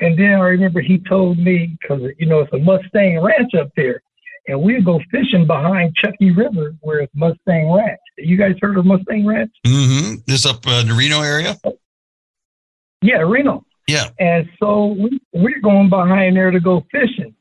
And 0.00 0.16
then 0.16 0.34
I 0.34 0.44
remember 0.54 0.80
he 0.80 0.98
told 1.08 1.38
me 1.38 1.76
because 1.80 2.02
you 2.20 2.26
know 2.26 2.38
it's 2.40 2.52
a 2.52 2.58
Mustang 2.58 3.20
Ranch 3.20 3.54
up 3.54 3.70
there, 3.76 4.00
and 4.48 4.62
we'd 4.62 4.84
go 4.84 5.00
fishing 5.10 5.46
behind 5.46 5.94
Truckee 5.96 6.30
River 6.30 6.74
where 6.80 7.00
it's 7.00 7.12
Mustang 7.14 7.70
Ranch. 7.72 7.98
You 8.18 8.36
guys 8.36 8.54
heard 8.60 8.78
of 8.78 8.86
Mustang 8.86 9.26
Ranch? 9.26 9.52
Mm-hmm. 9.66 10.16
This 10.26 10.46
up 10.46 10.66
uh, 10.66 10.80
in 10.82 10.88
the 10.88 10.94
Reno 10.94 11.22
area. 11.22 11.56
Yeah, 13.02 13.18
Reno. 13.18 13.64
Yeah. 13.88 14.08
And 14.18 14.48
so 14.60 14.96
we, 14.98 15.20
we're 15.32 15.60
going 15.60 15.88
behind 15.88 16.36
there 16.36 16.50
to 16.50 16.60
go 16.60 16.84
fishing. 16.90 17.34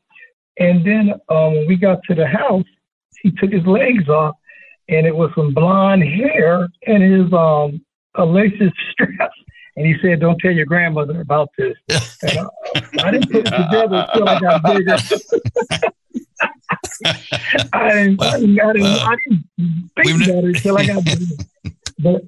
And 0.57 0.85
then 0.85 1.13
um, 1.29 1.53
when 1.53 1.67
we 1.67 1.75
got 1.75 1.99
to 2.07 2.15
the 2.15 2.27
house, 2.27 2.65
he 3.21 3.31
took 3.31 3.51
his 3.51 3.65
legs 3.65 4.07
off, 4.07 4.35
and 4.87 5.05
it 5.07 5.15
was 5.15 5.31
some 5.35 5.53
blonde 5.53 6.03
hair 6.03 6.67
and 6.85 7.03
his 7.03 7.33
um, 7.33 7.83
a 8.15 8.25
laces 8.25 8.71
straps. 8.91 9.35
And 9.77 9.85
he 9.85 9.95
said, 10.01 10.21
"Don't 10.21 10.37
tell 10.39 10.51
your 10.51 10.65
grandmother 10.65 11.19
about 11.19 11.49
this." 11.57 11.75
And 12.21 12.39
I, 12.39 13.07
I 13.07 13.11
didn't 13.11 13.29
put 13.29 13.45
it 13.45 13.51
together 13.51 14.07
until 14.13 14.29
I 14.29 14.39
got 14.39 14.63
bigger. 14.63 14.97
I 17.73 17.93
didn't, 17.93 18.21
I 18.21 18.39
didn't, 18.39 18.59
I 18.59 18.73
didn't, 18.73 18.85
I 18.85 19.15
didn't 19.27 19.91
think 20.03 20.29
about 20.29 20.43
it 20.43 20.55
until 20.55 20.77
I 20.77 20.85
got. 20.85 21.03
But 21.97 22.23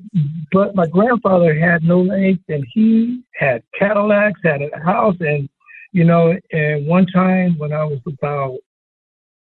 but 0.53 0.75
my 0.75 0.87
grandfather 0.87 1.53
had 1.53 1.83
no 1.83 2.01
legs, 2.01 2.39
and 2.47 2.65
he 2.73 3.21
had 3.35 3.63
Cadillacs, 3.77 4.39
had 4.41 4.61
a 4.61 4.79
house, 4.79 5.17
and 5.19 5.49
you 5.91 6.05
know. 6.05 6.37
And 6.53 6.87
one 6.87 7.05
time 7.07 7.57
when 7.57 7.73
I 7.73 7.83
was 7.83 7.99
about, 8.07 8.59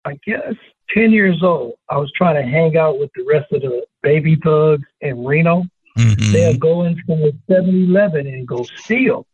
I 0.05 0.17
guess, 0.25 0.55
ten 0.89 1.11
years 1.11 1.43
old, 1.43 1.73
I 1.89 1.97
was 1.97 2.11
trying 2.13 2.43
to 2.43 2.49
hang 2.49 2.77
out 2.77 2.97
with 2.99 3.11
the 3.15 3.25
rest 3.31 3.51
of 3.51 3.61
the 3.61 3.85
baby 4.01 4.35
thugs 4.43 4.87
in 5.01 5.23
Reno. 5.23 5.65
Mhm. 5.97 6.31
They'll 6.31 6.57
go 6.57 6.83
into 6.83 7.03
a 7.11 7.31
7-Eleven 7.51 8.27
and 8.27 8.47
go 8.47 8.63
steal. 8.75 9.25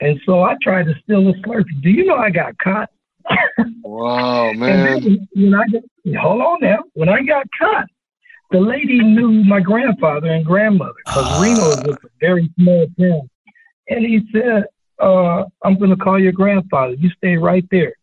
And 0.00 0.20
so 0.26 0.42
I 0.42 0.56
tried 0.62 0.84
to 0.86 0.94
steal 1.02 1.28
a 1.28 1.32
Slurpee. 1.34 1.82
Do 1.82 1.90
you 1.90 2.04
know 2.04 2.16
I 2.16 2.30
got 2.30 2.56
caught? 2.58 2.90
Wow, 3.82 4.52
man. 4.56 5.28
when 5.34 5.54
I 5.54 5.66
got, 5.68 5.82
hold 6.20 6.42
on 6.42 6.58
now, 6.60 6.84
when 6.94 7.08
I 7.08 7.22
got 7.22 7.46
caught, 7.58 7.86
the 8.50 8.60
lady 8.60 9.02
knew 9.02 9.44
my 9.44 9.60
grandfather 9.60 10.28
and 10.28 10.44
grandmother 10.44 10.94
because 11.04 11.42
Reno 11.42 11.68
was 11.68 11.98
a 12.04 12.08
very 12.20 12.50
small 12.58 12.86
town. 12.98 13.28
And 13.88 14.04
he 14.04 14.20
said, 14.32 14.64
uh, 15.00 15.44
I'm 15.64 15.78
going 15.78 15.90
to 15.90 15.96
call 15.96 16.20
your 16.20 16.32
grandfather. 16.32 16.94
You 16.94 17.10
stay 17.16 17.36
right 17.36 17.66
there. 17.70 17.94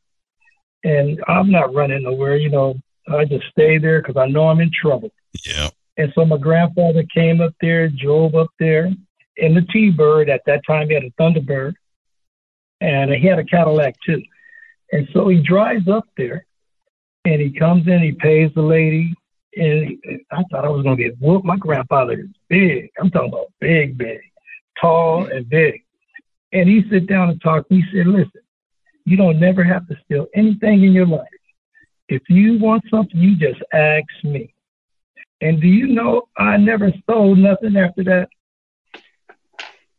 And 0.84 1.22
I'm 1.28 1.50
not 1.50 1.74
running 1.74 2.04
nowhere, 2.04 2.36
you 2.36 2.50
know. 2.50 2.76
I 3.12 3.26
just 3.26 3.46
stay 3.52 3.78
there 3.78 4.02
because 4.02 4.18
I 4.18 4.28
know 4.28 4.48
I'm 4.48 4.60
in 4.62 4.72
trouble. 4.74 5.12
Yeah. 5.46 5.70
And 5.98 6.12
so 6.16 6.26
my 6.26 6.38
grandfather 6.38 7.04
came 7.14 7.42
up 7.42 7.54
there, 7.62 7.90
drove 7.90 8.36
up 8.36 8.50
there 8.60 8.92
in 9.38 9.54
the 9.54 9.62
T 9.62 9.92
Bird. 9.92 10.30
At 10.30 10.42
that 10.46 10.62
time, 10.66 10.88
he 10.88 10.96
had 10.96 11.04
a 11.04 11.12
Thunderbird, 11.12 11.74
and 12.82 13.12
he 13.12 13.28
had 13.28 13.40
a 13.40 13.44
Cadillac 13.44 13.96
too. 14.06 14.22
And 14.92 15.08
so 15.14 15.28
he 15.28 15.42
drives 15.42 15.88
up 15.88 16.06
there, 16.18 16.46
and 17.26 17.42
he 17.42 17.52
comes 17.52 17.88
in, 17.88 18.02
he 18.02 18.12
pays 18.12 18.52
the 18.54 18.62
lady, 18.62 19.14
and 19.56 19.98
I 20.32 20.44
thought 20.50 20.66
I 20.66 20.70
was 20.70 20.84
gonna 20.84 20.96
get 20.96 21.20
whooped. 21.20 21.46
My 21.46 21.58
grandfather 21.58 22.20
is 22.20 22.30
big. 22.50 22.90
I'm 23.00 23.10
talking 23.10 23.30
about 23.30 23.54
big, 23.60 23.98
big, 23.98 24.20
tall 24.80 25.26
and 25.26 25.48
big. 25.50 25.84
And 26.52 26.70
he 26.70 26.88
sit 26.90 27.08
down 27.08 27.30
and 27.30 27.42
talk. 27.42 27.66
He 27.70 27.84
said, 27.92 28.08
"Listen, 28.08 28.42
you 29.06 29.18
don't 29.18 29.40
never 29.40 29.64
have 29.64 29.88
to 29.88 29.98
steal 30.06 30.28
anything 30.36 30.84
in 30.84 30.94
your 30.94 31.08
life. 31.08 31.28
If 32.10 32.30
you 32.30 32.60
want 32.60 32.84
something, 32.90 33.20
you 33.20 33.36
just 33.36 33.62
ask 33.74 34.06
me." 34.24 34.54
And 35.42 35.60
do 35.60 35.68
you 35.68 35.88
know 35.88 36.24
I 36.38 36.58
never 36.58 36.92
stole 37.04 37.36
nothing 37.36 37.76
after 37.76 38.04
that? 38.06 38.30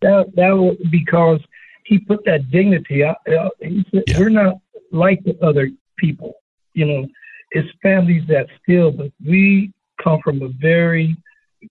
That 0.00 0.34
that 0.36 0.50
was 0.50 0.76
because 0.90 1.40
he 1.84 1.98
put 1.98 2.24
that 2.24 2.50
dignity 2.50 3.04
out. 3.04 3.18
He 3.60 3.84
said, 3.90 4.04
Yeah. 4.06 4.18
"We're 4.18 4.30
not 4.30 4.58
like 4.94 5.22
the 5.24 5.36
other 5.44 5.70
people. 5.98 6.34
You 6.72 6.86
know, 6.86 7.06
it's 7.50 7.68
families 7.82 8.24
that 8.28 8.46
still, 8.62 8.90
but 8.90 9.10
we 9.24 9.72
come 10.02 10.20
from 10.24 10.42
a 10.42 10.48
very 10.60 11.16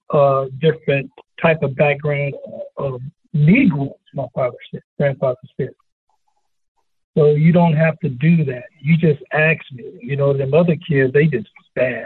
uh, 0.09 0.45
different 0.59 1.09
type 1.41 1.63
of 1.63 1.75
background 1.75 2.33
of 2.77 3.01
Negroes." 3.33 3.91
My 4.13 4.27
father 4.35 4.57
said, 4.71 4.81
grandfather 4.97 5.37
said. 5.59 5.71
So 7.17 7.31
you 7.31 7.51
don't 7.51 7.75
have 7.75 7.99
to 7.99 8.09
do 8.09 8.43
that. 8.45 8.63
You 8.79 8.97
just 8.97 9.21
ask 9.31 9.59
me. 9.71 9.85
You 10.01 10.15
know, 10.15 10.35
them 10.35 10.53
other 10.53 10.75
kids, 10.87 11.13
they 11.13 11.25
just 11.25 11.47
bad 11.75 12.05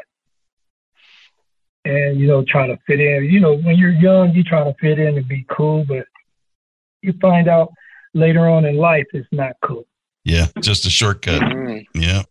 and 1.87 2.19
you 2.19 2.27
know 2.27 2.43
trying 2.47 2.69
to 2.69 2.77
fit 2.85 2.99
in 2.99 3.25
you 3.25 3.39
know 3.39 3.55
when 3.57 3.77
you're 3.77 3.91
young 3.91 4.33
you 4.33 4.43
try 4.43 4.63
to 4.63 4.73
fit 4.79 4.99
in 4.99 5.17
and 5.17 5.27
be 5.27 5.45
cool 5.49 5.85
but 5.87 6.05
you 7.01 7.13
find 7.21 7.47
out 7.47 7.69
later 8.13 8.47
on 8.49 8.65
in 8.65 8.77
life 8.77 9.05
it's 9.13 9.27
not 9.31 9.53
cool 9.63 9.85
Yeah. 10.27 10.47
Just 10.61 10.85
a 10.85 10.89
shortcut. 10.89 11.41
Mm. 11.41 11.85
Yeah. 11.95 12.23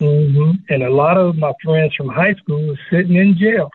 hmm 0.00 0.52
and 0.68 0.82
a 0.82 0.90
lot 0.90 1.16
of 1.16 1.36
my 1.36 1.52
friends 1.64 1.94
from 1.94 2.08
high 2.08 2.34
school 2.34 2.60
was 2.66 2.78
sitting 2.90 3.14
in 3.16 3.36
jail 3.38 3.68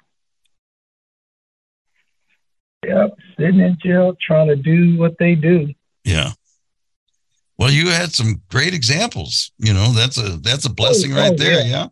yep 2.86 3.12
sitting 3.40 3.60
in 3.62 3.78
jail 3.84 4.14
trying 4.28 4.48
to 4.48 4.56
do 4.56 4.98
what 4.98 5.14
they 5.20 5.36
do 5.36 5.74
Yeah. 6.04 6.32
Well, 7.58 7.72
you 7.72 7.88
had 7.88 8.12
some 8.14 8.42
great 8.50 8.74
examples. 8.74 9.52
You 9.58 9.74
know, 9.74 9.94
that's 9.94 10.18
a 10.18 10.38
that's 10.48 10.66
a 10.66 10.70
blessing 10.70 11.14
oh, 11.14 11.18
right 11.22 11.38
there. 11.38 11.62
yeah. 11.62 11.72
Yeah. 11.76 11.88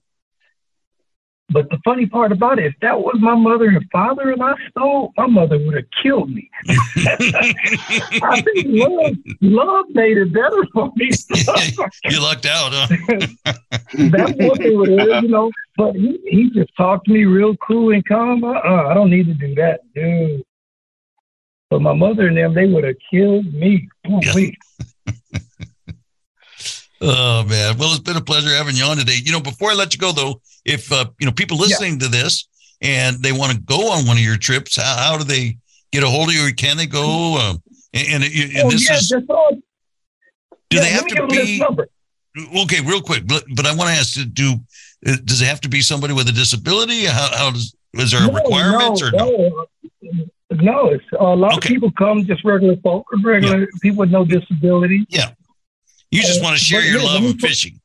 But 1.53 1.69
the 1.69 1.77
funny 1.85 2.05
part 2.05 2.31
about 2.31 2.59
it 2.59 2.65
if 2.65 2.73
that 2.81 2.99
was 2.99 3.15
my 3.19 3.35
mother 3.35 3.67
and 3.67 3.85
father 3.91 4.31
and 4.31 4.41
i 4.43 4.53
stole 4.69 5.13
my 5.17 5.27
mother 5.27 5.57
would 5.57 5.75
have 5.75 5.85
killed 6.01 6.29
me 6.29 6.49
i 6.67 8.41
think 8.41 8.67
love, 8.67 9.15
love 9.41 9.85
made 9.89 10.17
it 10.17 10.33
better 10.33 10.65
for 10.73 10.91
me 10.95 11.09
you 12.09 12.21
lucked 12.21 12.45
out, 12.45 12.71
huh? 12.73 12.87
That's 13.93 14.33
what 14.33 14.59
it 14.61 14.75
was, 14.75 15.23
you 15.23 15.29
know. 15.29 15.51
But 15.77 15.95
he, 15.95 16.19
he 16.25 16.49
just 16.51 16.75
talked 16.75 17.07
to 17.07 17.13
me 17.13 17.25
real 17.25 17.55
cool 17.57 17.93
and 17.93 18.05
calm. 18.05 18.43
Uh, 18.43 18.51
I 18.53 18.93
don't 18.93 19.09
need 19.09 19.25
to 19.27 19.33
do 19.33 19.55
that, 19.55 19.81
dude. 19.93 20.43
But 21.69 21.81
my 21.81 21.93
mother 21.93 22.27
and 22.27 22.37
them, 22.37 22.53
they 22.53 22.67
would 22.67 22.83
have 22.83 22.95
killed 23.09 23.51
me. 23.53 23.89
Ooh, 24.07 24.19
Yeah. 24.21 24.51
Oh 27.01 27.43
man. 27.43 27.77
Well, 27.77 27.91
it's 27.91 27.99
been 27.99 28.15
a 28.15 28.21
pleasure 28.21 28.49
having 28.49 28.75
you 28.75 28.85
on 28.85 28.97
today. 28.97 29.19
You 29.23 29.33
know, 29.33 29.41
before 29.41 29.71
I 29.71 29.73
let 29.73 29.93
you 29.93 29.99
go 29.99 30.11
though, 30.13 30.39
if 30.65 30.91
uh, 30.91 31.05
you 31.19 31.25
know 31.25 31.31
people 31.31 31.57
listening 31.57 31.99
to 31.99 32.07
this 32.07 32.47
and 32.81 33.21
they 33.21 33.31
want 33.31 33.51
to 33.51 33.59
go 33.59 33.91
on 33.91 34.05
one 34.05 34.17
of 34.17 34.23
your 34.23 34.37
trips, 34.37 34.75
how, 34.75 34.95
how 34.97 35.17
do 35.17 35.23
they 35.23 35.57
get 35.91 36.03
a 36.03 36.07
hold 36.07 36.29
of 36.29 36.35
you? 36.35 36.53
Can 36.53 36.77
they 36.77 36.87
go? 36.87 37.37
Um, 37.37 37.63
and, 37.93 38.23
and, 38.23 38.33
and 38.33 38.67
Oh, 38.67 38.71
this 38.71 38.89
yeah, 38.89 38.97
is 38.97 39.09
do 39.09 40.77
yeah, 40.77 40.81
they 40.81 40.89
have 40.89 41.07
to 41.07 41.15
give 41.15 41.27
them 41.27 41.29
this 41.29 41.45
be 41.45 41.63
okay? 42.63 42.81
Real 42.81 43.01
quick, 43.01 43.27
but, 43.27 43.43
but 43.55 43.65
I 43.65 43.75
want 43.75 43.89
to 43.89 43.95
ask: 43.95 44.19
Do 44.33 44.53
uh, 45.05 45.15
does 45.23 45.41
it 45.41 45.45
have 45.45 45.61
to 45.61 45.69
be 45.69 45.81
somebody 45.81 46.13
with 46.13 46.27
a 46.29 46.31
disability? 46.31 47.05
How, 47.05 47.29
how 47.35 47.51
does 47.51 47.75
is 47.93 48.11
there 48.11 48.21
No, 48.21 48.33
requirements 48.33 49.01
no, 49.01 49.07
or 49.07 49.11
no? 49.11 49.65
no? 50.01 50.27
No, 50.51 50.87
it's 50.89 51.03
a 51.19 51.23
lot 51.23 51.53
Okay. 51.57 51.69
of 51.69 51.73
people 51.73 51.91
come 51.91 52.25
just 52.25 52.43
regular 52.43 52.75
folk, 52.77 53.05
regular 53.23 53.67
people 53.81 53.99
with 53.99 54.11
no 54.11 54.23
disability. 54.25 55.05
Yeah, 55.09 55.31
you 56.11 56.21
just 56.21 56.41
Uh, 56.41 56.43
want 56.43 56.57
to 56.57 56.63
share 56.63 56.81
your 56.81 56.99
yeah, 56.99 57.05
love 57.05 57.23
of 57.23 57.39
fishing. 57.39 57.79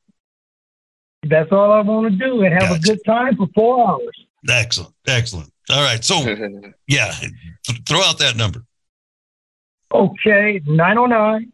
That's 1.23 1.51
all 1.51 1.71
I 1.71 1.81
want 1.81 2.11
to 2.11 2.17
do 2.17 2.43
and 2.43 2.53
have 2.53 2.69
Gotcha. 2.69 2.75
a 2.75 2.79
good 2.79 2.99
time 3.05 3.35
for 3.35 3.47
four 3.53 3.87
hours. 3.87 4.25
Excellent, 4.49 4.93
excellent. 5.05 5.51
All 5.69 5.83
right, 5.83 6.03
so 6.03 6.15
yeah, 6.87 7.11
th- 7.65 7.81
throw 7.85 7.99
out 7.99 8.19
that 8.19 8.37
number. 8.37 8.63
Okay, 9.93 10.61
909 10.65 11.51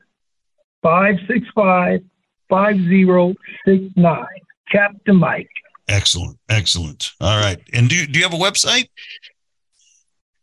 565 0.84 2.02
5069. 2.50 4.26
Captain 4.72 5.16
Mike. 5.16 5.50
Excellent, 5.88 6.38
excellent. 6.50 7.12
All 7.20 7.40
right, 7.42 7.60
and 7.74 7.90
do 7.90 8.06
do 8.06 8.20
you 8.20 8.24
have 8.26 8.34
a 8.34 8.38
website? 8.38 8.90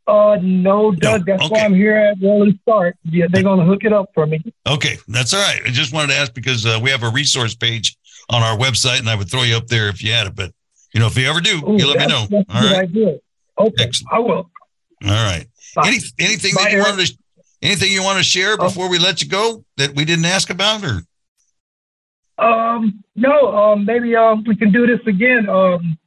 Uh, 0.06 0.36
no, 0.42 0.90
Doug. 0.90 1.26
No, 1.28 1.32
That's 1.36 1.44
okay. 1.46 1.54
why 1.60 1.64
I'm 1.64 1.74
here 1.74 1.96
at 1.96 2.16
Rolling 2.20 2.58
Start. 2.62 2.96
Yeah, 3.04 3.26
they're 3.30 3.42
gonna 3.44 3.64
hook 3.64 3.84
it 3.84 3.92
up 3.92 4.10
for 4.14 4.26
me. 4.26 4.42
Okay, 4.66 4.96
that's 5.06 5.32
all 5.32 5.40
right. 5.40 5.60
I 5.64 5.68
just 5.70 5.92
wanted 5.92 6.08
to 6.08 6.18
ask 6.18 6.34
because 6.34 6.66
uh, 6.66 6.78
we 6.82 6.90
have 6.90 7.04
a 7.04 7.10
resource 7.10 7.54
page 7.54 7.96
on 8.30 8.42
our 8.42 8.56
website, 8.56 8.98
and 9.00 9.08
I 9.08 9.14
would 9.14 9.30
throw 9.30 9.42
you 9.42 9.56
up 9.56 9.66
there 9.66 9.88
if 9.88 10.02
you 10.02 10.12
had 10.12 10.26
it. 10.26 10.34
But 10.34 10.52
you 10.94 11.00
know, 11.00 11.06
if 11.06 11.16
you 11.16 11.28
ever 11.28 11.40
do, 11.40 11.56
Ooh, 11.66 11.76
you 11.78 11.86
let 11.86 11.98
me 11.98 12.06
know. 12.06 12.26
All 12.48 12.76
idea. 12.76 13.18
Okay, 13.58 13.84
Excellent. 13.84 14.12
I 14.12 14.18
will. 14.18 14.28
all 14.34 14.50
right. 15.04 15.46
Bye. 15.74 15.82
Any 15.88 15.98
anything 16.18 16.54
Bye, 16.54 16.64
that 16.64 16.72
you 16.72 16.78
Eric. 16.78 16.88
wanted 16.90 17.06
to 17.06 17.18
anything 17.62 17.92
you 17.92 18.02
want 18.02 18.18
to 18.18 18.24
share 18.24 18.54
Oh. 18.58 18.64
before 18.68 18.88
we 18.88 18.98
let 18.98 19.22
you 19.22 19.28
go 19.28 19.64
that 19.76 19.94
we 19.94 20.04
didn't 20.04 20.24
ask 20.24 20.50
about, 20.50 20.84
or 20.84 21.02
Um, 22.38 23.04
no, 23.14 23.54
um, 23.54 23.84
maybe 23.84 24.16
um, 24.16 24.42
we 24.46 24.56
can 24.56 24.72
do 24.72 24.86
this 24.86 25.00
again. 25.06 25.48
Um, 25.48 25.98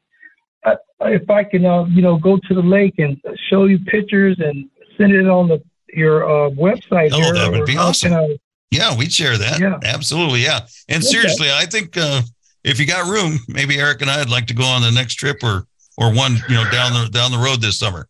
I, 0.66 0.76
if 1.02 1.30
I 1.30 1.44
can, 1.44 1.66
uh, 1.66 1.86
you 1.86 2.02
know, 2.02 2.18
go 2.18 2.38
to 2.38 2.54
the 2.54 2.62
lake 2.62 2.96
and 2.98 3.18
show 3.50 3.66
you 3.66 3.80
pictures 3.80 4.38
and 4.40 4.70
send 4.98 5.14
it 5.14 5.28
on 5.28 5.48
the 5.48 5.62
your 5.94 6.26
uh, 6.26 6.50
website. 6.50 7.10
Oh, 7.14 7.22
here, 7.22 7.34
that 7.34 7.52
would 7.52 7.66
be 7.66 7.78
awesome. 7.78 8.14
I- 8.14 8.38
yeah, 8.72 8.98
we'd 8.98 9.12
share 9.12 9.38
that. 9.38 9.60
Yeah. 9.60 9.80
Absolutely, 9.84 10.42
yeah. 10.42 10.62
And 10.90 11.02
Okay. 11.04 11.12
seriously, 11.12 11.48
I 11.52 11.66
think 11.66 11.98
uh, 11.98 12.22
if 12.64 12.80
you 12.80 12.86
got 12.86 13.10
room, 13.10 13.40
maybe 13.48 13.78
Eric 13.80 14.02
and 14.02 14.10
I'd 14.10 14.30
like 14.30 14.48
to 14.48 14.54
go 14.54 14.64
on 14.64 14.82
the 14.82 14.92
next 14.92 15.16
trip 15.16 15.38
or 15.44 15.68
or 15.98 16.14
one, 16.14 16.38
you 16.48 16.56
know, 16.56 16.66
down 16.66 16.94
the 16.94 17.10
down 17.10 17.32
the 17.32 17.38
road 17.38 17.62
this 17.62 17.80
summer. 17.80 18.08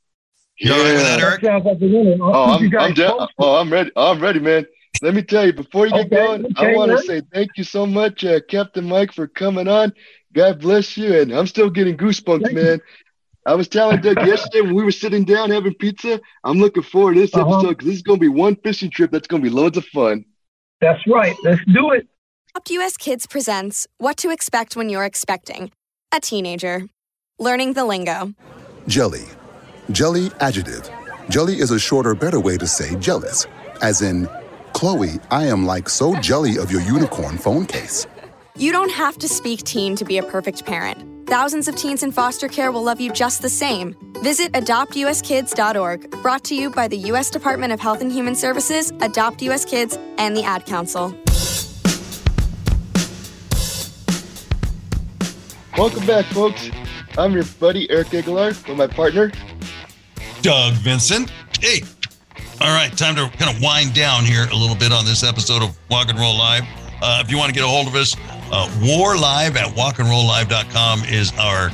You 0.57 0.71
all 0.73 0.79
right 0.79 0.95
with 0.95 1.03
that, 1.03 1.19
Eric? 1.19 1.41
That 1.41 1.47
sounds 1.47 1.65
like 1.65 1.81
a 1.81 1.85
winner. 1.85 2.23
I'll 2.23 2.33
Oh, 2.33 2.59
keep 2.59 2.71
you 2.71 2.79
I'm, 2.79 2.89
I'm 2.89 2.93
down. 2.93 3.27
Oh, 3.37 3.55
I'm 3.57 3.71
ready. 3.71 3.91
I'm 3.95 4.19
ready, 4.21 4.39
man. 4.39 4.65
Let 5.01 5.13
me 5.13 5.21
tell 5.21 5.45
you, 5.45 5.53
before 5.53 5.85
you 5.85 5.93
get 5.93 6.05
Okay, 6.07 6.15
going, 6.15 6.53
I 6.57 6.73
want 6.73 6.91
to 6.91 6.97
say 6.97 7.21
thank 7.33 7.51
you 7.57 7.63
so 7.65 7.85
much, 7.85 8.23
uh, 8.23 8.39
Captain 8.49 8.85
Mike, 8.87 9.11
for 9.11 9.27
coming 9.27 9.67
on. 9.67 9.93
God 10.33 10.61
bless 10.61 10.97
you. 10.97 11.19
And 11.19 11.31
I'm 11.33 11.45
still 11.47 11.69
getting 11.69 11.97
goosebumps, 11.97 12.43
Thank 12.43 12.53
you. 12.53 12.55
man. 12.55 12.81
I 13.45 13.53
was 13.53 13.67
telling 13.67 13.99
Doug 14.01 14.23
yesterday 14.23 14.61
when 14.61 14.73
we 14.73 14.83
were 14.83 14.91
sitting 14.91 15.23
down 15.25 15.51
having 15.51 15.75
pizza, 15.75 16.19
I'm 16.43 16.57
looking 16.57 16.81
forward 16.81 17.15
to 17.15 17.19
this 17.21 17.35
Uh-huh. 17.35 17.43
episode 17.43 17.69
because 17.69 17.87
this 17.87 17.95
is 17.97 18.01
going 18.01 18.19
to 18.19 18.21
be 18.21 18.29
one 18.29 18.55
fishing 18.55 18.89
trip 18.89 19.11
that's 19.11 19.27
going 19.27 19.43
to 19.43 19.49
be 19.49 19.53
loads 19.55 19.77
of 19.77 19.85
fun. 19.87 20.25
That's 20.85 21.01
right. 21.07 21.35
Let's 21.43 21.65
do 21.73 21.93
it. 21.93 22.07
Adopt 22.53 22.69
US 22.69 22.95
Kids 22.95 23.25
presents 23.25 23.87
What 23.97 24.17
to 24.17 24.29
Expect 24.29 24.75
When 24.75 24.87
You're 24.87 25.03
Expecting 25.03 25.71
a 26.13 26.19
Teenager. 26.19 26.83
Learning 27.39 27.73
the 27.73 27.85
lingo. 27.85 28.35
Jelly. 28.87 29.25
Jelly 29.89 30.29
adjective. 30.41 30.87
Jelly 31.27 31.55
is 31.55 31.71
a 31.71 31.79
shorter, 31.79 32.13
better 32.13 32.39
way 32.39 32.55
to 32.57 32.67
say 32.67 32.95
jealous. 32.97 33.47
As 33.81 34.03
in, 34.03 34.29
Chloe, 34.73 35.13
I 35.31 35.47
am 35.47 35.65
like 35.65 35.89
so 35.89 36.15
jelly 36.21 36.59
of 36.59 36.71
your 36.71 36.81
unicorn 36.81 37.39
phone 37.39 37.65
case. 37.65 38.05
You 38.55 38.71
don't 38.71 38.91
have 38.91 39.17
to 39.17 39.27
speak 39.27 39.63
teen 39.63 39.95
to 39.95 40.05
be 40.05 40.19
a 40.19 40.23
perfect 40.23 40.67
parent. 40.67 41.14
Thousands 41.25 41.67
of 41.67 41.75
teens 41.75 42.03
in 42.03 42.11
foster 42.11 42.47
care 42.47 42.71
will 42.71 42.83
love 42.83 43.01
you 43.01 43.11
just 43.11 43.41
the 43.41 43.49
same. 43.49 43.95
Visit 44.21 44.51
adoptuskids.org, 44.51 46.11
brought 46.21 46.43
to 46.43 46.55
you 46.55 46.69
by 46.69 46.87
the 46.87 46.97
U.S. 46.97 47.31
Department 47.31 47.73
of 47.73 47.79
Health 47.79 48.01
and 48.01 48.11
Human 48.11 48.35
Services, 48.35 48.93
Adopt 49.01 49.41
US 49.41 49.65
Kids, 49.65 49.97
and 50.19 50.37
the 50.37 50.43
Ad 50.43 50.67
Council. 50.67 51.17
Welcome 55.75 56.05
back, 56.05 56.25
folks. 56.25 56.69
I'm 57.17 57.33
your 57.33 57.43
buddy, 57.59 57.89
Eric 57.89 58.09
Aguiar, 58.09 58.67
with 58.67 58.77
my 58.77 58.85
partner. 58.85 59.31
Doug 60.43 60.73
Vincent. 60.73 61.31
Hey. 61.59 61.81
All 62.61 62.73
right, 62.73 62.95
time 62.95 63.15
to 63.15 63.35
kind 63.37 63.53
of 63.53 63.63
wind 63.63 63.95
down 63.95 64.25
here 64.25 64.45
a 64.51 64.55
little 64.55 64.75
bit 64.75 64.91
on 64.91 65.05
this 65.05 65.23
episode 65.23 65.63
of 65.63 65.75
Walk 65.89 66.07
and 66.09 66.19
Roll 66.19 66.37
Live. 66.37 66.63
Uh, 67.01 67.23
if 67.25 67.31
you 67.31 67.37
want 67.37 67.49
to 67.49 67.55
get 67.55 67.63
a 67.63 67.67
hold 67.67 67.87
of 67.87 67.95
us, 67.95 68.15
uh, 68.51 68.67
warlive 68.79 69.55
at 69.55 69.73
walkandrolllive.com 69.75 71.03
is 71.05 71.31
our 71.37 71.71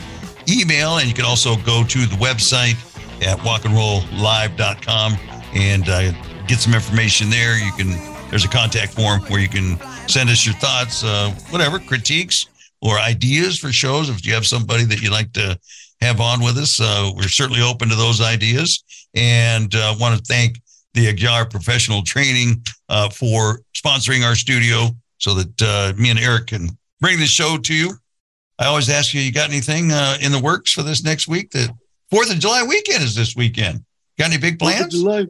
email. 0.47 0.97
And 0.97 1.07
you 1.07 1.13
can 1.13 1.25
also 1.25 1.55
go 1.57 1.83
to 1.83 1.99
the 2.05 2.15
website 2.15 2.75
at 3.21 3.37
walkandrolllive.com 3.39 5.13
and 5.53 5.89
uh, 5.89 6.11
get 6.47 6.59
some 6.59 6.73
information 6.73 7.29
there. 7.29 7.57
You 7.57 7.71
can, 7.73 7.89
there's 8.29 8.45
a 8.45 8.49
contact 8.49 8.93
form 8.93 9.21
where 9.23 9.39
you 9.39 9.49
can 9.49 9.77
send 10.07 10.29
us 10.29 10.45
your 10.45 10.55
thoughts, 10.55 11.03
uh, 11.03 11.31
whatever, 11.49 11.79
critiques 11.79 12.47
or 12.81 12.99
ideas 12.99 13.59
for 13.59 13.71
shows. 13.71 14.09
If 14.09 14.25
you 14.25 14.33
have 14.33 14.45
somebody 14.45 14.85
that 14.85 15.01
you'd 15.01 15.11
like 15.11 15.31
to 15.33 15.57
have 16.01 16.19
on 16.19 16.41
with 16.41 16.57
us, 16.57 16.79
uh, 16.81 17.11
we're 17.15 17.27
certainly 17.27 17.61
open 17.61 17.89
to 17.89 17.95
those 17.95 18.21
ideas. 18.21 18.83
And 19.13 19.73
uh, 19.75 19.95
want 19.99 20.17
to 20.17 20.23
thank 20.23 20.57
the 20.93 21.13
Aguiar 21.13 21.49
Professional 21.49 22.03
Training 22.03 22.63
uh, 22.89 23.09
for 23.09 23.61
sponsoring 23.75 24.25
our 24.25 24.35
studio 24.35 24.89
so 25.21 25.35
that 25.35 25.61
uh, 25.61 25.93
me 25.97 26.09
and 26.09 26.19
Eric 26.19 26.47
can 26.47 26.69
bring 26.99 27.19
the 27.19 27.25
show 27.25 27.57
to 27.57 27.73
you. 27.73 27.91
I 28.59 28.65
always 28.65 28.89
ask 28.89 29.13
you, 29.13 29.21
you 29.21 29.31
got 29.31 29.49
anything 29.49 29.91
uh, 29.91 30.17
in 30.21 30.31
the 30.31 30.39
works 30.39 30.71
for 30.71 30.83
this 30.83 31.03
next 31.03 31.27
week? 31.27 31.51
The 31.51 31.71
Fourth 32.09 32.31
of 32.31 32.39
July 32.39 32.63
weekend 32.63 33.03
is 33.03 33.15
this 33.15 33.35
weekend. 33.35 33.85
Got 34.17 34.31
any 34.31 34.37
big 34.37 34.59
Fourth 34.59 34.73
of 34.73 34.79
plans? 34.79 34.93
July. 34.93 35.27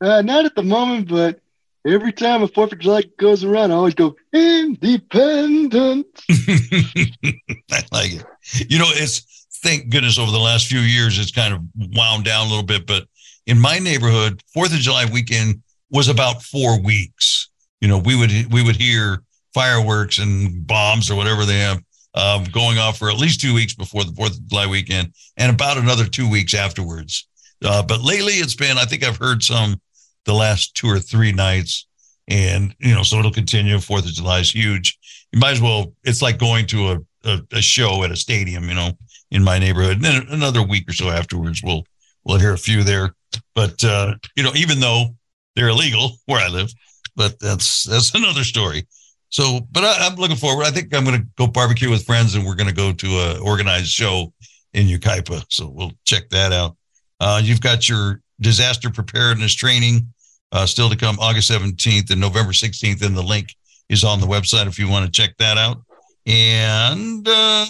Uh, 0.00 0.22
not 0.22 0.46
at 0.46 0.54
the 0.54 0.62
moment, 0.62 1.08
but 1.08 1.40
every 1.86 2.12
time 2.12 2.42
a 2.42 2.48
Fourth 2.48 2.72
of 2.72 2.78
July 2.78 3.02
goes 3.18 3.44
around, 3.44 3.72
I 3.72 3.74
always 3.74 3.94
go 3.94 4.16
independent. 4.32 6.06
I 6.30 7.82
like 7.92 8.12
it. 8.12 8.24
You 8.70 8.78
know, 8.78 8.88
it's 8.88 9.46
thank 9.62 9.90
goodness 9.90 10.18
over 10.18 10.32
the 10.32 10.38
last 10.38 10.66
few 10.66 10.80
years 10.80 11.18
it's 11.18 11.30
kind 11.30 11.52
of 11.52 11.60
wound 11.94 12.24
down 12.24 12.46
a 12.46 12.48
little 12.48 12.64
bit, 12.64 12.86
but 12.86 13.06
in 13.46 13.58
my 13.58 13.78
neighborhood, 13.78 14.42
Fourth 14.54 14.72
of 14.72 14.78
July 14.80 15.04
weekend 15.12 15.62
was 15.90 16.08
about 16.08 16.42
four 16.42 16.80
weeks. 16.80 17.39
You 17.80 17.88
know, 17.88 17.98
we 17.98 18.16
would 18.16 18.30
we 18.52 18.62
would 18.62 18.76
hear 18.76 19.22
fireworks 19.54 20.18
and 20.18 20.66
bombs 20.66 21.10
or 21.10 21.16
whatever 21.16 21.44
they 21.44 21.58
have 21.58 21.82
um, 22.14 22.44
going 22.44 22.78
off 22.78 22.98
for 22.98 23.10
at 23.10 23.18
least 23.18 23.40
two 23.40 23.54
weeks 23.54 23.74
before 23.74 24.04
the 24.04 24.12
Fourth 24.12 24.36
of 24.36 24.48
July 24.48 24.66
weekend, 24.66 25.12
and 25.36 25.52
about 25.52 25.78
another 25.78 26.06
two 26.06 26.28
weeks 26.28 26.54
afterwards. 26.54 27.26
Uh, 27.64 27.82
but 27.82 28.02
lately, 28.02 28.34
it's 28.34 28.54
been 28.54 28.78
I 28.78 28.84
think 28.84 29.04
I've 29.04 29.16
heard 29.16 29.42
some 29.42 29.80
the 30.24 30.34
last 30.34 30.74
two 30.74 30.88
or 30.88 30.98
three 30.98 31.32
nights, 31.32 31.86
and 32.28 32.74
you 32.78 32.94
know, 32.94 33.02
so 33.02 33.18
it'll 33.18 33.30
continue. 33.30 33.78
Fourth 33.78 34.06
of 34.06 34.12
July 34.12 34.40
is 34.40 34.50
huge. 34.50 34.98
You 35.32 35.40
might 35.40 35.52
as 35.52 35.60
well. 35.60 35.92
It's 36.04 36.22
like 36.22 36.38
going 36.38 36.66
to 36.66 36.92
a, 36.92 36.98
a, 37.24 37.40
a 37.52 37.62
show 37.62 38.02
at 38.02 38.10
a 38.10 38.16
stadium, 38.16 38.68
you 38.68 38.74
know, 38.74 38.90
in 39.30 39.44
my 39.44 39.58
neighborhood. 39.58 39.96
And 39.96 40.04
then 40.04 40.26
another 40.30 40.62
week 40.62 40.88
or 40.88 40.92
so 40.92 41.10
afterwards, 41.10 41.62
we'll 41.62 41.84
we'll 42.24 42.38
hear 42.38 42.52
a 42.52 42.58
few 42.58 42.82
there. 42.82 43.14
But 43.54 43.82
uh, 43.84 44.14
you 44.36 44.42
know, 44.42 44.52
even 44.54 44.80
though 44.80 45.14
they're 45.54 45.68
illegal 45.68 46.12
where 46.26 46.40
I 46.40 46.48
live, 46.48 46.72
but 47.20 47.38
that's 47.38 47.84
that's 47.84 48.14
another 48.20 48.44
story. 48.44 48.86
So, 49.28 49.60
but 49.70 49.84
I, 49.84 50.06
I'm 50.06 50.16
looking 50.16 50.36
forward. 50.36 50.64
I 50.64 50.70
think 50.70 50.94
I'm 50.94 51.04
going 51.04 51.20
to 51.20 51.26
go 51.36 51.46
barbecue 51.46 51.90
with 51.90 52.04
friends, 52.06 52.34
and 52.34 52.44
we're 52.46 52.54
going 52.56 52.68
to 52.70 52.74
go 52.74 52.92
to 52.92 53.06
a 53.06 53.38
organized 53.40 53.88
show 53.88 54.32
in 54.72 54.86
Yucaipa. 54.86 55.44
So 55.50 55.68
we'll 55.68 55.92
check 56.04 56.30
that 56.30 56.52
out. 56.52 56.76
Uh, 57.20 57.40
you've 57.44 57.60
got 57.60 57.88
your 57.88 58.22
disaster 58.40 58.88
preparedness 58.90 59.54
training 59.54 60.08
uh, 60.52 60.64
still 60.64 60.88
to 60.88 60.96
come, 60.96 61.18
August 61.20 61.50
17th 61.50 62.10
and 62.10 62.20
November 62.20 62.52
16th, 62.52 63.04
and 63.06 63.14
the 63.16 63.22
link 63.22 63.54
is 63.90 64.02
on 64.02 64.20
the 64.20 64.26
website 64.26 64.66
if 64.66 64.78
you 64.78 64.88
want 64.88 65.04
to 65.04 65.12
check 65.12 65.36
that 65.38 65.58
out. 65.58 65.82
And 66.26 67.28
uh, 67.28 67.66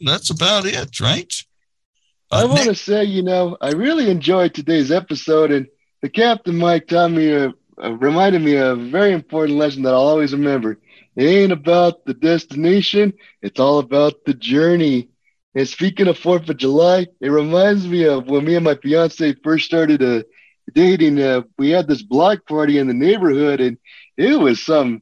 that's 0.00 0.30
about 0.30 0.64
it, 0.66 1.00
right? 1.00 1.32
I 2.30 2.44
Uh, 2.44 2.48
want 2.48 2.62
to 2.68 2.74
say, 2.74 3.04
you 3.04 3.22
know, 3.22 3.56
I 3.60 3.72
really 3.72 4.08
enjoyed 4.08 4.54
today's 4.54 4.90
episode, 4.92 5.50
and 5.50 5.66
the 6.00 6.08
Captain 6.08 6.56
Mike 6.56 6.86
taught 6.88 7.10
me, 7.10 7.30
a, 7.32 7.52
reminded 7.78 8.42
me 8.42 8.56
of 8.56 8.78
a 8.78 8.84
very 8.90 9.12
important 9.12 9.58
lesson 9.58 9.82
that 9.82 9.94
I'll 9.94 10.00
always 10.00 10.32
remember. 10.32 10.78
It 11.16 11.24
ain't 11.24 11.52
about 11.52 12.04
the 12.04 12.14
destination; 12.14 13.12
it's 13.42 13.60
all 13.60 13.78
about 13.78 14.24
the 14.24 14.34
journey. 14.34 15.08
And 15.54 15.68
speaking 15.68 16.08
of 16.08 16.18
Fourth 16.18 16.48
of 16.48 16.56
July, 16.56 17.06
it 17.20 17.28
reminds 17.28 17.86
me 17.86 18.04
of 18.06 18.28
when 18.28 18.44
me 18.44 18.54
and 18.56 18.64
my 18.64 18.74
fiance 18.76 19.34
first 19.42 19.66
started 19.66 20.02
uh, 20.02 20.22
dating. 20.74 21.20
Uh, 21.20 21.42
we 21.58 21.70
had 21.70 21.86
this 21.88 22.02
block 22.02 22.46
party 22.46 22.78
in 22.78 22.86
the 22.86 22.94
neighborhood, 22.94 23.60
and 23.60 23.76
it 24.16 24.38
was 24.38 24.62
some 24.64 25.00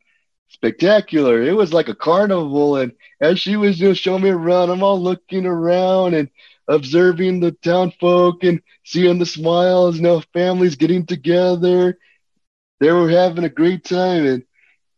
spectacular. 0.49 1.43
It 1.43 1.55
was 1.57 1.73
like 1.73 1.89
a 1.89 1.95
carnival, 1.95 2.77
and 2.77 2.93
as 3.21 3.39
she 3.41 3.57
was 3.57 3.79
just 3.79 4.01
showing 4.01 4.23
me 4.23 4.31
around, 4.31 4.71
I'm 4.71 4.83
all 4.83 5.01
looking 5.01 5.47
around 5.47 6.14
and 6.14 6.29
observing 6.68 7.41
the 7.41 7.53
town 7.53 7.93
folk 8.01 8.43
and 8.45 8.61
seeing 8.85 9.18
the 9.18 9.27
smiles, 9.27 9.97
you 9.97 10.03
know, 10.03 10.23
families 10.33 10.77
getting 10.77 11.07
together. 11.07 11.97
They 12.81 12.91
were 12.93 13.09
having 13.11 13.45
a 13.45 13.49
great 13.49 13.85
time. 13.85 14.26
And 14.26 14.43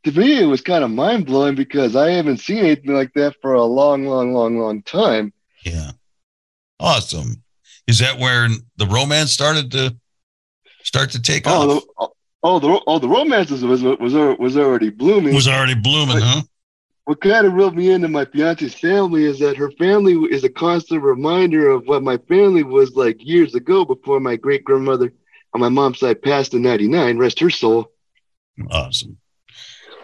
to 0.05 0.13
me, 0.13 0.41
it 0.41 0.47
was 0.47 0.61
kind 0.61 0.85
of 0.85 0.91
mind 0.91 1.27
blowing 1.27 1.55
because 1.55 1.97
I 1.97 2.11
haven't 2.11 2.39
seen 2.39 2.59
anything 2.59 2.95
like 2.95 3.13
that 3.15 3.35
for 3.43 3.55
a 3.55 3.65
long, 3.65 4.07
long, 4.07 4.33
long, 4.33 4.59
long 4.59 4.83
time. 4.83 5.33
Yeah. 5.65 5.91
Awesome. 6.81 7.43
Is 7.87 7.99
that 7.99 8.19
where 8.19 8.49
the 8.77 8.87
romance 8.87 9.33
started 9.33 9.71
to 9.73 9.97
start 10.83 11.11
to 11.11 11.23
take 11.23 11.45
Oh, 11.47 11.77
off? 11.79 11.85
the, 11.99 12.09
oh, 12.45 12.59
the, 12.59 12.81
oh, 12.87 12.99
the 12.99 13.09
romance 13.09 13.51
was, 13.51 13.65
was, 13.65 13.83
was, 13.83 14.15
was 14.15 14.57
already 14.57 14.91
blooming. 14.91 15.35
was 15.35 15.49
already 15.49 15.75
blooming, 15.75 16.17
But- 16.17 16.23
huh? 16.23 16.43
what 17.05 17.21
kind 17.21 17.45
of 17.47 17.53
reeled 17.53 17.77
me 17.77 17.91
into 17.91 18.07
my 18.07 18.25
fiance's 18.25 18.75
family 18.75 19.25
is 19.25 19.41
that 19.41 19.57
her 19.57 19.73
family 19.73 20.15
is 20.33 20.45
a 20.45 20.49
constant 20.49 21.03
reminder 21.03 21.69
of 21.69 21.85
what 21.89 22.01
my 22.05 22.17
family 22.29 22.63
was 22.63 22.95
like 22.95 23.17
years 23.27 23.57
ago 23.57 23.85
before 23.85 24.21
my 24.21 24.37
great 24.37 24.63
grandmother 24.63 25.13
on 25.55 25.61
my 25.61 25.69
mom's 25.69 26.01
side 26.01 26.23
passed 26.23 26.55
in 26.55 26.63
99. 26.63 27.19
Rest 27.19 27.39
her 27.41 27.51
soul. 27.51 27.91
Awesome. 28.71 29.19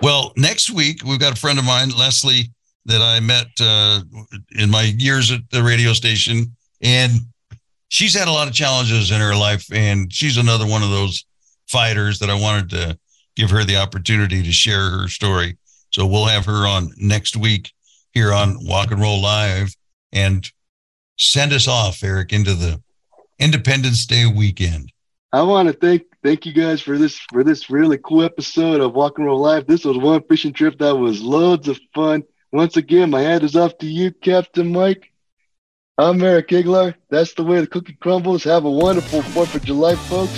Well, 0.02 0.32
next 0.36 0.70
week 0.70 1.02
we've 1.04 1.18
got 1.18 1.32
a 1.36 1.40
friend 1.40 1.58
of 1.58 1.64
mine, 1.64 1.90
Leslie, 1.90 2.50
that 2.86 3.02
I 3.02 3.20
met 3.20 3.48
uh, 3.60 4.00
in 4.58 4.70
my 4.70 4.94
years 4.98 5.30
at 5.30 5.40
the 5.50 5.62
radio 5.62 5.92
station, 5.92 6.54
and 6.80 7.12
she's 7.88 8.14
had 8.14 8.28
a 8.28 8.32
lot 8.32 8.48
of 8.48 8.54
challenges 8.54 9.10
in 9.10 9.20
her 9.20 9.34
life, 9.34 9.66
and 9.72 10.12
she's 10.12 10.36
another 10.36 10.66
one 10.66 10.82
of 10.82 10.90
those 10.90 11.24
fighters 11.68 12.18
that 12.20 12.30
I 12.30 12.40
wanted 12.40 12.70
to 12.70 12.98
give 13.36 13.50
her 13.50 13.64
the 13.64 13.76
opportunity 13.76 14.42
to 14.42 14.52
share 14.52 14.90
her 14.90 15.08
story. 15.08 15.56
So 15.90 16.06
we'll 16.06 16.26
have 16.26 16.44
her 16.46 16.66
on 16.66 16.90
next 16.96 17.36
week 17.36 17.72
here 18.12 18.32
on 18.32 18.58
Walk 18.66 18.90
and 18.90 19.00
Roll 19.00 19.20
Live 19.20 19.74
and 20.12 20.50
send 21.18 21.52
us 21.52 21.68
off, 21.68 22.02
Eric, 22.02 22.32
into 22.32 22.54
the 22.54 22.80
Independence 23.38 24.06
Day 24.06 24.26
weekend. 24.26 24.92
I 25.30 25.42
want 25.42 25.68
to 25.68 25.74
thank 25.74 26.04
thank 26.22 26.46
you 26.46 26.54
guys 26.54 26.80
for 26.80 26.96
this 26.96 27.18
for 27.30 27.44
this 27.44 27.68
really 27.68 27.98
cool 27.98 28.22
episode 28.22 28.80
of 28.80 28.94
Walk 28.94 29.18
and 29.18 29.26
Roll 29.26 29.40
Live. 29.40 29.66
This 29.66 29.84
was 29.84 29.98
one 29.98 30.22
fishing 30.22 30.54
trip 30.54 30.78
that 30.78 30.96
was 30.96 31.20
loads 31.20 31.68
of 31.68 31.78
fun. 31.94 32.22
Once 32.50 32.78
again, 32.78 33.10
my 33.10 33.20
hand 33.20 33.42
is 33.42 33.54
off 33.54 33.76
to 33.78 33.86
you, 33.86 34.10
Captain 34.10 34.72
Mike. 34.72 35.12
I'm 35.98 36.22
Eric 36.22 36.48
Aguiar. 36.48 36.94
That's 37.10 37.34
the 37.34 37.44
way 37.44 37.60
the 37.60 37.66
cookie 37.66 37.98
crumbles. 38.00 38.44
Have 38.44 38.64
a 38.64 38.70
wonderful 38.70 39.20
Fourth 39.20 39.54
of 39.54 39.64
July, 39.64 39.96
folks, 39.96 40.32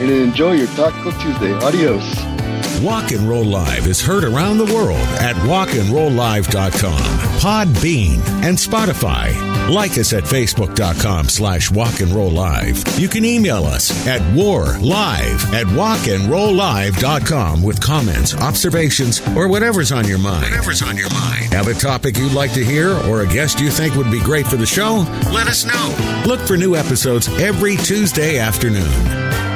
and 0.00 0.10
enjoy 0.10 0.52
your 0.52 0.66
Taco 0.68 1.10
Tuesday. 1.12 1.54
Adios. 1.54 2.33
Walk 2.82 3.12
and 3.12 3.28
Roll 3.28 3.44
Live 3.44 3.86
is 3.86 4.00
heard 4.00 4.24
around 4.24 4.58
the 4.58 4.64
world 4.66 4.98
at 5.20 5.36
walkandrolllive.com, 5.36 6.98
Podbean, 7.40 8.18
and 8.42 8.56
Spotify. 8.58 9.54
Like 9.70 9.92
us 9.92 10.12
at 10.12 10.24
facebook.com 10.24 11.28
slash 11.28 11.70
walk 11.70 12.00
and 12.00 12.10
roll 12.12 12.30
live. 12.30 12.82
You 12.98 13.08
can 13.08 13.24
email 13.24 13.64
us 13.64 14.06
at 14.06 14.20
warlive 14.34 15.42
at 15.54 15.66
walkandrolllive.com 15.68 17.62
with 17.62 17.80
comments, 17.80 18.34
observations, 18.34 19.22
or 19.36 19.48
whatever's 19.48 19.90
on 19.90 20.06
your 20.06 20.18
mind. 20.18 20.50
Whatever's 20.50 20.82
on 20.82 20.96
your 20.98 21.08
mind. 21.10 21.54
Have 21.54 21.68
a 21.68 21.74
topic 21.74 22.18
you'd 22.18 22.32
like 22.34 22.52
to 22.52 22.64
hear 22.64 22.90
or 23.08 23.22
a 23.22 23.26
guest 23.26 23.58
you 23.60 23.70
think 23.70 23.94
would 23.94 24.10
be 24.10 24.20
great 24.20 24.46
for 24.46 24.56
the 24.56 24.66
show? 24.66 25.06
Let 25.32 25.46
us 25.46 25.64
know. 25.64 26.22
Look 26.26 26.40
for 26.40 26.56
new 26.58 26.76
episodes 26.76 27.28
every 27.40 27.76
Tuesday 27.76 28.38
afternoon. 28.38 28.90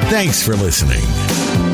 Thanks 0.09 0.43
for 0.43 0.55
listening. 0.55 1.68